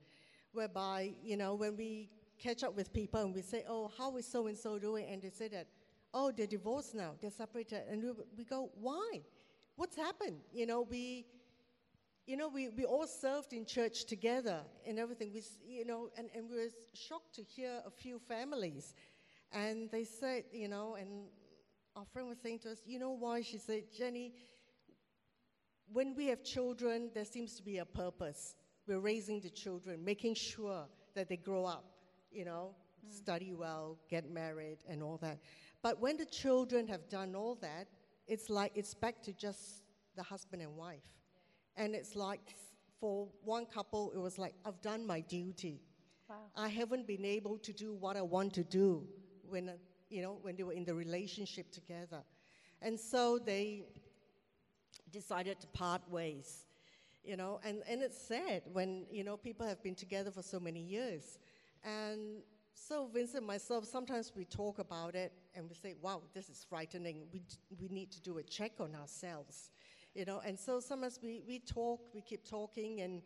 whereby, 0.53 1.13
you 1.23 1.37
know, 1.37 1.55
when 1.55 1.77
we 1.77 2.09
catch 2.39 2.63
up 2.63 2.77
with 2.77 2.93
people 2.93 3.21
and 3.21 3.35
we 3.35 3.43
say, 3.43 3.65
oh, 3.69 3.91
how 3.99 4.17
is 4.17 4.27
so 4.27 4.47
and 4.47 4.57
so 4.57 4.79
doing? 4.79 5.07
And 5.11 5.21
they 5.21 5.31
say 5.31 5.49
that, 5.49 5.67
oh, 6.15 6.31
they're 6.31 6.47
divorced 6.47 6.95
now, 6.95 7.15
they're 7.21 7.31
separated. 7.31 7.83
And 7.91 8.03
we, 8.03 8.11
we 8.39 8.45
go, 8.45 8.71
why? 8.81 9.21
What's 9.77 9.97
happened? 9.97 10.39
You 10.53 10.67
know, 10.67 10.83
we, 10.83 11.27
you 12.31 12.37
know, 12.37 12.49
we, 12.49 12.69
we 12.69 12.85
all 12.85 13.09
served 13.09 13.53
in 13.53 13.67
church 13.67 14.05
together 14.05 14.61
and 14.87 15.01
everything. 15.01 15.33
We, 15.35 15.43
you 15.67 15.85
know, 15.85 16.11
and, 16.17 16.29
and 16.33 16.49
we 16.49 16.59
were 16.59 16.71
shocked 16.95 17.35
to 17.35 17.43
hear 17.43 17.83
a 17.85 17.91
few 17.91 18.21
families. 18.21 18.95
And 19.51 19.91
they 19.91 20.05
said, 20.05 20.45
you 20.53 20.69
know, 20.69 20.95
and 20.95 21.25
our 21.97 22.05
friend 22.05 22.29
was 22.29 22.39
saying 22.39 22.61
to 22.61 22.71
us, 22.71 22.83
you 22.87 23.01
know 23.01 23.11
why? 23.11 23.43
She 23.43 23.59
said, 23.59 23.83
Jenny, 23.93 24.33
when 25.93 26.15
we 26.15 26.27
have 26.27 26.45
children, 26.45 27.11
there 27.15 27.25
seems 27.25 27.57
to 27.57 27.65
be 27.65 27.79
a 27.79 27.85
purpose. 27.85 28.55
We're 28.87 29.01
raising 29.01 29.41
the 29.41 29.51
children, 29.51 30.05
making 30.05 30.37
sure 30.37 30.85
that 31.17 31.29
they 31.29 31.37
grow 31.37 31.65
up, 31.65 31.85
you 32.31 32.45
know, 32.45 32.77
mm. 33.05 33.13
study 33.13 33.55
well, 33.55 33.99
get 34.09 34.31
married, 34.31 34.79
and 34.89 35.03
all 35.03 35.19
that. 35.21 35.41
But 35.83 36.01
when 36.01 36.17
the 36.17 36.27
children 36.27 36.87
have 36.87 37.09
done 37.09 37.35
all 37.35 37.57
that, 37.57 37.89
it's 38.29 38.49
like 38.49 38.71
it's 38.77 38.95
back 38.95 39.21
to 39.25 39.33
just 39.33 39.83
the 40.15 40.23
husband 40.23 40.63
and 40.63 40.77
wife. 40.77 41.03
And 41.81 41.95
it's 41.95 42.15
like 42.15 42.55
for 43.01 43.27
one 43.43 43.65
couple, 43.65 44.13
it 44.15 44.19
was 44.19 44.39
like, 44.39 44.55
I've 44.67 44.83
done 44.83 45.07
my 45.07 45.21
duty. 45.21 45.81
I 46.55 46.69
haven't 46.69 47.07
been 47.07 47.25
able 47.25 47.57
to 47.59 47.73
do 47.73 47.95
what 47.95 48.17
I 48.17 48.23
want 48.23 48.53
to 48.55 48.63
do 48.63 49.05
when, 49.49 49.73
you 50.11 50.21
know, 50.21 50.39
when 50.43 50.57
they 50.57 50.63
were 50.63 50.75
in 50.75 50.85
the 50.85 50.95
relationship 50.95 51.73
together. 51.73 52.23
And 52.83 53.01
so 53.01 53.39
they 53.39 53.87
decided 55.11 55.59
to 55.61 55.67
part 55.69 56.03
ways, 56.11 56.67
you 57.25 57.37
know, 57.37 57.61
and, 57.65 57.83
and 57.89 58.03
it's 58.03 58.21
sad 58.21 58.63
when, 58.73 59.07
you 59.11 59.25
know, 59.25 59.39
people 59.39 59.67
have 59.67 59.83
been 59.83 59.95
together 59.95 60.31
for 60.31 60.43
so 60.43 60.61
many 60.61 60.81
years. 60.81 61.39
And 61.83 62.43
so 62.75 63.09
Vincent 63.13 63.39
and 63.39 63.47
myself, 63.47 63.87
sometimes 63.87 64.33
we 64.37 64.45
talk 64.45 64.79
about 64.79 65.15
it 65.15 65.33
and 65.55 65.69
we 65.69 65.75
say, 65.75 65.95
wow, 66.01 66.21
this 66.35 66.49
is 66.49 66.65
frightening. 66.69 67.27
We, 67.33 67.41
d- 67.41 67.57
we 67.81 67.89
need 67.89 68.13
to 68.13 68.21
do 68.21 68.39
a 68.39 68.43
check 68.43 68.73
on 68.81 68.95
ourselves, 68.95 69.71
you 70.15 70.25
know. 70.25 70.41
And 70.45 70.59
so 70.59 70.81
sometimes 70.81 71.19
we, 71.23 71.43
we 71.47 71.59
talk, 71.59 72.01
we 72.15 72.21
keep 72.21 72.49
talking, 72.49 73.01
and, 73.01 73.23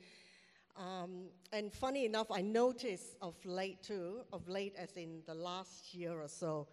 um, 0.77 1.27
and 1.53 1.73
funny 1.73 2.05
enough, 2.05 2.31
I 2.31 2.41
noticed 2.41 3.17
of 3.23 3.35
late 3.45 3.83
too, 3.83 4.21
of 4.33 4.49
late 4.49 4.75
as 4.77 4.97
in 4.97 5.23
the 5.27 5.35
last 5.35 5.95
year 5.95 6.13
or 6.13 6.29
so, 6.29 6.69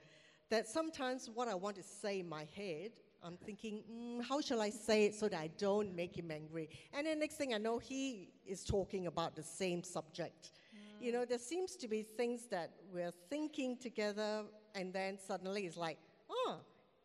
that 0.50 0.67
sometimes 0.67 1.30
what 1.34 1.47
I 1.47 1.56
want 1.56 1.76
to 1.78 1.84
say 1.84 2.19
in 2.19 2.30
my 2.30 2.45
head, 2.56 2.91
I'm 3.24 3.38
thinking, 3.38 3.84
mm, 3.91 4.24
how 4.24 4.41
shall 4.41 4.62
I 4.62 4.71
say 4.71 5.06
it 5.06 5.15
so 5.15 5.30
that 5.30 5.39
I 5.39 5.50
don't 5.58 5.95
make 5.95 6.17
him 6.17 6.32
angry? 6.32 6.69
And 6.93 7.06
then 7.06 7.19
next 7.19 7.36
thing 7.36 7.54
I 7.54 7.58
know, 7.58 7.78
he 7.78 8.30
is 8.45 8.63
talking 8.63 9.08
about 9.08 9.36
the 9.36 9.43
same 9.43 9.84
subject. 9.84 10.52
You 11.00 11.12
know, 11.12 11.26
there 11.26 11.39
seems 11.39 11.76
to 11.78 11.88
be 11.88 12.04
things 12.04 12.45
that 12.52 12.71
we're 12.93 13.13
thinking 13.30 13.78
together, 13.78 14.43
and 14.76 14.93
then 14.93 15.17
suddenly 15.17 15.65
it's 15.65 15.78
like, 15.78 15.97
oh, 16.30 16.58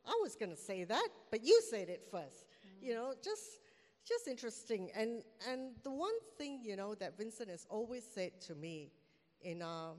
I 0.07 0.19
was 0.23 0.37
going 0.37 0.51
to 0.51 0.57
say 0.57 0.85
that, 0.85 1.09
but 1.31 1.43
you 1.43 1.61
said 1.71 1.89
it 1.89 2.07
first. 2.11 2.46
You 2.81 2.95
know, 2.95 3.15
just 3.23 3.61
just 4.07 4.29
interesting. 4.29 4.91
And 4.95 5.23
and 5.51 5.73
the 5.83 5.91
one 5.91 6.15
thing 6.39 6.61
you 6.63 6.77
know 6.77 6.95
that 6.95 7.17
Vincent 7.19 7.51
has 7.51 7.67
always 7.69 8.05
said 8.05 8.41
to 8.43 8.55
me 8.55 8.91
in 9.43 9.63
our 9.63 9.95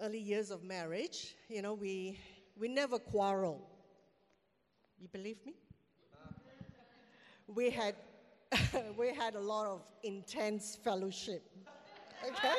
early 0.00 0.20
years 0.20 0.50
of 0.50 0.62
marriage, 0.62 1.34
you 1.48 1.62
know, 1.62 1.74
we 1.74 2.18
we 2.58 2.68
never 2.68 2.98
quarrel. 2.98 3.60
You 4.98 5.08
believe 5.08 5.38
me? 5.44 5.54
We 7.46 7.70
had 7.70 7.94
we 8.98 9.14
had 9.14 9.34
a 9.34 9.40
lot 9.40 9.66
of 9.66 9.82
intense 10.02 10.78
fellowship. 10.82 11.42
Okay? 12.26 12.54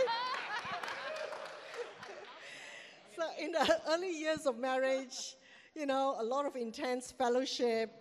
so 3.16 3.24
in 3.40 3.52
the 3.52 3.82
early 3.90 4.18
years 4.18 4.46
of 4.46 4.58
marriage, 4.58 5.36
you 5.76 5.86
know, 5.86 6.16
a 6.20 6.24
lot 6.24 6.46
of 6.46 6.56
intense 6.56 7.12
fellowship, 7.12 7.92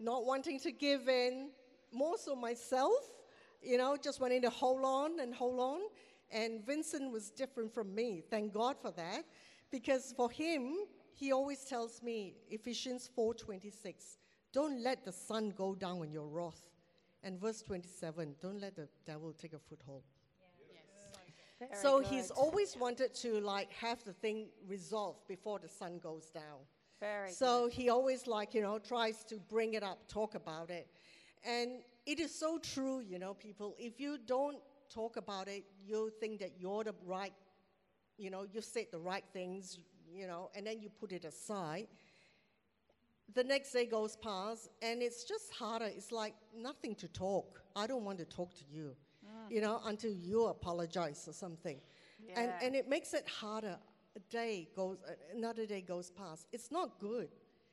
not 0.00 0.24
wanting 0.24 0.58
to 0.60 0.72
give 0.72 1.08
in, 1.08 1.50
more 1.92 2.16
so 2.18 2.34
myself, 2.34 3.00
you 3.62 3.78
know, 3.78 3.96
just 3.96 4.20
wanting 4.20 4.42
to 4.42 4.50
hold 4.50 4.84
on 4.84 5.20
and 5.20 5.34
hold 5.34 5.60
on. 5.60 5.80
And 6.30 6.64
Vincent 6.64 7.10
was 7.12 7.30
different 7.30 7.72
from 7.72 7.94
me. 7.94 8.22
Thank 8.30 8.52
God 8.52 8.76
for 8.80 8.90
that. 8.92 9.24
Because 9.70 10.12
for 10.16 10.30
him, 10.30 10.74
he 11.14 11.32
always 11.32 11.64
tells 11.64 12.02
me, 12.02 12.34
Ephesians 12.50 13.08
4:26, 13.16 14.18
don't 14.52 14.82
let 14.82 15.04
the 15.04 15.12
sun 15.12 15.50
go 15.56 15.74
down 15.74 16.00
on 16.00 16.12
your 16.12 16.28
wrath. 16.28 16.60
And 17.22 17.40
verse 17.40 17.62
27, 17.62 18.36
don't 18.40 18.60
let 18.60 18.76
the 18.76 18.88
devil 19.04 19.32
take 19.32 19.52
a 19.52 19.58
foothold. 19.58 20.04
So 21.72 22.00
he's 22.00 22.30
always 22.30 22.76
wanted 22.76 23.14
to 23.14 23.40
like 23.40 23.72
have 23.72 24.04
the 24.04 24.12
thing 24.12 24.48
resolved 24.68 25.26
before 25.26 25.58
the 25.58 25.68
sun 25.68 25.98
goes 25.98 26.30
down. 26.30 26.60
Very 27.00 27.30
so 27.30 27.68
he 27.68 27.88
always 27.90 28.26
like 28.26 28.54
you 28.54 28.62
know 28.62 28.78
tries 28.78 29.24
to 29.24 29.36
bring 29.48 29.74
it 29.74 29.82
up, 29.82 30.08
talk 30.08 30.34
about 30.34 30.70
it, 30.70 30.88
and 31.44 31.82
it 32.06 32.18
is 32.20 32.34
so 32.34 32.58
true. 32.58 33.00
You 33.00 33.18
know, 33.18 33.34
people. 33.34 33.74
If 33.78 34.00
you 34.00 34.18
don't 34.24 34.58
talk 34.88 35.16
about 35.16 35.48
it, 35.48 35.64
you 35.84 36.10
think 36.20 36.40
that 36.40 36.52
you're 36.58 36.84
the 36.84 36.94
right. 37.04 37.34
You 38.16 38.30
know, 38.30 38.46
you 38.50 38.62
said 38.62 38.86
the 38.92 38.98
right 38.98 39.24
things. 39.32 39.78
You 40.10 40.26
know, 40.26 40.50
and 40.54 40.66
then 40.66 40.80
you 40.80 40.88
put 40.88 41.12
it 41.12 41.24
aside. 41.24 41.88
The 43.34 43.44
next 43.44 43.72
day 43.72 43.86
goes 43.86 44.16
past, 44.16 44.70
and 44.80 45.02
it's 45.02 45.24
just 45.24 45.52
harder. 45.52 45.86
It's 45.86 46.12
like 46.12 46.34
nothing 46.56 46.94
to 46.94 47.08
talk. 47.08 47.60
I 47.74 47.86
don't 47.86 48.04
want 48.04 48.18
to 48.18 48.24
talk 48.24 48.54
to 48.54 48.64
you 48.70 48.96
mm. 49.26 49.54
you 49.54 49.60
know, 49.60 49.80
until 49.84 50.12
you 50.12 50.46
apologize 50.46 51.26
or 51.28 51.32
something. 51.32 51.78
And, 52.34 52.50
and 52.62 52.74
it 52.74 52.88
makes 52.88 53.14
it 53.14 53.28
harder. 53.28 53.78
A 54.16 54.20
day 54.30 54.68
goes, 54.74 54.96
uh, 55.06 55.12
another 55.36 55.66
day 55.66 55.82
goes 55.82 56.10
past. 56.10 56.46
It's 56.52 56.70
not 56.72 56.98
good. 56.98 57.28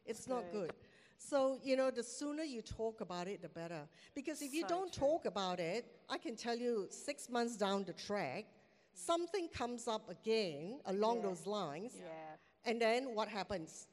It's 0.06 0.28
not 0.28 0.44
Good. 0.52 0.68
good. 0.68 0.74
So, 1.18 1.58
you 1.64 1.78
know, 1.78 1.90
the 1.90 2.04
sooner 2.04 2.44
you 2.44 2.62
talk 2.62 3.00
about 3.00 3.30
it, 3.30 3.42
the 3.42 3.48
better. 3.48 3.88
Because 4.14 4.42
if 4.42 4.54
you 4.54 4.66
don't 4.68 4.92
true. 4.92 5.08
talk 5.08 5.26
about 5.26 5.62
it, 5.62 5.86
I 6.10 6.18
can 6.18 6.36
tell 6.36 6.58
you 6.58 6.88
six 6.90 7.30
months 7.30 7.56
down 7.56 7.86
the 7.86 7.94
track, 7.94 8.46
something 8.94 9.48
comes 9.48 9.88
up 9.88 10.10
again 10.10 10.82
along 10.88 11.18
Yeah. 11.18 11.28
those 11.28 11.48
lines. 11.48 11.94
Yeah. 11.98 12.36
And 12.66 12.82
then 12.82 13.16
what 13.16 13.30
happens? 13.30 13.88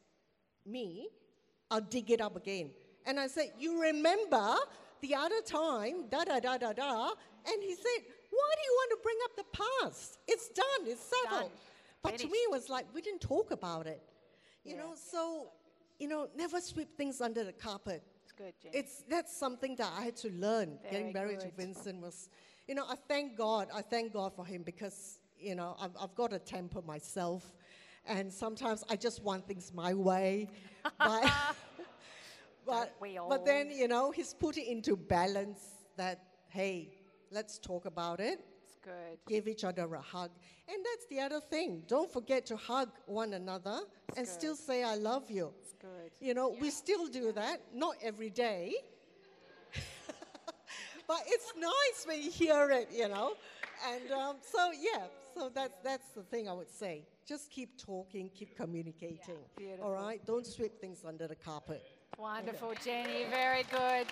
Me, 0.66 1.08
I'll 1.70 1.80
dig 1.80 2.10
it 2.10 2.20
up 2.20 2.34
again. 2.34 2.70
And 3.06 3.20
I 3.20 3.28
said, 3.28 3.52
You 3.58 3.80
remember 3.80 4.56
the 5.00 5.14
other 5.14 5.40
time, 5.42 6.08
da 6.10 6.24
da 6.24 6.40
da 6.40 6.58
da 6.58 6.72
da. 6.72 7.10
And 7.46 7.62
he 7.62 7.74
said, 7.76 8.00
Why 8.30 8.48
do 8.56 8.62
you 8.68 8.74
want 8.80 8.90
to 8.90 8.98
bring 9.04 9.18
up 9.26 9.36
the 9.36 9.48
past? 9.62 10.18
It's 10.26 10.48
done, 10.48 10.82
it's 10.86 11.00
settled. 11.14 11.50
Done. 11.52 11.69
But 12.02 12.18
to 12.18 12.26
me, 12.26 12.38
it 12.38 12.50
was 12.50 12.68
like, 12.68 12.86
we 12.94 13.00
didn't 13.02 13.20
talk 13.20 13.50
about 13.50 13.86
it. 13.86 14.02
You 14.64 14.74
Yeah. 14.74 14.82
know, 14.82 14.94
so, 14.94 15.52
you 15.98 16.08
know, 16.08 16.28
never 16.34 16.60
sweep 16.60 16.96
things 16.96 17.20
under 17.20 17.44
the 17.44 17.52
carpet. 17.52 18.02
It's 18.22 18.32
good, 18.32 18.54
Jen. 18.60 18.72
It's 18.74 19.02
that's 19.08 19.36
something 19.36 19.76
that 19.76 19.92
I 19.98 20.02
had 20.04 20.16
to 20.18 20.30
learn. 20.30 20.78
Very 20.82 20.90
Getting 20.90 21.12
married 21.12 21.40
to. 21.40 21.50
Vincent 21.50 22.00
was, 22.00 22.28
you 22.68 22.74
know, 22.74 22.84
I 22.88 22.94
thank 23.08 23.36
God. 23.36 23.68
I 23.74 23.82
thank 23.82 24.12
God 24.12 24.34
for 24.34 24.44
him 24.46 24.62
because 24.62 25.20
you 25.38 25.54
know 25.54 25.76
I've, 25.80 25.96
I've 26.00 26.14
got 26.14 26.32
a 26.32 26.38
temper 26.38 26.82
myself, 26.82 27.52
and 28.06 28.32
sometimes 28.32 28.84
I 28.88 28.96
just 28.96 29.22
want 29.22 29.46
things 29.46 29.72
my 29.74 29.94
way. 29.94 30.48
but 30.98 31.32
but 32.66 32.96
but 33.28 33.44
then 33.44 33.70
you 33.70 33.88
know 33.88 34.10
he's 34.10 34.34
put 34.34 34.56
it 34.56 34.70
into 34.70 34.96
balance. 34.96 35.60
That 35.96 36.22
hey, 36.48 36.92
let's 37.30 37.58
talk 37.58 37.84
about 37.86 38.20
it. 38.20 38.44
Good. 38.82 39.18
Give 39.26 39.48
each 39.48 39.64
other 39.64 39.92
a 39.94 40.00
hug, 40.00 40.30
and 40.68 40.84
that's 40.84 41.06
the 41.06 41.20
other 41.20 41.40
thing. 41.40 41.82
Don't 41.86 42.10
forget 42.12 42.46
to 42.46 42.56
hug 42.56 42.90
one 43.06 43.34
another 43.34 43.80
and 44.16 44.26
still 44.26 44.56
say 44.56 44.82
I 44.82 44.96
love 44.96 45.30
you. 45.30 45.52
It's 45.60 45.74
good. 45.74 46.10
You 46.20 46.34
know, 46.34 46.56
we 46.60 46.70
still 46.70 47.06
do 47.06 47.32
that, 47.32 47.60
not 47.74 47.96
every 48.02 48.30
day. 48.30 48.74
but 51.08 51.22
it's 51.26 51.52
nice 51.58 52.06
when 52.06 52.22
you 52.22 52.30
hear 52.30 52.70
it, 52.70 52.88
you 52.92 53.08
know. 53.08 53.34
And 53.88 54.10
um, 54.12 54.36
so, 54.40 54.72
yeah, 54.72 55.04
so 55.34 55.50
that's, 55.54 55.74
that's 55.82 56.08
the 56.10 56.22
thing 56.22 56.48
I 56.48 56.52
would 56.52 56.70
say. 56.70 57.06
Just 57.26 57.50
keep 57.50 57.78
talking, 57.78 58.30
keep 58.34 58.56
communicating. 58.56 59.38
Beautiful. 59.56 59.86
All 59.86 59.92
right? 59.92 60.24
Don't 60.26 60.46
sweep 60.46 60.80
things 60.80 61.04
under 61.06 61.26
the 61.26 61.36
carpet. 61.36 61.82
Wonderful, 62.18 62.74
Jenny. 62.84 63.24
Very 63.30 63.64
good. 63.70 64.06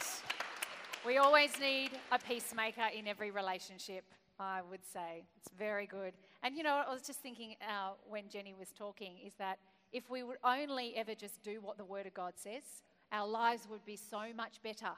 We 1.06 1.18
always 1.18 1.50
need 1.60 1.90
a 2.10 2.18
peacemaker 2.18 2.88
in 2.96 3.06
every 3.06 3.30
relationship, 3.30 4.04
I 4.38 4.60
would 4.62 4.84
say. 4.84 5.24
It's 5.36 5.50
very 5.58 5.86
good. 5.86 6.12
And 6.42 6.56
you 6.56 6.62
know, 6.62 6.82
I 6.86 6.92
was 6.92 7.02
just 7.02 7.20
thinking 7.20 7.56
uh, 7.62 7.92
when 8.08 8.28
Jenny 8.28 8.54
was 8.58 8.68
talking 8.70 9.14
is 9.24 9.34
that 9.38 9.58
if 9.92 10.10
we 10.10 10.22
would 10.22 10.38
only 10.44 10.94
ever 10.96 11.14
just 11.14 11.42
do 11.42 11.60
what 11.60 11.78
the 11.78 11.84
Word 11.84 12.06
of 12.06 12.14
God 12.14 12.34
says, 12.36 12.62
our 13.10 13.26
lives 13.26 13.66
would 13.70 13.84
be 13.84 13.96
so 13.96 14.20
much 14.36 14.62
better. 14.62 14.90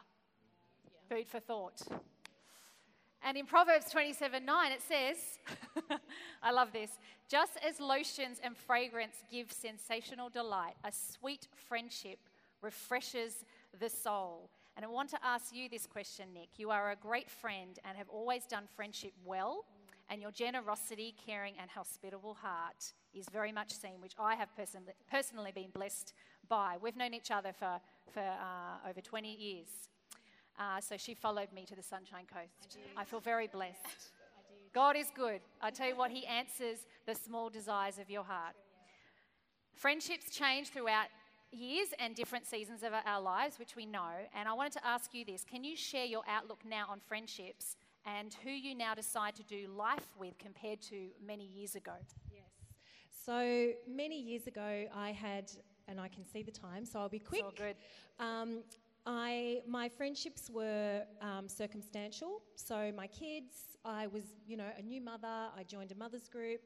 Food 1.09 1.28
for 1.28 1.41
thought. 1.41 1.80
And 3.22 3.36
in 3.36 3.47
Proverbs 3.47 3.91
27 3.91 4.45
9, 4.45 4.72
it 4.72 4.80
says, 4.82 5.99
I 6.43 6.53
love 6.53 6.72
this, 6.72 6.91
just 7.28 7.53
as 7.66 7.78
lotions 7.80 8.38
and 8.43 8.57
fragrance 8.57 9.16
give 9.30 9.53
sensational 9.53 10.30
delight, 10.30 10.74
a 10.84 10.91
sweet 10.93 11.47
friendship 11.68 12.18
refreshes 12.62 13.45
the 13.78 13.88
soul. 13.88 14.51
And 14.77 14.85
I 14.85 14.89
want 14.89 15.11
to 15.11 15.18
ask 15.25 15.55
you 15.55 15.68
this 15.68 15.87
question, 15.87 16.29
Nick. 16.33 16.51
You 16.57 16.71
are 16.71 16.93
a 16.93 16.97
great 16.97 17.31
friend 17.31 17.79
and 17.85 17.97
have 17.99 18.09
always 18.09 18.45
done 18.47 18.64
friendship 18.77 19.12
well, 19.25 19.64
and 20.09 20.21
your 20.21 20.31
generosity, 20.31 21.14
caring, 21.27 21.55
and 21.61 21.71
hospitable 21.71 22.35
heart 22.35 22.93
is 23.14 23.27
very 23.33 23.53
much 23.53 23.73
seen, 23.73 24.01
which 24.01 24.14
I 24.18 24.35
have 24.35 24.55
person- 24.57 24.89
personally 25.11 25.53
been 25.53 25.71
blessed 25.73 26.14
by. 26.49 26.77
We've 26.81 26.97
known 26.97 27.14
each 27.14 27.31
other 27.31 27.53
for, 27.53 27.81
for 28.12 28.21
uh, 28.21 28.89
over 28.89 29.01
20 29.01 29.35
years. 29.35 29.68
Uh, 30.59 30.81
so 30.81 30.97
she 30.97 31.14
followed 31.14 31.53
me 31.55 31.64
to 31.64 31.75
the 31.75 31.83
Sunshine 31.83 32.27
Coast. 32.33 32.79
I, 32.97 33.05
feel 33.05 33.21
very 33.21 33.47
blessed. 33.47 34.12
God 34.75 34.97
is 34.97 35.07
good. 35.14 35.41
I 35.61 35.71
tell 35.71 35.89
you 35.89 35.97
what, 35.97 36.11
He 36.11 36.27
answers 36.27 36.87
the 37.07 37.14
small 37.14 37.49
desires 37.49 37.99
of 37.99 38.11
your 38.11 38.25
heart. 38.25 38.55
Friendships 39.75 40.31
change 40.31 40.68
throughout 40.68 41.07
years 41.53 41.88
and 41.98 42.14
different 42.14 42.46
seasons 42.46 42.82
of 42.82 42.92
our 43.05 43.20
lives, 43.20 43.59
which 43.59 43.76
we 43.76 43.86
know. 43.86 44.12
And 44.34 44.48
I 44.48 44.53
wanted 44.53 44.72
to 44.74 44.86
ask 44.86 45.14
you 45.14 45.24
this 45.24 45.44
can 45.44 45.64
you 45.64 45.76
share 45.76 46.05
your 46.05 46.22
outlook 46.28 46.61
now 46.64 46.86
on 46.88 47.01
friendships 47.01 47.76
and 48.07 48.34
who 48.44 48.51
you 48.51 48.74
now 48.74 48.94
decide 48.94 49.34
to 49.36 49.42
do 49.42 49.68
life 49.76 50.07
with 50.18 50.38
compared 50.38 50.80
to 50.82 51.09
many 51.24 51.44
years 51.44 51.74
ago? 51.74 51.92
Yes. 52.32 52.44
So 53.24 53.72
many 53.86 54.20
years 54.20 54.46
ago, 54.46 54.86
I 54.94 55.12
had, 55.12 55.53
and 55.88 56.01
I 56.01 56.09
can 56.09 56.24
see 56.24 56.42
the 56.42 56.51
time, 56.51 56.84
so 56.84 56.98
I'll 56.98 57.09
be 57.09 57.18
quick. 57.18 57.42
It's 57.46 57.61
all 57.61 57.66
good. 57.66 57.76
Um, 58.18 58.62
I, 59.07 59.61
my 59.66 59.88
friendships 59.88 60.51
were 60.51 61.03
um, 61.20 61.48
circumstantial. 61.48 62.42
So 62.55 62.92
my 62.96 63.07
kids, 63.07 63.55
I 63.84 64.07
was, 64.07 64.24
you 64.46 64.57
know, 64.57 64.68
a 64.78 64.82
new 64.82 65.01
mother. 65.01 65.26
I 65.26 65.62
joined 65.66 65.92
a 65.92 65.94
mother's 65.94 66.28
group, 66.28 66.61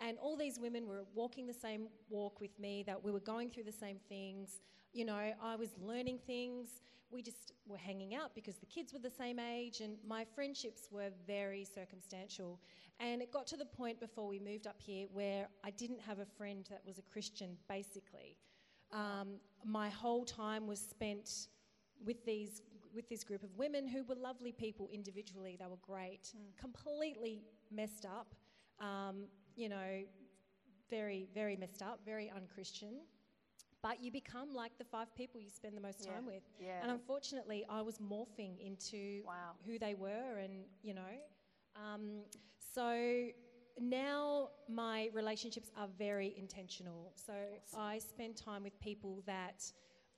and 0.00 0.18
all 0.18 0.36
these 0.36 0.58
women 0.58 0.86
were 0.86 1.04
walking 1.14 1.46
the 1.46 1.54
same 1.54 1.88
walk 2.08 2.40
with 2.40 2.58
me. 2.58 2.82
That 2.86 3.02
we 3.02 3.10
were 3.10 3.20
going 3.20 3.50
through 3.50 3.64
the 3.64 3.72
same 3.72 3.98
things. 4.08 4.60
You 4.92 5.04
know, 5.04 5.32
I 5.42 5.56
was 5.56 5.70
learning 5.80 6.18
things. 6.26 6.80
We 7.10 7.22
just 7.22 7.52
were 7.66 7.76
hanging 7.78 8.14
out 8.14 8.34
because 8.34 8.56
the 8.56 8.66
kids 8.66 8.92
were 8.92 8.98
the 8.98 9.10
same 9.10 9.38
age, 9.38 9.80
and 9.80 9.96
my 10.06 10.24
friendships 10.24 10.88
were 10.90 11.10
very 11.26 11.64
circumstantial. 11.64 12.60
And 12.98 13.20
it 13.22 13.30
got 13.30 13.46
to 13.48 13.56
the 13.56 13.64
point 13.66 14.00
before 14.00 14.26
we 14.26 14.38
moved 14.38 14.66
up 14.66 14.80
here 14.80 15.06
where 15.12 15.48
I 15.62 15.70
didn't 15.70 16.00
have 16.00 16.18
a 16.18 16.24
friend 16.24 16.66
that 16.70 16.82
was 16.86 16.98
a 16.98 17.02
Christian, 17.02 17.56
basically. 17.68 18.36
Um, 18.92 19.40
my 19.64 19.88
whole 19.88 20.24
time 20.24 20.66
was 20.66 20.80
spent 20.80 21.48
with 22.04 22.24
these 22.24 22.62
with 22.94 23.08
this 23.10 23.24
group 23.24 23.42
of 23.42 23.54
women 23.58 23.86
who 23.86 24.02
were 24.04 24.14
lovely 24.14 24.52
people 24.52 24.88
individually. 24.90 25.56
They 25.60 25.66
were 25.66 25.76
great, 25.82 26.32
Mm. 26.34 26.56
completely 26.56 27.42
messed 27.70 28.06
up. 28.06 28.34
Um, 28.80 29.28
you 29.56 29.68
know, 29.68 30.02
very 30.88 31.28
very 31.34 31.56
messed 31.56 31.82
up, 31.82 32.00
very 32.04 32.30
unchristian. 32.34 33.00
But 33.82 34.02
you 34.02 34.10
become 34.10 34.52
like 34.54 34.76
the 34.78 34.84
five 34.84 35.14
people 35.14 35.40
you 35.40 35.50
spend 35.50 35.76
the 35.76 35.80
most 35.80 36.04
Yeah, 36.04 36.14
time 36.14 36.26
with. 36.26 36.42
yeah. 36.58 36.82
And 36.82 36.90
unfortunately, 36.90 37.64
I 37.68 37.82
was 37.82 37.98
morphing 37.98 38.58
into 38.64 39.22
Wow. 39.26 39.52
who 39.64 39.78
they 39.78 39.94
were, 39.94 40.38
and 40.38 40.64
you 40.82 40.94
know, 40.94 41.14
um, 41.76 42.22
so 42.58 43.28
now 43.78 44.48
my 44.68 45.10
relationships 45.12 45.70
are 45.76 45.88
very 45.98 46.34
intentional. 46.36 47.12
So 47.14 47.32
I 47.76 47.98
spend 47.98 48.36
time 48.36 48.62
with 48.64 48.78
people 48.80 49.22
that 49.26 49.62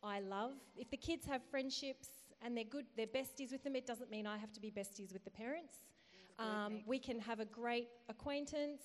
I 0.02 0.20
love. 0.20 0.52
If 0.76 0.90
the 0.90 0.96
kids 0.96 1.26
have 1.26 1.42
friendships 1.50 2.08
and 2.42 2.56
they're 2.56 2.64
good, 2.64 2.86
they're 2.96 3.06
besties 3.06 3.50
with 3.50 3.64
them, 3.64 3.74
it 3.74 3.86
doesn't 3.86 4.10
mean 4.10 4.26
I 4.26 4.38
have 4.38 4.52
to 4.52 4.60
be 4.60 4.70
besties 4.70 5.12
with 5.12 5.24
the 5.24 5.30
parents. 5.30 5.78
Um, 6.38 6.82
we 6.86 7.00
can 7.00 7.18
have 7.18 7.40
a 7.40 7.44
great 7.44 7.88
acquaintance. 8.08 8.82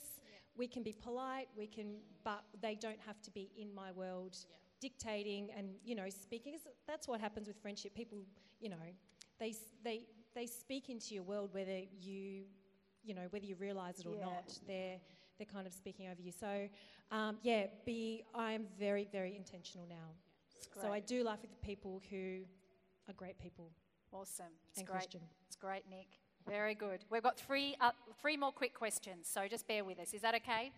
We 0.55 0.67
can 0.67 0.83
be 0.83 0.93
polite. 0.93 1.47
We 1.57 1.67
can, 1.67 1.95
but 2.23 2.43
they 2.61 2.75
don't 2.75 2.99
have 3.05 3.21
to 3.23 3.31
be 3.31 3.51
in 3.57 3.73
my 3.73 3.91
world, 3.91 4.37
dictating 4.79 5.49
and 5.57 5.69
you 5.83 5.95
know 5.95 6.09
speaking. 6.09 6.55
That's 6.87 7.07
what 7.07 7.19
happens 7.19 7.47
with 7.47 7.57
friendship. 7.57 7.95
People, 7.95 8.19
you 8.59 8.69
know, 8.69 8.87
they 9.39 9.55
they 9.83 10.05
they 10.35 10.45
speak 10.45 10.89
into 10.89 11.13
your 11.15 11.23
world 11.23 11.49
whether 11.53 11.79
you, 11.99 12.43
you 13.03 13.13
know, 13.13 13.27
whether 13.31 13.45
you 13.45 13.55
realise 13.55 13.99
it 13.99 14.05
or 14.05 14.15
Yeah. 14.15 14.25
not. 14.25 14.59
They're 14.67 14.99
they're 15.37 15.47
kind 15.51 15.65
of 15.65 15.73
speaking 15.73 16.07
over 16.09 16.21
you. 16.21 16.31
So, 16.31 16.69
um, 17.11 17.37
yeah, 17.41 17.67
be 17.85 18.23
I 18.35 18.53
am 18.53 18.67
very 18.79 19.05
very 19.11 19.35
intentional 19.35 19.87
now. 19.87 20.13
So 20.81 20.91
I 20.91 20.99
do 20.99 21.23
life 21.23 21.41
with 21.41 21.51
the 21.51 21.65
people 21.65 22.01
who 22.09 22.39
are 23.07 23.13
great 23.13 23.37
people 23.37 23.71
Awesome. 24.13 24.45
It's 24.69 24.79
and 24.79 24.87
great. 24.87 24.99
Christian. 24.99 25.21
It's 25.47 25.55
great, 25.55 25.83
Nick. 25.89 26.07
Very 26.47 26.75
good. 26.75 27.05
We've 27.09 27.23
got 27.23 27.37
three, 27.37 27.75
uh, 27.79 27.91
three 28.21 28.37
more 28.37 28.51
quick 28.51 28.73
questions, 28.73 29.29
so 29.31 29.47
just 29.47 29.67
bear 29.67 29.83
with 29.83 29.99
us. 29.99 30.13
Is 30.13 30.21
that 30.21 30.35
okay? 30.35 30.71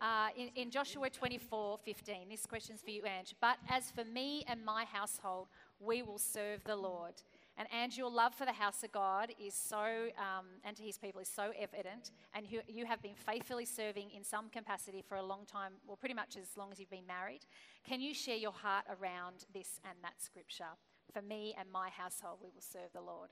Uh, 0.00 0.28
in, 0.36 0.50
in 0.54 0.70
Joshua 0.70 1.10
24 1.10 1.78
15, 1.84 2.28
this 2.30 2.46
question's 2.46 2.82
for 2.82 2.90
you, 2.90 3.02
Ange. 3.04 3.34
But 3.40 3.56
as 3.68 3.90
for 3.90 4.04
me 4.04 4.44
and 4.46 4.64
my 4.64 4.84
household, 4.84 5.48
we 5.80 6.02
will 6.02 6.18
serve 6.18 6.62
the 6.64 6.76
Lord. 6.76 7.14
And 7.56 7.66
Ange, 7.72 7.98
your 7.98 8.10
love 8.10 8.34
for 8.34 8.44
the 8.44 8.52
house 8.52 8.84
of 8.84 8.92
God 8.92 9.32
is 9.44 9.54
so, 9.54 10.08
um, 10.16 10.46
and 10.64 10.76
to 10.76 10.82
his 10.84 10.98
people 10.98 11.20
is 11.20 11.28
so 11.28 11.50
evident. 11.58 12.12
And 12.32 12.46
you, 12.48 12.60
you 12.68 12.86
have 12.86 13.02
been 13.02 13.16
faithfully 13.16 13.64
serving 13.64 14.10
in 14.14 14.22
some 14.22 14.48
capacity 14.50 15.02
for 15.02 15.16
a 15.16 15.22
long 15.22 15.44
time, 15.46 15.72
well, 15.86 15.96
pretty 15.96 16.14
much 16.14 16.36
as 16.36 16.56
long 16.56 16.70
as 16.70 16.78
you've 16.78 16.90
been 16.90 17.06
married. 17.06 17.40
Can 17.84 18.00
you 18.00 18.14
share 18.14 18.36
your 18.36 18.52
heart 18.52 18.84
around 18.88 19.46
this 19.52 19.80
and 19.84 19.98
that 20.02 20.22
scripture? 20.22 20.76
For 21.12 21.22
me 21.22 21.54
and 21.58 21.68
my 21.72 21.88
household, 21.88 22.38
we 22.40 22.50
will 22.54 22.62
serve 22.62 22.92
the 22.92 23.00
Lord. 23.00 23.30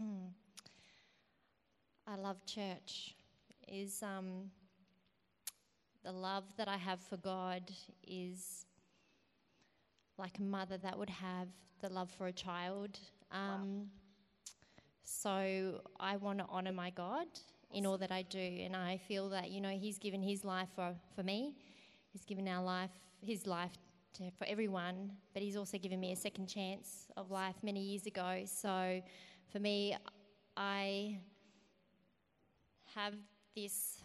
I 2.06 2.16
love 2.16 2.44
church. 2.46 3.16
Is 3.68 4.02
um, 4.02 4.50
the 6.04 6.12
love 6.12 6.44
that 6.56 6.68
I 6.68 6.76
have 6.76 7.00
for 7.00 7.16
God 7.16 7.70
is 8.06 8.64
like 10.18 10.38
a 10.38 10.42
mother 10.42 10.78
that 10.78 10.96
would 10.96 11.10
have 11.10 11.48
the 11.80 11.88
love 11.88 12.10
for 12.16 12.28
a 12.28 12.32
child. 12.32 12.98
Um, 13.32 13.90
So 15.02 15.82
I 16.00 16.16
want 16.16 16.38
to 16.38 16.46
honor 16.48 16.72
my 16.72 16.90
God 16.90 17.26
in 17.72 17.86
all 17.86 17.98
that 17.98 18.10
I 18.10 18.22
do, 18.22 18.38
and 18.38 18.74
I 18.74 18.98
feel 19.08 19.28
that 19.30 19.50
you 19.50 19.60
know 19.60 19.70
He's 19.70 19.98
given 19.98 20.22
His 20.22 20.44
life 20.44 20.68
for, 20.74 20.94
for 21.14 21.22
me. 21.22 21.54
He's 22.12 22.24
given 22.24 22.48
our 22.48 22.62
life, 22.62 22.90
His 23.20 23.46
life 23.46 23.72
to, 24.14 24.30
for 24.38 24.46
everyone, 24.46 25.12
but 25.32 25.42
He's 25.42 25.56
also 25.56 25.78
given 25.78 26.00
me 26.00 26.12
a 26.12 26.16
second 26.16 26.46
chance 26.46 27.06
of 27.16 27.30
life 27.30 27.56
many 27.62 27.80
years 27.80 28.06
ago. 28.06 28.42
So 28.46 29.02
for 29.52 29.60
me, 29.60 29.96
I 30.56 31.18
have 32.96 33.14
this 33.54 33.98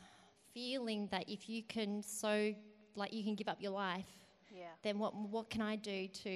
feeling 0.54 1.08
that 1.12 1.24
if 1.28 1.50
you 1.50 1.64
can 1.64 2.04
so 2.04 2.54
like 2.96 3.14
you 3.14 3.24
can 3.24 3.36
give 3.36 3.48
up 3.48 3.62
your 3.62 3.72
life 3.72 4.12
Yeah. 4.62 4.74
then 4.84 5.00
what 5.00 5.16
what 5.16 5.50
can 5.50 5.62
I 5.62 5.76
do 5.78 6.08
to 6.26 6.36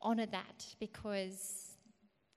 honor 0.00 0.26
that 0.26 0.66
because 0.80 1.74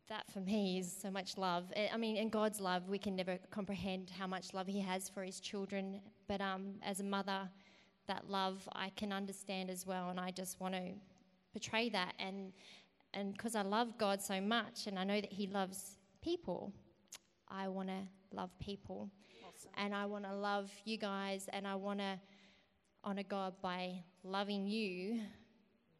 that 0.09 0.25
for 0.31 0.39
me 0.39 0.79
is 0.79 0.91
so 1.01 1.11
much 1.11 1.37
love. 1.37 1.65
I 1.75 1.89
I 1.93 1.97
mean, 1.97 2.15
in 2.17 2.29
God's 2.29 2.61
love, 2.61 2.87
we 2.87 2.97
can 2.97 3.15
never 3.15 3.37
comprehend 3.51 4.09
how 4.09 4.27
much 4.27 4.53
love 4.53 4.67
He 4.67 4.79
has 4.79 5.09
for 5.09 5.23
His 5.23 5.39
children. 5.39 5.99
But 6.27 6.39
um, 6.41 6.75
as 6.81 6.99
a 6.99 7.03
mother, 7.03 7.49
that 8.07 8.29
love 8.29 8.67
I 8.73 8.89
can 8.99 9.11
understand 9.11 9.69
as 9.69 9.85
well, 9.85 10.09
and 10.09 10.19
I 10.19 10.31
just 10.31 10.59
want 10.61 10.73
to 10.75 10.85
portray 11.51 11.89
that. 11.89 12.13
And 12.19 12.53
and 13.13 13.33
because 13.33 13.55
I 13.55 13.63
love 13.63 13.97
God 13.97 14.21
so 14.21 14.39
much, 14.39 14.87
and 14.87 14.97
I 14.97 15.03
know 15.03 15.19
that 15.19 15.31
He 15.31 15.47
loves 15.47 15.97
people, 16.21 16.71
I 17.49 17.67
want 17.67 17.89
to 17.89 18.01
love 18.33 18.49
people, 18.59 19.09
and 19.75 19.93
I 19.93 20.05
want 20.05 20.25
to 20.25 20.33
love 20.33 20.71
you 20.85 20.97
guys, 20.97 21.47
and 21.51 21.67
I 21.67 21.75
want 21.75 21.99
to 21.99 22.19
honor 23.03 23.23
God 23.23 23.53
by 23.61 24.03
loving 24.23 24.67
you 24.67 25.21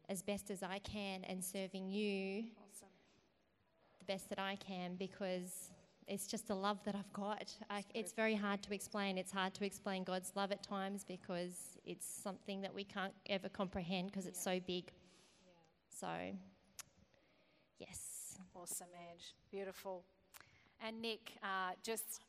as 0.08 0.22
best 0.22 0.50
as 0.50 0.62
I 0.62 0.78
can 0.80 1.24
and 1.24 1.42
serving 1.44 1.88
you 1.88 2.44
Awesome. 2.56 2.88
the 3.98 4.04
best 4.06 4.28
that 4.30 4.38
I 4.38 4.56
can 4.56 4.96
because 4.96 5.70
it's 6.06 6.26
just 6.26 6.48
a 6.50 6.54
love 6.54 6.78
that 6.84 6.94
I've 6.94 7.12
got. 7.12 7.54
I, 7.68 7.84
it's 7.94 8.12
very 8.12 8.34
hard 8.34 8.62
to 8.62 8.74
explain. 8.74 9.18
It's 9.18 9.32
hard 9.32 9.54
to 9.54 9.64
explain 9.64 10.04
God's 10.04 10.32
love 10.34 10.50
at 10.52 10.62
times 10.62 11.04
because 11.04 11.78
it's 11.84 12.06
something 12.06 12.62
that 12.62 12.74
we 12.74 12.84
can't 12.84 13.12
ever 13.26 13.48
comprehend 13.48 14.10
because 14.10 14.26
it's 14.26 14.42
so 14.42 14.58
big. 14.66 14.90
So, 15.90 16.08
yes. 17.78 18.38
Awesome, 18.54 18.88
Ange. 19.10 19.34
Beautiful. 19.50 20.04
And 20.86 21.02
Nick, 21.02 21.32
uh, 21.42 21.72
just, 21.82 22.20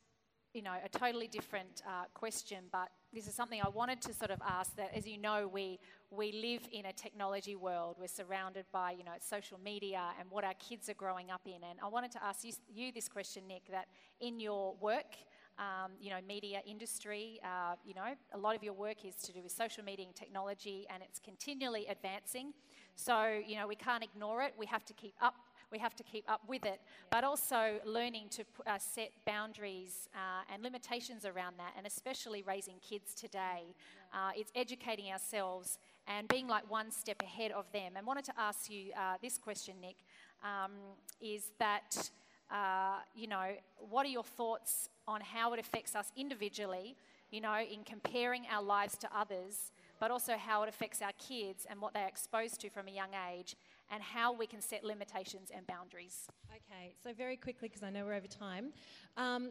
you 0.54 0.62
know, 0.62 0.74
a 0.84 0.88
totally 0.88 1.28
different 1.28 1.82
uh, 1.86 2.04
question, 2.14 2.64
but 2.72 2.88
this 3.12 3.26
is 3.26 3.34
something 3.34 3.60
I 3.64 3.68
wanted 3.68 4.00
to 4.02 4.14
sort 4.14 4.30
of 4.30 4.40
ask 4.46 4.74
that, 4.76 4.90
as 4.94 5.06
you 5.06 5.18
know, 5.18 5.48
we, 5.52 5.78
we 6.10 6.32
live 6.32 6.62
in 6.72 6.86
a 6.86 6.92
technology 6.92 7.56
world. 7.56 7.96
We're 7.98 8.06
surrounded 8.08 8.64
by, 8.72 8.92
you 8.92 9.04
know, 9.04 9.12
social 9.20 9.58
media 9.64 10.02
and 10.18 10.30
what 10.30 10.44
our 10.44 10.54
kids 10.54 10.88
are 10.88 10.94
growing 10.94 11.30
up 11.30 11.42
in. 11.46 11.62
And 11.68 11.78
I 11.82 11.88
wanted 11.88 12.12
to 12.12 12.24
ask 12.24 12.44
you, 12.44 12.52
you 12.72 12.92
this 12.92 13.08
question, 13.08 13.46
Nick, 13.48 13.70
that 13.70 13.86
in 14.20 14.40
your 14.40 14.74
work, 14.80 15.16
um, 15.58 15.92
you 16.00 16.10
know, 16.10 16.18
media 16.26 16.60
industry, 16.66 17.40
uh, 17.44 17.74
you 17.84 17.94
know, 17.94 18.14
a 18.32 18.38
lot 18.38 18.56
of 18.56 18.62
your 18.62 18.72
work 18.72 19.04
is 19.04 19.16
to 19.16 19.32
do 19.32 19.42
with 19.42 19.52
social 19.52 19.84
media 19.84 20.06
and 20.06 20.14
technology, 20.14 20.86
and 20.92 21.02
it's 21.02 21.18
continually 21.18 21.86
advancing. 21.88 22.52
So, 22.96 23.40
you 23.46 23.56
know, 23.56 23.66
we 23.66 23.76
can't 23.76 24.02
ignore 24.02 24.42
it. 24.42 24.54
We 24.58 24.66
have 24.66 24.84
to 24.86 24.92
keep 24.92 25.14
up. 25.20 25.34
We 25.70 25.78
have 25.78 25.94
to 25.96 26.02
keep 26.02 26.28
up 26.28 26.40
with 26.48 26.66
it, 26.66 26.80
but 27.10 27.22
also 27.22 27.78
learning 27.84 28.28
to 28.30 28.44
uh, 28.66 28.78
set 28.78 29.12
boundaries 29.24 30.08
uh, 30.14 30.52
and 30.52 30.62
limitations 30.62 31.24
around 31.24 31.54
that, 31.58 31.74
and 31.76 31.86
especially 31.86 32.42
raising 32.42 32.74
kids 32.80 33.14
today. 33.14 33.74
Uh, 34.12 34.30
it's 34.34 34.50
educating 34.56 35.12
ourselves 35.12 35.78
and 36.08 36.26
being 36.26 36.48
like 36.48 36.68
one 36.68 36.90
step 36.90 37.22
ahead 37.22 37.52
of 37.52 37.70
them. 37.72 37.92
And 37.96 38.04
wanted 38.06 38.24
to 38.24 38.32
ask 38.36 38.70
you 38.70 38.90
uh, 38.96 39.14
this 39.22 39.38
question, 39.38 39.76
Nick, 39.80 39.96
um, 40.42 40.72
is 41.20 41.52
that 41.58 42.10
uh, 42.50 42.98
you 43.14 43.28
know, 43.28 43.52
what 43.88 44.04
are 44.04 44.08
your 44.08 44.24
thoughts 44.24 44.88
on 45.06 45.20
how 45.20 45.52
it 45.52 45.60
affects 45.60 45.94
us 45.94 46.10
individually, 46.16 46.96
you 47.30 47.40
know, 47.40 47.54
in 47.60 47.84
comparing 47.84 48.44
our 48.50 48.62
lives 48.62 48.98
to 48.98 49.08
others, 49.16 49.70
but 50.00 50.10
also 50.10 50.36
how 50.36 50.62
it 50.64 50.68
affects 50.68 51.00
our 51.00 51.12
kids 51.18 51.66
and 51.70 51.80
what 51.80 51.94
they're 51.94 52.08
exposed 52.08 52.60
to 52.60 52.68
from 52.68 52.88
a 52.88 52.90
young 52.90 53.10
age, 53.32 53.54
and 53.90 54.02
how 54.02 54.32
we 54.32 54.46
can 54.46 54.60
set 54.60 54.84
limitations 54.84 55.50
and 55.54 55.66
boundaries. 55.66 56.26
Okay, 56.50 56.94
so 57.02 57.12
very 57.12 57.36
quickly, 57.36 57.68
because 57.68 57.82
I 57.82 57.90
know 57.90 58.04
we're 58.04 58.14
over 58.14 58.26
time, 58.26 58.72
um, 59.16 59.50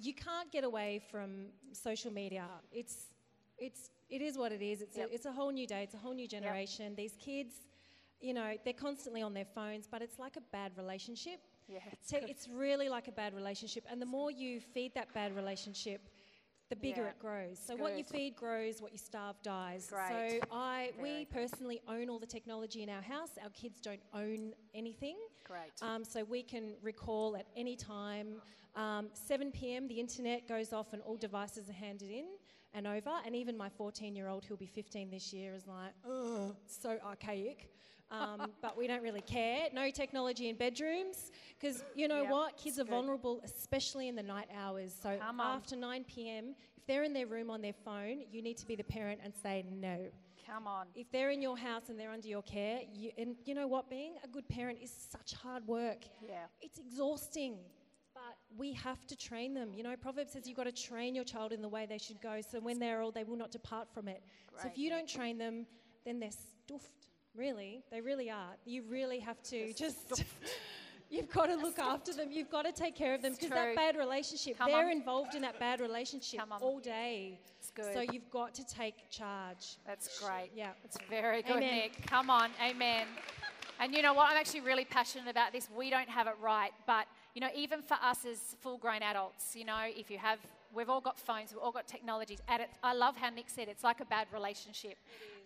you 0.00 0.14
can't 0.14 0.50
get 0.52 0.64
away 0.64 1.00
from 1.10 1.46
social 1.72 2.12
media. 2.12 2.46
It's, 2.72 3.06
it's, 3.58 3.90
it 4.08 4.22
is 4.22 4.36
what 4.38 4.52
it 4.52 4.62
is. 4.62 4.82
It's, 4.82 4.96
Yep. 4.96 5.10
a, 5.10 5.14
it's 5.14 5.26
a 5.26 5.32
whole 5.32 5.50
new 5.50 5.66
day. 5.66 5.82
It's 5.82 5.94
a 5.94 5.98
whole 5.98 6.14
new 6.14 6.28
generation. 6.28 6.94
These 6.96 7.16
kids, 7.18 7.54
you 8.20 8.34
know, 8.34 8.54
they're 8.64 8.72
constantly 8.72 9.22
on 9.22 9.34
their 9.34 9.44
phones, 9.44 9.86
but 9.90 10.02
it's 10.02 10.18
like 10.18 10.36
a 10.36 10.42
bad 10.52 10.72
relationship. 10.76 11.40
Yeah, 11.68 11.80
it's 11.92 12.08
So 12.08 12.18
it's 12.20 12.48
really 12.48 12.88
like 12.88 13.08
a 13.08 13.12
bad 13.12 13.34
relationship, 13.34 13.84
and 13.90 14.00
the 14.00 14.06
more 14.06 14.30
you 14.30 14.60
feed 14.60 14.94
that 14.94 15.12
bad 15.12 15.36
relationship, 15.36 16.00
the 16.68 16.76
bigger 16.76 17.02
Yeah, 17.02 17.08
it 17.08 17.18
grows. 17.18 17.58
So 17.58 17.72
it's 17.74 17.82
what 17.82 17.96
you 17.96 18.04
feed 18.04 18.36
grows, 18.36 18.80
what 18.82 18.92
you 18.92 18.98
starve 18.98 19.36
dies. 19.42 19.86
Great. 19.90 20.08
So 20.40 20.46
I, 20.52 20.90
Very 20.96 21.02
we 21.02 21.24
good. 21.24 21.30
personally 21.30 21.80
own 21.88 22.08
all 22.10 22.18
the 22.18 22.26
technology 22.26 22.82
in 22.82 22.90
our 22.90 23.02
house. 23.02 23.30
Our 23.42 23.50
kids 23.50 23.80
don't 23.80 24.02
own 24.14 24.52
anything. 24.74 25.16
Great. 25.44 25.72
Um, 25.82 26.04
so 26.04 26.24
we 26.24 26.42
can 26.42 26.74
recall 26.82 27.36
at 27.36 27.46
any 27.56 27.76
time. 27.76 28.40
Um, 28.76 29.08
7 29.12 29.50
p.m. 29.50 29.88
the 29.88 29.98
internet 29.98 30.46
goes 30.46 30.72
off 30.72 30.92
and 30.92 31.02
all 31.02 31.16
devices 31.16 31.68
are 31.68 31.72
handed 31.72 32.10
in 32.10 32.26
and 32.74 32.86
over. 32.86 33.10
And 33.24 33.34
even 33.34 33.56
my 33.56 33.70
14-year-old, 33.70 34.44
who'll 34.44 34.56
be 34.56 34.66
15 34.66 35.10
this 35.10 35.32
year, 35.32 35.54
is 35.54 35.66
like, 35.66 35.92
"Ugh, 36.08 36.54
so 36.66 36.98
archaic. 37.04 37.70
Um, 38.10 38.52
but 38.62 38.76
we 38.76 38.86
don't 38.86 39.02
really 39.02 39.20
care. 39.20 39.68
No 39.72 39.90
technology 39.90 40.48
in 40.48 40.56
bedrooms 40.56 41.30
because 41.60 41.84
you 41.94 42.08
know 42.08 42.22
Yep, 42.22 42.30
what? 42.32 42.56
Kids 42.56 42.78
are 42.78 42.84
good. 42.84 42.90
vulnerable, 42.90 43.40
especially 43.44 44.08
in 44.08 44.16
the 44.16 44.22
night 44.22 44.48
hours. 44.56 44.94
So 45.02 45.18
after 45.38 45.76
9 45.76 46.04
p.m., 46.04 46.54
if 46.76 46.86
they're 46.86 47.02
in 47.04 47.12
their 47.12 47.26
room 47.26 47.50
on 47.50 47.60
their 47.60 47.74
phone, 47.84 48.22
you 48.30 48.40
need 48.40 48.56
to 48.58 48.66
be 48.66 48.76
the 48.76 48.84
parent 48.84 49.20
and 49.22 49.34
say 49.42 49.64
no. 49.70 50.06
Come 50.46 50.66
on. 50.66 50.86
If 50.94 51.12
they're 51.12 51.28
in 51.28 51.42
your 51.42 51.58
house 51.58 51.90
and 51.90 52.00
they're 52.00 52.10
under 52.10 52.26
your 52.28 52.40
care, 52.42 52.80
you, 52.90 53.10
and 53.18 53.36
you 53.44 53.54
know 53.54 53.66
what? 53.66 53.90
Being 53.90 54.14
a 54.24 54.28
good 54.28 54.48
parent 54.48 54.78
is 54.82 54.90
such 54.90 55.34
hard 55.34 55.66
work. 55.66 56.04
Yeah. 56.26 56.46
It's 56.62 56.78
exhausting, 56.78 57.58
but 58.14 58.38
we 58.56 58.72
have 58.72 59.06
to 59.08 59.16
train 59.16 59.52
them. 59.52 59.74
You 59.74 59.82
know, 59.82 59.94
Proverbs 59.96 60.32
says 60.32 60.46
you've 60.48 60.56
got 60.56 60.64
to 60.64 60.72
train 60.72 61.14
your 61.14 61.24
child 61.24 61.52
in 61.52 61.60
the 61.60 61.68
way 61.68 61.84
they 61.84 61.98
should 61.98 62.22
go, 62.22 62.40
so 62.40 62.60
when 62.60 62.78
they're 62.78 63.02
old, 63.02 63.12
they 63.12 63.24
will 63.24 63.36
not 63.36 63.50
depart 63.50 63.88
from 63.92 64.08
it. 64.08 64.22
Great. 64.46 64.62
so 64.62 64.68
if 64.68 64.78
you 64.78 64.88
don't 64.88 65.06
train 65.06 65.36
them, 65.36 65.66
then 66.06 66.18
they're 66.18 66.30
stuffed. 66.30 67.07
Really, 67.36 67.82
they 67.90 68.00
really 68.00 68.30
are. 68.30 68.56
You 68.64 68.82
really 68.88 69.20
have 69.20 69.42
to 69.44 69.72
just. 69.72 70.24
You've 71.10 71.30
got 71.32 71.46
to 71.46 71.56
look 71.56 71.78
after 71.78 72.12
them. 72.12 72.28
You've 72.30 72.50
got 72.50 72.66
to 72.66 72.72
take 72.72 72.94
care 72.94 73.14
of 73.14 73.22
them 73.22 73.32
because 73.32 73.48
that 73.48 73.74
bad 73.74 73.96
relationship, 73.96 74.58
Come 74.58 74.70
they're 74.70 74.86
on. 74.86 74.92
involved 74.92 75.34
in 75.34 75.40
that 75.40 75.58
bad 75.58 75.80
relationship 75.80 76.40
Come 76.40 76.52
all 76.60 76.80
day. 76.80 77.38
It's 77.58 77.70
good. 77.70 77.94
So 77.94 78.00
you've 78.12 78.30
got 78.30 78.54
to 78.54 78.66
take 78.66 78.94
charge. 79.10 79.78
That's 79.86 80.20
great. 80.20 80.50
Yeah. 80.54 80.72
It's 80.84 80.98
very 81.08 81.40
good, 81.40 81.56
Amen. 81.56 81.74
Nick. 81.76 82.06
Come 82.06 82.28
on. 82.28 82.50
Amen. 82.62 83.06
And 83.80 83.94
you 83.94 84.02
know 84.02 84.12
what? 84.12 84.30
I'm 84.30 84.36
actually 84.36 84.60
really 84.60 84.84
passionate 84.84 85.30
about 85.30 85.52
this. 85.52 85.68
We 85.74 85.88
don't 85.88 86.08
have 86.08 86.26
it 86.26 86.34
right, 86.42 86.72
but 86.86 87.06
you 87.34 87.40
know, 87.40 87.48
even 87.54 87.80
for 87.80 87.96
us 88.02 88.26
as 88.26 88.56
full-grown 88.60 89.02
adults, 89.02 89.54
you 89.54 89.64
know, 89.64 89.78
if 89.86 90.10
you 90.10 90.18
have, 90.18 90.40
we've 90.74 90.90
all 90.90 91.00
got 91.00 91.18
phones, 91.18 91.52
we've 91.52 91.62
all 91.62 91.70
got 91.70 91.86
technologies. 91.86 92.40
At 92.48 92.60
it, 92.60 92.70
I 92.82 92.92
love 92.92 93.16
how 93.16 93.30
Nick 93.30 93.48
said 93.48 93.68
it's 93.68 93.84
like 93.84 94.00
a 94.00 94.04
bad 94.04 94.26
relationship. 94.32 94.96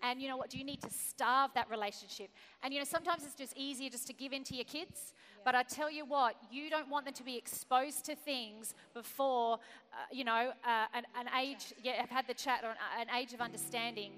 And 0.02 0.20
you 0.20 0.28
know 0.28 0.36
what? 0.36 0.50
Do 0.50 0.58
you 0.58 0.64
need 0.64 0.82
to 0.82 0.90
starve 0.90 1.52
that 1.54 1.70
relationship? 1.70 2.30
And 2.62 2.74
you 2.74 2.80
know, 2.80 2.84
sometimes 2.84 3.24
it's 3.24 3.34
just 3.34 3.56
easier 3.56 3.88
just 3.88 4.06
to 4.08 4.12
give 4.12 4.32
in 4.32 4.42
to 4.44 4.54
your 4.54 4.64
kids. 4.64 5.14
But 5.44 5.54
I 5.54 5.62
tell 5.62 5.90
you 5.90 6.04
what, 6.04 6.36
you 6.50 6.70
don't 6.70 6.88
want 6.88 7.04
them 7.04 7.14
to 7.14 7.22
be 7.24 7.36
exposed 7.36 8.04
to 8.06 8.14
things 8.14 8.74
before, 8.94 9.58
uh, 9.92 9.96
you 10.12 10.24
know, 10.24 10.52
uh, 10.64 10.86
an, 10.94 11.04
an 11.18 11.28
age. 11.40 11.72
Yeah, 11.82 12.00
have 12.00 12.10
had 12.10 12.26
the 12.26 12.34
chat 12.34 12.62
or 12.64 12.70
an, 12.70 13.08
an 13.08 13.16
age 13.16 13.32
of 13.32 13.40
understanding. 13.40 14.12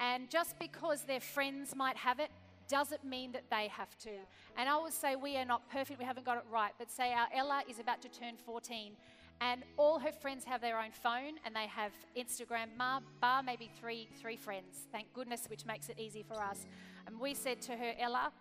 And 0.00 0.28
just 0.30 0.58
because 0.58 1.02
their 1.02 1.20
friends 1.20 1.74
might 1.74 1.96
have 1.96 2.20
it 2.20 2.30
doesn't 2.68 3.04
mean 3.04 3.32
that 3.32 3.44
they 3.50 3.68
have 3.68 3.96
to. 3.98 4.10
And 4.56 4.68
I 4.68 4.80
would 4.80 4.92
say 4.92 5.16
we 5.16 5.36
are 5.36 5.44
not 5.44 5.68
perfect, 5.70 5.98
we 5.98 6.04
haven't 6.04 6.26
got 6.26 6.36
it 6.36 6.44
right, 6.52 6.72
but 6.78 6.90
say 6.90 7.12
our 7.12 7.26
Ella 7.34 7.62
is 7.68 7.78
about 7.78 8.02
to 8.02 8.08
turn 8.08 8.34
14 8.44 8.92
and 9.40 9.62
all 9.76 9.98
her 9.98 10.12
friends 10.12 10.44
have 10.44 10.60
their 10.60 10.78
own 10.78 10.90
phone 10.90 11.34
and 11.44 11.54
they 11.54 11.66
have 11.68 11.92
Instagram, 12.16 12.76
bar, 12.76 13.00
bar 13.20 13.42
maybe 13.42 13.70
three, 13.80 14.08
three 14.20 14.36
friends, 14.36 14.88
thank 14.90 15.12
goodness, 15.12 15.46
which 15.48 15.64
makes 15.64 15.88
it 15.88 15.98
easy 15.98 16.22
for 16.22 16.42
us. 16.42 16.66
And 17.06 17.20
we 17.20 17.34
said 17.34 17.60
to 17.62 17.72
her, 17.72 17.92
Ella, 17.98 18.32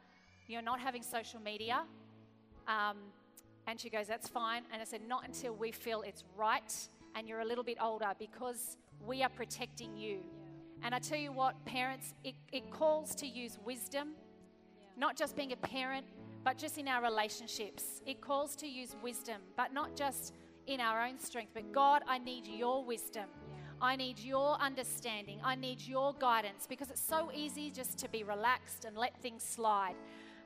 you're 0.48 0.62
not 0.62 0.80
having 0.80 1.04
social 1.04 1.40
media. 1.40 1.84
Um, 2.68 2.98
and 3.68 3.80
she 3.80 3.90
goes, 3.90 4.08
That's 4.08 4.28
fine. 4.28 4.64
And 4.72 4.82
I 4.82 4.86
said, 4.86 5.02
Not 5.08 5.26
until 5.26 5.54
we 5.54 5.72
feel 5.72 6.02
it's 6.02 6.24
right 6.36 6.74
and 7.16 7.28
you're 7.28 7.42
a 7.42 7.46
little 7.46 7.64
bit 7.64 7.78
older 7.82 8.12
because 8.18 8.78
we 9.06 9.24
are 9.24 9.30
protecting 9.30 9.98
you. 9.98 10.20
And 10.84 10.94
I 10.94 11.00
tell 11.00 11.18
you 11.18 11.32
what, 11.32 11.64
parents, 11.66 12.14
it, 12.24 12.36
it 12.52 12.70
calls 12.72 13.16
to 13.16 13.28
use 13.28 13.58
wisdom, 13.66 14.10
not 14.96 15.18
just 15.18 15.36
being 15.36 15.52
a 15.52 15.56
parent, 15.58 16.06
but 16.44 16.58
just 16.58 16.78
in 16.78 16.88
our 16.88 17.02
relationships. 17.02 18.02
It 18.06 18.22
calls 18.22 18.56
to 18.58 18.68
use 18.68 18.96
wisdom, 19.04 19.42
but 19.56 19.74
not 19.74 19.96
just 19.96 20.34
in 20.68 20.80
our 20.80 21.06
own 21.06 21.18
strength, 21.18 21.52
but 21.54 21.72
God, 21.72 22.04
I 22.08 22.18
need 22.18 22.46
your 22.46 22.84
wisdom. 22.84 23.26
I 23.82 23.96
need 23.96 24.20
your 24.20 24.60
understanding. 24.60 25.40
I 25.44 25.56
need 25.56 25.82
your 25.82 26.14
guidance 26.14 26.66
because 26.68 26.90
it's 26.90 27.02
so 27.02 27.32
easy 27.34 27.70
just 27.70 27.98
to 28.00 28.10
be 28.10 28.24
relaxed 28.24 28.86
and 28.86 28.98
let 28.98 29.16
things 29.22 29.44
slide. 29.44 29.96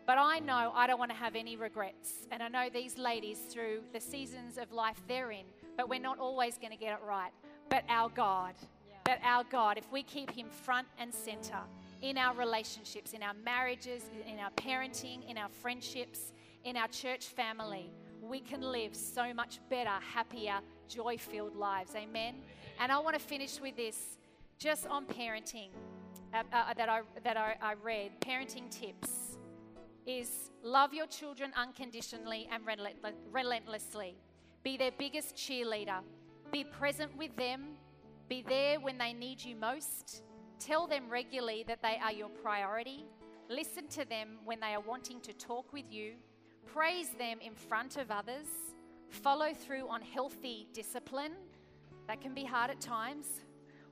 But 0.06 0.18
I 0.18 0.40
know 0.40 0.72
I 0.76 0.88
don't 0.88 1.00
want 1.00 1.12
to 1.12 1.18
have 1.18 1.36
any 1.36 1.56
regrets. 1.56 2.28
And 2.32 2.44
I 2.44 2.48
know 2.50 2.68
these 2.72 2.98
ladies, 2.98 3.40
through 3.50 3.82
the 3.94 4.00
seasons 4.00 4.58
of 4.58 4.72
life 4.72 5.02
they're 5.08 5.32
in, 5.32 5.46
but 5.78 5.88
we're 5.88 6.00
not 6.00 6.20
always 6.20 6.58
going 6.58 6.72
to 6.72 6.78
get 6.78 6.94
it 6.94 7.06
right. 7.08 7.32
But 7.70 7.84
our 7.88 8.10
God, 8.10 8.56
but 9.06 9.20
our 9.24 9.44
God, 9.46 9.78
if 9.78 9.90
we 9.92 10.04
keep 10.04 10.30
Him 10.32 10.48
front 10.50 10.88
and 11.00 11.14
center 11.14 11.60
in 12.02 12.18
our 12.18 12.36
relationships, 12.36 13.14
in 13.14 13.24
our 13.24 13.36
marriages, 13.46 14.04
in 14.28 14.40
our 14.40 14.52
parenting, 14.52 15.30
in 15.30 15.38
our 15.38 15.50
friendships, 15.50 16.34
in 16.64 16.76
our 16.76 16.88
church 16.88 17.28
family, 17.28 17.92
we 18.22 18.40
can 18.40 18.62
live 18.62 18.96
so 18.96 19.34
much 19.34 19.60
better, 19.70 19.90
happier, 20.14 20.60
joy 20.88 21.18
filled 21.18 21.56
lives. 21.56 21.94
Amen. 21.96 22.36
And 22.80 22.92
I 22.92 23.00
want 23.00 23.16
to 23.18 23.22
finish 23.22 23.60
with 23.60 23.76
this 23.76 24.18
just 24.58 24.86
on 24.88 25.06
parenting 25.06 25.70
uh, 26.34 26.44
uh, 26.54 26.74
that, 26.76 26.88
I, 26.88 27.02
that 27.24 27.38
I, 27.38 27.56
I 27.62 27.74
read 27.74 28.12
parenting 28.22 28.70
tips 28.70 29.38
is 30.06 30.52
love 30.64 30.94
your 30.94 31.08
children 31.08 31.52
unconditionally 31.56 32.48
and 32.52 32.66
relent- 32.66 32.98
relentlessly. 33.32 34.16
Be 34.64 34.78
their 34.78 34.92
biggest 34.98 35.36
cheerleader. 35.36 36.00
Be 36.52 36.64
present 36.64 37.16
with 37.18 37.36
them. 37.36 37.76
Be 38.30 38.44
there 38.48 38.80
when 38.80 38.98
they 38.98 39.14
need 39.14 39.44
you 39.44 39.56
most. 39.56 40.24
Tell 40.60 40.88
them 40.88 41.10
regularly 41.10 41.66
that 41.68 41.82
they 41.82 41.98
are 42.02 42.12
your 42.12 42.30
priority. 42.30 43.06
Listen 43.50 43.88
to 43.90 44.06
them 44.06 44.38
when 44.46 44.60
they 44.60 44.74
are 44.74 44.80
wanting 44.80 45.20
to 45.22 45.34
talk 45.34 45.74
with 45.74 45.86
you. 45.90 46.14
Praise 46.66 47.10
them 47.18 47.40
in 47.42 47.54
front 47.54 47.98
of 47.98 48.12
others. 48.12 48.48
Follow 49.10 49.54
through 49.54 49.88
on 49.90 50.02
healthy 50.02 50.68
discipline. 50.74 51.34
That 52.08 52.22
can 52.22 52.34
be 52.34 52.44
hard 52.44 52.72
at 52.72 52.80
times. 52.80 53.28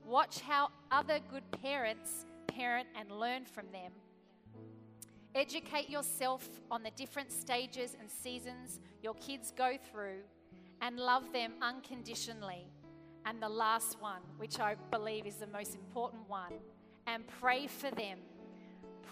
Watch 0.06 0.40
how 0.40 0.70
other 0.92 1.20
good 1.32 1.44
parents 1.62 2.26
parent 2.48 2.88
and 3.00 3.12
learn 3.12 3.46
from 3.46 3.66
them. 3.72 3.92
Educate 5.36 5.90
yourself 5.90 6.48
on 6.72 6.82
the 6.82 6.92
different 6.92 7.32
stages 7.32 7.96
and 8.00 8.10
seasons 8.10 8.80
your 9.02 9.14
kids 9.16 9.54
go 9.56 9.78
through 9.92 10.22
and 10.82 10.98
love 10.98 11.32
them 11.32 11.54
unconditionally. 11.62 12.66
And 13.26 13.42
the 13.42 13.50
last 13.50 14.02
one, 14.02 14.22
which 14.38 14.60
I 14.60 14.76
believe 14.92 15.28
is 15.28 15.36
the 15.36 15.48
most 15.48 15.76
important 15.76 16.28
one, 16.28 16.54
and 17.06 17.24
pray 17.40 17.68
for 17.68 17.92
them. 17.92 18.20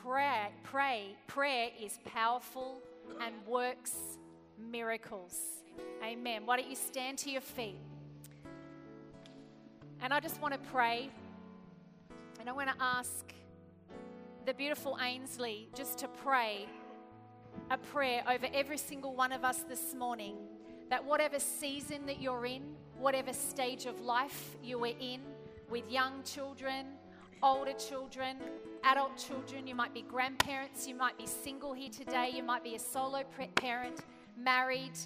Pray, 0.03 0.49
pray, 0.63 1.15
prayer 1.27 1.69
is 1.79 1.99
powerful 2.05 2.81
and 3.21 3.33
works 3.45 3.95
miracles. 4.57 5.37
Amen. 6.03 6.45
Why 6.45 6.57
don't 6.57 6.69
you 6.69 6.75
stand 6.75 7.17
to 7.19 7.31
your 7.31 7.41
feet? 7.41 7.79
And 10.01 10.13
I 10.13 10.19
just 10.19 10.41
want 10.41 10.53
to 10.53 10.59
pray. 10.69 11.09
And 12.39 12.47
I 12.49 12.51
want 12.51 12.69
to 12.69 12.75
ask 12.79 13.33
the 14.45 14.53
beautiful 14.53 14.97
Ainsley 15.01 15.67
just 15.75 15.97
to 15.99 16.07
pray 16.07 16.67
a 17.71 17.77
prayer 17.77 18.23
over 18.29 18.47
every 18.53 18.77
single 18.77 19.15
one 19.15 19.31
of 19.31 19.43
us 19.43 19.63
this 19.67 19.93
morning 19.95 20.35
that 20.89 21.03
whatever 21.03 21.39
season 21.39 22.05
that 22.05 22.21
you're 22.21 22.45
in, 22.45 22.61
whatever 22.99 23.33
stage 23.33 23.85
of 23.85 23.99
life 24.01 24.55
you 24.63 24.81
are 24.83 24.87
in, 24.87 25.19
with 25.69 25.89
young 25.91 26.23
children, 26.23 26.85
older 27.43 27.73
children, 27.73 28.37
adult 28.83 29.17
children, 29.17 29.67
you 29.67 29.75
might 29.75 29.93
be 29.93 30.01
grandparents, 30.01 30.87
you 30.87 30.95
might 30.95 31.17
be 31.17 31.25
single 31.25 31.73
here 31.73 31.89
today, 31.89 32.31
you 32.33 32.43
might 32.43 32.63
be 32.63 32.75
a 32.75 32.79
solo 32.79 33.23
parent, 33.55 33.99
married, 34.37 34.97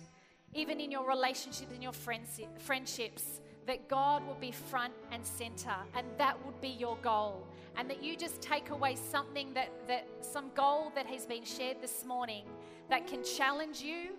even 0.53 0.79
in 0.79 0.91
your 0.91 1.07
relationships 1.07 1.71
and 1.73 1.83
your 1.83 1.93
friendships, 1.93 3.41
that 3.67 3.87
God 3.87 4.25
will 4.25 4.37
be 4.39 4.51
front 4.51 4.93
and 5.11 5.25
center, 5.25 5.75
and 5.95 6.05
that 6.17 6.43
would 6.45 6.59
be 6.61 6.69
your 6.69 6.97
goal. 7.01 7.47
And 7.77 7.89
that 7.89 8.03
you 8.03 8.17
just 8.17 8.41
take 8.41 8.69
away 8.69 8.95
something 8.95 9.53
that, 9.53 9.69
that 9.87 10.07
some 10.19 10.51
goal 10.55 10.91
that 10.95 11.05
has 11.05 11.25
been 11.25 11.45
shared 11.45 11.81
this 11.81 12.03
morning 12.05 12.43
that 12.89 13.07
can 13.07 13.23
challenge 13.23 13.81
you, 13.81 14.11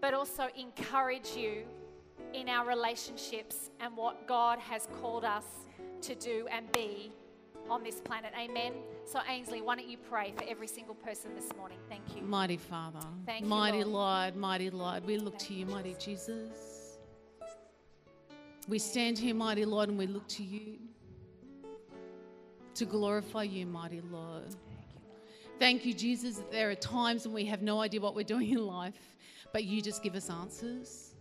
but 0.00 0.14
also 0.14 0.48
encourage 0.56 1.36
you 1.36 1.62
in 2.32 2.48
our 2.48 2.66
relationships 2.66 3.70
and 3.80 3.96
what 3.96 4.26
God 4.26 4.58
has 4.58 4.88
called 5.00 5.24
us 5.24 5.44
to 6.02 6.14
do 6.14 6.46
and 6.50 6.70
be 6.72 7.12
on 7.70 7.82
this 7.84 8.00
planet. 8.00 8.32
Amen. 8.38 8.72
So, 9.04 9.20
Ainsley, 9.28 9.62
why 9.62 9.76
don't 9.76 9.88
you 9.88 9.96
pray 9.96 10.32
for 10.36 10.44
every 10.48 10.66
single 10.66 10.94
person 10.94 11.34
this 11.34 11.48
morning? 11.56 11.78
Thank 11.88 12.02
you. 12.16 12.22
Mighty 12.22 12.56
Father, 12.56 12.98
Thank 13.24 13.42
you, 13.42 13.46
mighty 13.48 13.84
Lord. 13.84 14.34
Lord, 14.34 14.36
mighty 14.36 14.70
Lord, 14.70 15.06
we 15.06 15.16
look 15.16 15.38
to 15.38 15.54
you, 15.54 15.66
mighty 15.66 15.94
Jesus. 15.98 16.98
We 18.68 18.78
stand 18.78 19.18
here, 19.18 19.34
mighty 19.34 19.64
Lord, 19.64 19.88
and 19.88 19.96
we 19.98 20.06
look 20.06 20.26
to 20.28 20.42
you 20.42 20.78
to 22.74 22.84
glorify 22.84 23.44
you, 23.44 23.66
mighty 23.66 24.00
Lord. 24.00 24.54
Thank 25.58 25.84
you, 25.84 25.92
Jesus, 25.92 26.36
that 26.36 26.50
there 26.50 26.70
are 26.70 26.74
times 26.74 27.26
when 27.26 27.34
we 27.34 27.44
have 27.44 27.62
no 27.62 27.80
idea 27.80 28.00
what 28.00 28.14
we're 28.14 28.22
doing 28.24 28.50
in 28.50 28.66
life, 28.66 28.94
but 29.52 29.64
you 29.64 29.82
just 29.82 30.02
give 30.02 30.14
us 30.14 30.30
answers. 30.30 31.14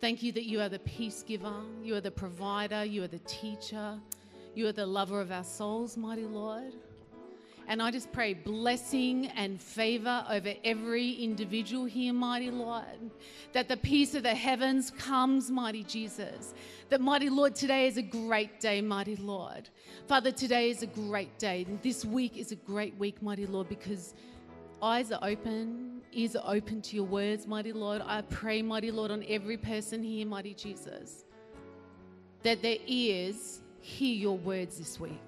Thank 0.00 0.22
you 0.22 0.32
that 0.32 0.46
you 0.46 0.60
are 0.60 0.68
the 0.68 0.78
peace 0.80 1.22
giver, 1.22 1.52
you 1.82 1.94
are 1.94 2.00
the 2.00 2.10
provider, 2.10 2.84
you 2.84 3.04
are 3.04 3.08
the 3.08 3.20
teacher, 3.20 4.00
you 4.54 4.66
are 4.66 4.72
the 4.72 4.86
lover 4.86 5.20
of 5.20 5.32
our 5.32 5.44
souls, 5.44 5.96
mighty 5.96 6.24
Lord. 6.24 6.72
And 7.68 7.80
I 7.80 7.90
just 7.90 8.12
pray 8.12 8.34
blessing 8.34 9.28
and 9.28 9.60
favor 9.60 10.24
over 10.28 10.52
every 10.64 11.12
individual 11.12 11.84
here, 11.84 12.12
mighty 12.12 12.50
Lord. 12.50 12.84
That 13.52 13.68
the 13.68 13.76
peace 13.76 14.14
of 14.14 14.24
the 14.24 14.34
heavens 14.34 14.90
comes, 14.90 15.50
mighty 15.50 15.84
Jesus. 15.84 16.54
That, 16.90 17.00
mighty 17.00 17.30
Lord, 17.30 17.54
today 17.54 17.86
is 17.86 17.96
a 17.96 18.02
great 18.02 18.60
day, 18.60 18.80
mighty 18.80 19.16
Lord. 19.16 19.70
Father, 20.06 20.30
today 20.32 20.70
is 20.70 20.82
a 20.82 20.86
great 20.86 21.38
day. 21.38 21.66
This 21.82 22.04
week 22.04 22.36
is 22.36 22.52
a 22.52 22.56
great 22.56 22.96
week, 22.98 23.22
mighty 23.22 23.46
Lord, 23.46 23.68
because 23.68 24.14
eyes 24.82 25.12
are 25.12 25.20
open, 25.22 26.02
ears 26.12 26.36
are 26.36 26.54
open 26.54 26.82
to 26.82 26.96
your 26.96 27.06
words, 27.06 27.46
mighty 27.46 27.72
Lord. 27.72 28.02
I 28.04 28.22
pray, 28.22 28.60
mighty 28.60 28.90
Lord, 28.90 29.10
on 29.10 29.24
every 29.28 29.56
person 29.56 30.02
here, 30.02 30.26
mighty 30.26 30.52
Jesus, 30.52 31.24
that 32.42 32.60
their 32.60 32.78
ears 32.86 33.61
hear 33.82 34.14
your 34.14 34.38
words 34.38 34.78
this 34.78 34.98
week 34.98 35.20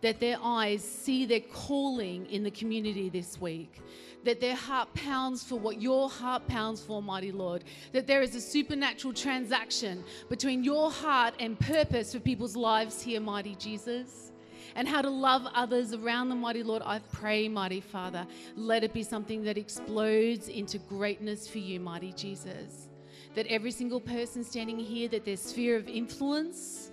that 0.00 0.20
their 0.20 0.36
eyes 0.42 0.82
see 0.82 1.26
their 1.26 1.40
calling 1.40 2.26
in 2.26 2.42
the 2.42 2.50
community 2.50 3.08
this 3.08 3.40
week. 3.40 3.80
That 4.24 4.40
their 4.40 4.54
heart 4.54 4.92
pounds 4.94 5.44
for 5.44 5.58
what 5.58 5.80
your 5.80 6.08
heart 6.08 6.46
pounds 6.48 6.80
for, 6.80 7.02
mighty 7.02 7.32
Lord. 7.32 7.64
That 7.92 8.06
there 8.06 8.22
is 8.22 8.34
a 8.34 8.40
supernatural 8.40 9.14
transaction 9.14 10.04
between 10.28 10.64
your 10.64 10.90
heart 10.90 11.34
and 11.40 11.58
purpose 11.58 12.12
for 12.12 12.20
people's 12.20 12.56
lives 12.56 13.00
here, 13.00 13.20
mighty 13.20 13.54
Jesus. 13.54 14.32
And 14.74 14.86
how 14.86 15.02
to 15.02 15.10
love 15.10 15.46
others 15.54 15.94
around 15.94 16.28
the 16.28 16.34
mighty 16.34 16.62
Lord. 16.62 16.82
I 16.84 17.00
pray, 17.12 17.48
mighty 17.48 17.80
Father, 17.80 18.26
let 18.54 18.84
it 18.84 18.92
be 18.92 19.02
something 19.02 19.42
that 19.44 19.56
explodes 19.56 20.48
into 20.48 20.78
greatness 20.78 21.48
for 21.48 21.58
you, 21.58 21.80
mighty 21.80 22.12
Jesus. 22.12 22.88
That 23.34 23.46
every 23.46 23.70
single 23.70 24.00
person 24.00 24.44
standing 24.44 24.78
here, 24.78 25.08
that 25.08 25.24
their 25.24 25.36
sphere 25.36 25.76
of 25.76 25.88
influence, 25.88 26.90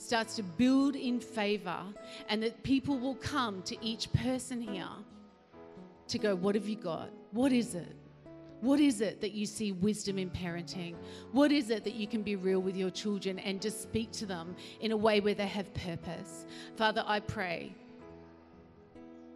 starts 0.00 0.36
to 0.36 0.42
build 0.42 0.96
in 0.96 1.20
favor 1.20 1.82
and 2.28 2.42
that 2.42 2.62
people 2.62 2.98
will 2.98 3.16
come 3.16 3.62
to 3.62 3.76
each 3.84 4.12
person 4.12 4.60
here 4.60 4.88
to 6.08 6.18
go, 6.18 6.34
What 6.34 6.54
have 6.54 6.68
you 6.68 6.76
got? 6.76 7.10
What 7.32 7.52
is 7.52 7.74
it? 7.74 7.96
What 8.60 8.78
is 8.78 9.00
it 9.00 9.22
that 9.22 9.32
you 9.32 9.46
see 9.46 9.72
wisdom 9.72 10.18
in 10.18 10.28
parenting? 10.30 10.94
What 11.32 11.50
is 11.50 11.70
it 11.70 11.82
that 11.84 11.94
you 11.94 12.06
can 12.06 12.22
be 12.22 12.36
real 12.36 12.60
with 12.60 12.76
your 12.76 12.90
children 12.90 13.38
and 13.38 13.60
just 13.60 13.82
speak 13.82 14.10
to 14.12 14.26
them 14.26 14.54
in 14.80 14.92
a 14.92 14.96
way 14.96 15.20
where 15.20 15.34
they 15.34 15.46
have 15.46 15.72
purpose? 15.72 16.44
Father, 16.76 17.02
I 17.06 17.20
pray, 17.20 17.72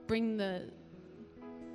bring 0.07 0.37
the 0.37 0.69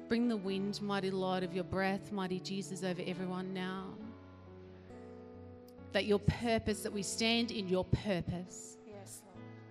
bring 0.08 0.28
the 0.28 0.38
wind, 0.38 0.82
mighty 0.82 1.12
Lord, 1.12 1.44
of 1.44 1.54
your 1.54 1.64
breath, 1.64 2.12
mighty 2.12 2.40
Jesus, 2.40 2.84
over 2.84 3.02
everyone 3.06 3.54
now. 3.54 3.94
That 5.92 6.06
your 6.06 6.20
purpose, 6.20 6.82
that 6.82 6.92
we 6.92 7.04
stand 7.04 7.52
in 7.52 7.68
your 7.68 7.86
purpose. 7.86 8.79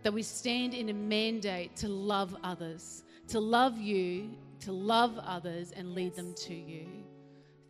That 0.03 0.13
we 0.13 0.23
stand 0.23 0.75
in 0.75 0.89
a 0.89 0.95
mandate 0.95 1.77
to 1.77 1.89
love 1.89 2.37
others, 2.43 3.05
to 3.29 3.41
love 3.41 3.79
you, 3.79 4.31
to 4.61 4.73
love 4.73 5.19
others, 5.19 5.73
and 5.73 5.95
lead 5.95 6.15
them 6.15 6.35
to 6.35 6.55
you. 6.55 6.87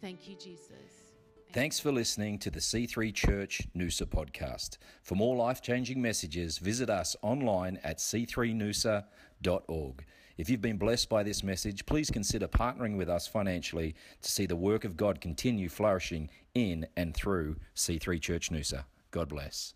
Thank 0.00 0.28
you, 0.28 0.36
Jesus. 0.36 0.70
Thanks 1.52 1.80
for 1.80 1.90
listening 1.90 2.38
to 2.40 2.50
the 2.50 2.60
C3 2.60 3.14
Church 3.14 3.62
Noosa 3.74 4.06
podcast. 4.06 4.76
For 5.02 5.14
more 5.14 5.34
life 5.34 5.62
changing 5.62 6.00
messages, 6.00 6.58
visit 6.58 6.90
us 6.90 7.16
online 7.22 7.78
at 7.82 7.98
c3noosa.org. 7.98 10.04
If 10.36 10.50
you've 10.50 10.60
been 10.60 10.78
blessed 10.78 11.08
by 11.08 11.22
this 11.22 11.42
message, 11.42 11.86
please 11.86 12.10
consider 12.10 12.46
partnering 12.46 12.96
with 12.96 13.08
us 13.08 13.26
financially 13.26 13.96
to 14.22 14.30
see 14.30 14.46
the 14.46 14.54
work 14.54 14.84
of 14.84 14.96
God 14.96 15.20
continue 15.20 15.68
flourishing 15.68 16.28
in 16.54 16.86
and 16.96 17.14
through 17.14 17.56
C3 17.74 18.20
Church 18.20 18.50
Noosa. 18.50 18.84
God 19.10 19.30
bless. 19.30 19.74